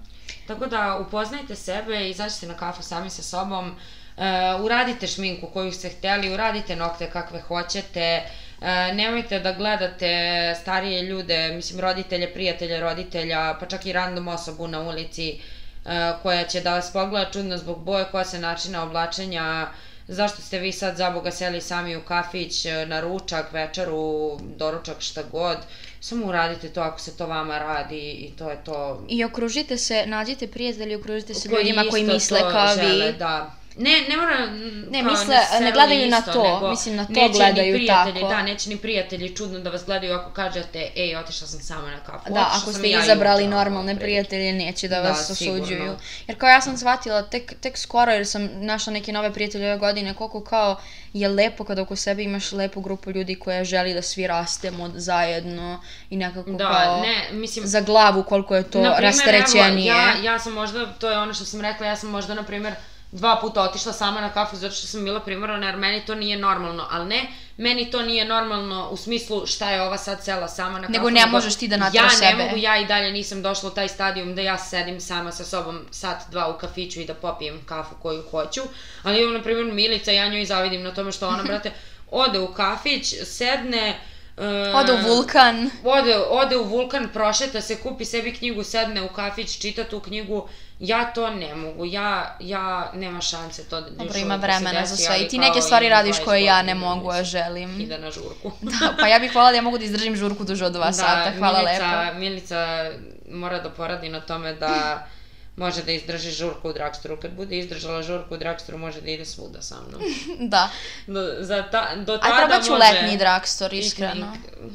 Tako 0.48 0.66
da 0.66 0.98
upoznajte 1.08 1.56
sebe, 1.56 2.10
izađite 2.10 2.48
na 2.48 2.54
kafu 2.54 2.84
sami 2.84 3.10
sa 3.10 3.22
sobom, 3.22 3.70
uh, 3.70 4.66
uradite 4.66 5.08
šminku 5.08 5.48
koju 5.48 5.72
ste 5.72 5.90
htjeli, 5.90 6.34
uradite 6.34 6.76
nokte 6.76 7.10
kakve 7.10 7.42
hoćete, 7.42 8.24
uh, 8.60 8.66
nemojte 8.96 9.40
da 9.40 9.54
gledate 9.54 10.56
starije 10.62 11.02
ljude, 11.02 11.52
mislim 11.56 11.80
roditelje, 11.80 12.34
prijatelje, 12.34 12.80
roditelja, 12.80 13.58
pa 13.60 13.66
čak 13.66 13.86
i 13.86 13.94
random 13.94 14.28
osobu 14.28 14.68
na 14.68 14.80
ulici 14.80 15.40
uh, 15.86 15.92
koja 16.22 16.44
će 16.44 16.62
da 16.62 16.74
vas 16.74 16.94
pogleda 16.94 17.32
čudno 17.32 17.58
zbog 17.58 17.84
boje, 17.84 18.06
kose, 18.12 18.40
načina 18.40 18.84
oblačenja, 18.84 19.68
zašto 20.08 20.42
ste 20.42 20.60
vi 20.60 20.72
sad 20.72 20.98
za 20.98 21.10
Boga 21.10 21.32
seli 21.32 21.62
sami 21.62 21.96
u 21.96 22.02
kafić, 22.02 22.66
e, 22.66 22.86
na 22.86 23.00
ručak, 23.02 23.54
večeru, 23.54 24.40
doručak, 24.58 24.96
šta 25.00 25.24
god. 25.32 25.58
Samo 26.04 26.26
uradite 26.26 26.70
to 26.70 26.82
ako 26.82 27.00
se 27.00 27.18
to 27.18 27.28
vama 27.28 27.60
radi 27.60 28.12
i 28.12 28.32
to 28.38 28.50
je 28.50 28.64
to. 28.66 29.06
I 29.10 29.24
okružite 29.26 29.78
se, 29.78 30.04
nađite 30.06 30.48
prijatelji, 30.48 30.96
okružite 30.96 31.34
se 31.34 31.50
Koji 31.50 31.64
ljudima 31.64 31.84
koji 31.90 32.04
misle 32.04 32.40
kao 32.40 32.76
žele, 32.76 33.12
vi. 33.12 33.18
Da. 33.18 33.61
Ne, 33.78 34.02
ne 34.10 34.18
mora... 34.18 34.46
Ne, 34.92 35.04
kao, 35.04 35.12
misle- 35.12 35.28
necessarily 35.28 35.64
ne 35.64 35.72
gledaju 35.72 36.08
na 36.08 36.18
isto, 36.20 36.32
to, 36.32 36.44
nego 36.44 36.70
mislim, 36.70 36.96
na 36.96 37.06
to 37.06 37.12
neće 37.12 37.34
gledaju 37.34 37.74
ni 37.74 37.80
prijatelji, 37.80 38.14
tako. 38.22 38.28
Da, 38.28 38.42
neće 38.42 38.70
ni 38.70 38.78
prijatelji 38.78 39.36
čudno 39.36 39.60
da 39.60 39.70
vas 39.70 39.86
gledaju 39.86 40.14
ako 40.14 40.32
kažete, 40.32 40.92
ej, 40.96 41.16
otišla 41.16 41.48
sam 41.48 41.60
sama 41.60 41.92
na 41.92 42.00
kafu. 42.00 42.34
Da, 42.34 42.52
ako 42.54 42.74
ste 42.74 42.90
ja 42.90 43.00
izabrali 43.00 43.48
normalne 43.48 43.96
prijatelje, 43.96 44.54
neće 44.54 44.88
da 44.88 44.96
Da, 44.96 45.10
vas 45.10 45.38
sigurno. 45.38 45.64
osuđuju. 45.64 45.96
Jer 46.28 46.38
kao 46.38 46.50
ja 46.50 46.62
sam 46.62 46.78
shvatila 46.78 47.22
tek, 47.22 47.54
tek 47.62 47.78
skoro, 47.78 48.12
jer 48.12 48.28
sam 48.28 48.50
našla 48.54 48.94
neke 48.94 49.12
nove 49.12 49.34
prijatelje 49.34 49.68
ove 49.68 49.78
godine, 49.78 50.14
koliko 50.14 50.44
kao 50.44 50.76
je 51.14 51.28
lepo 51.28 51.64
kada 51.64 51.82
oko 51.82 51.96
sebe 51.96 52.24
imaš 52.24 52.52
lepu 52.52 52.82
grupu 52.82 53.12
ljudi 53.12 53.36
koja 53.36 53.64
želi 53.64 53.94
da 53.94 54.02
svi 54.02 54.28
rastemo 54.28 54.92
zajedno 54.96 55.82
i 56.10 56.18
nekako 56.18 56.52
Da, 56.52 56.70
kao 56.70 57.02
ne, 57.02 57.28
mislim, 57.32 57.66
za 57.68 57.82
glavu 57.82 58.24
koliko 58.24 58.56
je 58.56 58.64
to 58.64 58.82
Na 58.82 58.96
rasterećenije. 59.00 59.88
Ja, 59.88 60.14
ja 60.24 60.40
sam 60.40 60.54
možda, 60.54 60.86
to 60.94 61.10
je 61.10 61.18
ono 61.18 61.34
što 61.34 61.46
sam 61.46 61.62
rekla, 61.62 61.88
ja 61.88 61.96
sam 61.96 62.10
možda, 62.10 62.34
na 62.34 62.44
primjer, 62.44 62.74
dva 63.12 63.38
puta 63.42 63.62
otišla 63.62 63.94
sama 63.94 64.22
na 64.22 64.30
kafu 64.34 64.56
zato 64.56 64.76
što 64.76 64.88
sam 64.88 65.04
bila 65.04 65.20
primorana 65.20 65.68
jer 65.68 65.78
meni 65.78 66.06
to 66.06 66.16
nije 66.16 66.38
normalno, 66.38 66.88
ali 66.92 67.06
ne, 67.06 67.28
meni 67.58 67.92
to 67.92 68.02
nije 68.02 68.26
normalno 68.26 68.90
u 68.90 68.98
smislu 68.98 69.46
šta 69.48 69.70
je 69.70 69.82
ova 69.82 69.98
sad 69.98 70.24
sela 70.24 70.48
sama 70.48 70.80
na 70.80 70.88
kafu. 70.88 70.92
Nego 70.92 71.10
ne 71.10 71.26
možeš 71.26 71.56
ti 71.56 71.68
da 71.68 71.78
nateraš 71.78 72.14
Ja 72.14 72.20
ne 72.20 72.32
sebe. 72.32 72.44
mogu, 72.44 72.58
ja 72.58 72.78
i 72.78 72.86
dalje 72.86 73.12
nisam 73.12 73.42
došla 73.42 73.70
u 73.70 73.74
taj 73.74 73.88
stadijum 73.88 74.36
da 74.36 74.42
ja 74.42 74.58
sedim 74.58 75.02
sama 75.02 75.32
sa 75.32 75.44
sobom 75.44 75.86
sat, 75.92 76.18
dva 76.32 76.48
u 76.48 76.58
kafiću 76.58 77.00
i 77.00 77.06
da 77.06 77.14
popijem 77.14 77.62
kafu 77.66 77.96
koju 78.02 78.24
hoću, 78.32 78.62
ali 79.04 79.22
evo, 79.22 79.32
na 79.32 79.42
primjer, 79.44 79.66
Milica, 79.66 80.12
ja 80.12 80.28
njoj 80.28 80.46
zavidim 80.46 80.84
na 80.84 80.94
tome 80.94 81.12
što 81.12 81.28
ona, 81.28 81.44
brate, 81.50 81.72
ode 82.12 82.40
u 82.40 82.54
kafić, 82.54 83.16
sedne, 83.24 84.00
e, 84.38 84.74
Ode 84.76 84.94
u 84.94 84.98
vulkan. 84.98 85.70
Ode, 85.84 86.18
ode 86.30 86.58
u 86.58 86.64
vulkan, 86.64 87.10
prošeta 87.14 87.62
se, 87.62 87.82
kupi 87.82 88.06
sebi 88.06 88.34
knjigu, 88.34 88.64
sedne 88.64 89.02
u 89.02 89.10
kafić, 89.10 89.62
čita 89.62 89.84
tu 89.84 90.00
knjigu. 90.00 90.48
Ja 90.82 91.06
to 91.06 91.30
ne 91.30 91.56
mogu, 91.56 91.86
ja, 91.86 92.38
ja 92.40 92.92
nema 92.94 93.22
šanse 93.22 93.64
to 93.64 93.82
da 93.82 93.90
Dobro, 93.90 94.18
ima 94.18 94.38
da 94.38 94.42
vremena 94.42 94.82
desi, 94.82 94.96
za 94.96 94.98
sve. 94.98 95.20
I 95.20 95.28
ti 95.28 95.38
neke 95.38 95.62
stvari 95.62 95.90
radiš 95.90 96.16
20 96.16 96.26
koje 96.26 96.44
ja 96.44 96.62
ne 96.62 96.74
godina, 96.74 96.86
mogu, 96.88 97.10
a 97.10 97.24
želim. 97.24 97.82
Ide 97.82 97.98
na 97.98 98.12
žurku. 98.12 98.52
Da, 98.62 98.96
pa 99.00 99.08
ja 99.08 99.20
bih 99.20 99.36
voljela 99.36 99.52
da 99.52 99.56
ja 99.56 99.62
mogu 99.62 99.78
da 99.78 99.86
izdržim 99.86 100.16
žurku 100.16 100.44
duže 100.44 100.66
od 100.66 100.74
dva 100.74 100.94
sata. 100.94 101.32
Hvala 101.38 101.60
Milica, 101.60 102.02
lepo. 102.02 102.20
Milica 102.20 102.92
mora 103.32 103.60
da 103.60 103.70
poradi 103.70 104.10
na 104.10 104.22
tome 104.22 104.54
da 104.54 105.08
može 105.56 105.84
da 105.84 105.92
izdrži 105.92 106.32
žurku 106.32 106.70
u 106.70 106.74
dragstoru. 106.74 107.18
Kad 107.22 107.32
bude 107.32 107.58
izdržala 107.58 108.04
žurku 108.04 108.34
u 108.34 108.38
dragstoru, 108.38 108.78
može 108.78 109.02
da 109.02 109.10
ide 109.10 109.26
svuda 109.26 109.62
sa 109.62 109.76
mnom. 109.82 110.02
Da. 110.50 110.70
Do, 111.08 111.36
za 111.40 111.64
ta, 111.64 111.96
do 111.96 112.14
A 112.14 112.18
tada 112.20 112.36
probat 112.38 112.66
ću 112.66 112.72
može... 112.72 112.84
letnji 112.84 113.18
dragstor, 113.18 113.74
iskreno. 113.74 114.14
knjig- 114.14 114.72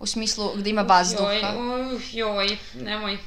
U 0.00 0.06
smislu 0.06 0.52
gde 0.56 0.70
ima 0.70 0.80
Joj, 0.80 0.86
vazduha. 0.88 1.54
uf, 1.94 2.14
joj, 2.14 2.56
nemoj. 2.74 3.18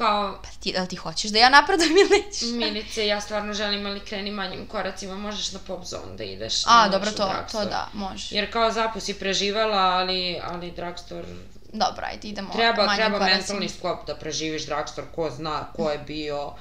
Kao, 0.00 0.38
Pa 0.42 0.48
ti, 0.60 0.74
ti 0.88 0.96
hoćeš 0.96 1.30
da 1.30 1.38
ja 1.38 1.48
napredujem 1.48 1.92
ili 1.92 2.08
nećeš? 2.08 2.48
Milice, 2.62 3.06
ja 3.06 3.20
stvarno 3.20 3.52
želim, 3.52 3.86
ali 3.86 4.00
kreni 4.00 4.30
manjim 4.30 4.66
koracima, 4.66 5.14
možeš 5.14 5.52
na 5.52 5.58
pop 5.66 5.84
zone 5.84 6.16
da 6.16 6.24
ideš. 6.24 6.62
A, 6.66 6.88
dobro, 6.88 7.10
to, 7.10 7.34
to 7.52 7.64
da, 7.64 7.88
može. 7.92 8.36
Jer 8.36 8.52
kao 8.52 8.72
zapu 8.72 9.00
si 9.00 9.14
preživala, 9.14 9.76
ali, 9.76 10.40
ali 10.44 10.70
drugstore... 10.70 11.28
Dobro, 11.72 12.06
ajde, 12.06 12.28
idemo 12.28 12.52
Treba, 12.52 12.86
manjim 12.86 12.96
treba 12.96 13.18
koracima. 13.18 13.38
mentalni 13.38 13.68
sklop 13.68 14.06
da 14.06 14.14
preživiš 14.16 14.66
drugstore, 14.66 15.06
ko 15.14 15.30
zna 15.30 15.64
ko 15.76 15.90
je 15.90 15.98
bio. 15.98 16.52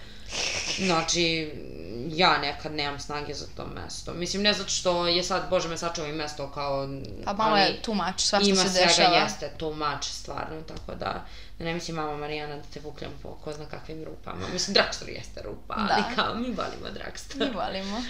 Znači, 0.77 1.51
ja 2.11 2.37
nekad 2.37 2.71
nemam 2.73 2.99
snage 2.99 3.33
za 3.33 3.45
to 3.57 3.67
mesto. 3.67 4.13
Mislim, 4.13 4.43
ne 4.43 4.53
zato 4.53 4.69
što 4.69 5.07
je 5.07 5.23
sad, 5.23 5.49
bože 5.49 5.69
me 5.69 5.77
sačuvaj 5.77 6.11
mesto 6.11 6.51
kao... 6.51 6.89
Pa 7.25 7.33
malo 7.33 7.51
ali 7.51 7.61
je 7.61 7.81
too 7.81 7.95
much, 7.95 8.19
sva 8.19 8.39
što 8.39 8.49
ima 8.49 8.63
se 8.63 8.69
svega, 8.69 8.87
dešava. 8.87 9.17
jeste 9.17 9.51
too 9.57 9.73
much, 9.73 10.03
stvarno, 10.03 10.61
tako 10.67 10.95
da... 10.95 11.25
Da 11.59 11.65
ne 11.65 11.73
mislim 11.73 11.95
mama 11.97 12.17
Marijana 12.17 12.55
da 12.55 12.61
te 12.73 12.79
vukljam 12.79 13.11
po 13.23 13.35
ko 13.43 13.53
zna 13.53 13.65
kakvim 13.65 14.03
rupama. 14.03 14.47
Mislim, 14.53 14.73
drugstore 14.73 15.11
jeste 15.11 15.41
rupa, 15.41 15.75
ali 15.77 15.87
Da. 15.87 16.15
kao 16.15 16.35
mi 16.35 16.47
volimo 16.47 16.89
drugstore. 16.93 17.45
Mi 17.45 17.51
volimo. 17.51 18.03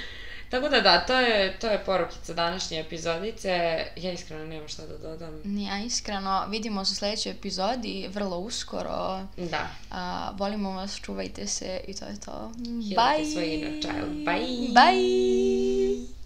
Tako 0.49 0.69
da 0.69 0.81
da, 0.81 1.05
to 1.05 1.19
je, 1.19 1.59
to 1.59 1.67
je 1.67 1.83
porukica 1.85 2.33
današnje 2.33 2.79
epizodice. 2.79 3.85
Ja 3.95 4.11
iskreno 4.11 4.45
nemam 4.45 4.67
šta 4.67 4.83
da 4.85 4.97
dodam. 4.97 5.41
Ja 5.45 5.79
iskreno, 5.79 6.45
vidimo 6.49 6.85
se 6.85 6.91
u 6.91 6.95
sledećoj 6.95 7.31
epizodi, 7.31 8.09
vrlo 8.13 8.37
uskoro. 8.37 9.27
Da. 9.37 9.67
A, 9.91 10.31
volimo 10.37 10.71
vas, 10.71 10.99
čuvajte 11.01 11.47
se 11.47 11.81
i 11.87 11.93
to 11.93 12.05
je 12.05 12.19
to. 12.25 12.51
Bye! 12.95 13.31
svoj 13.33 13.55
inner 13.55 13.81
child. 13.81 14.25
Bye! 14.25 14.73
Bye! 14.73 16.18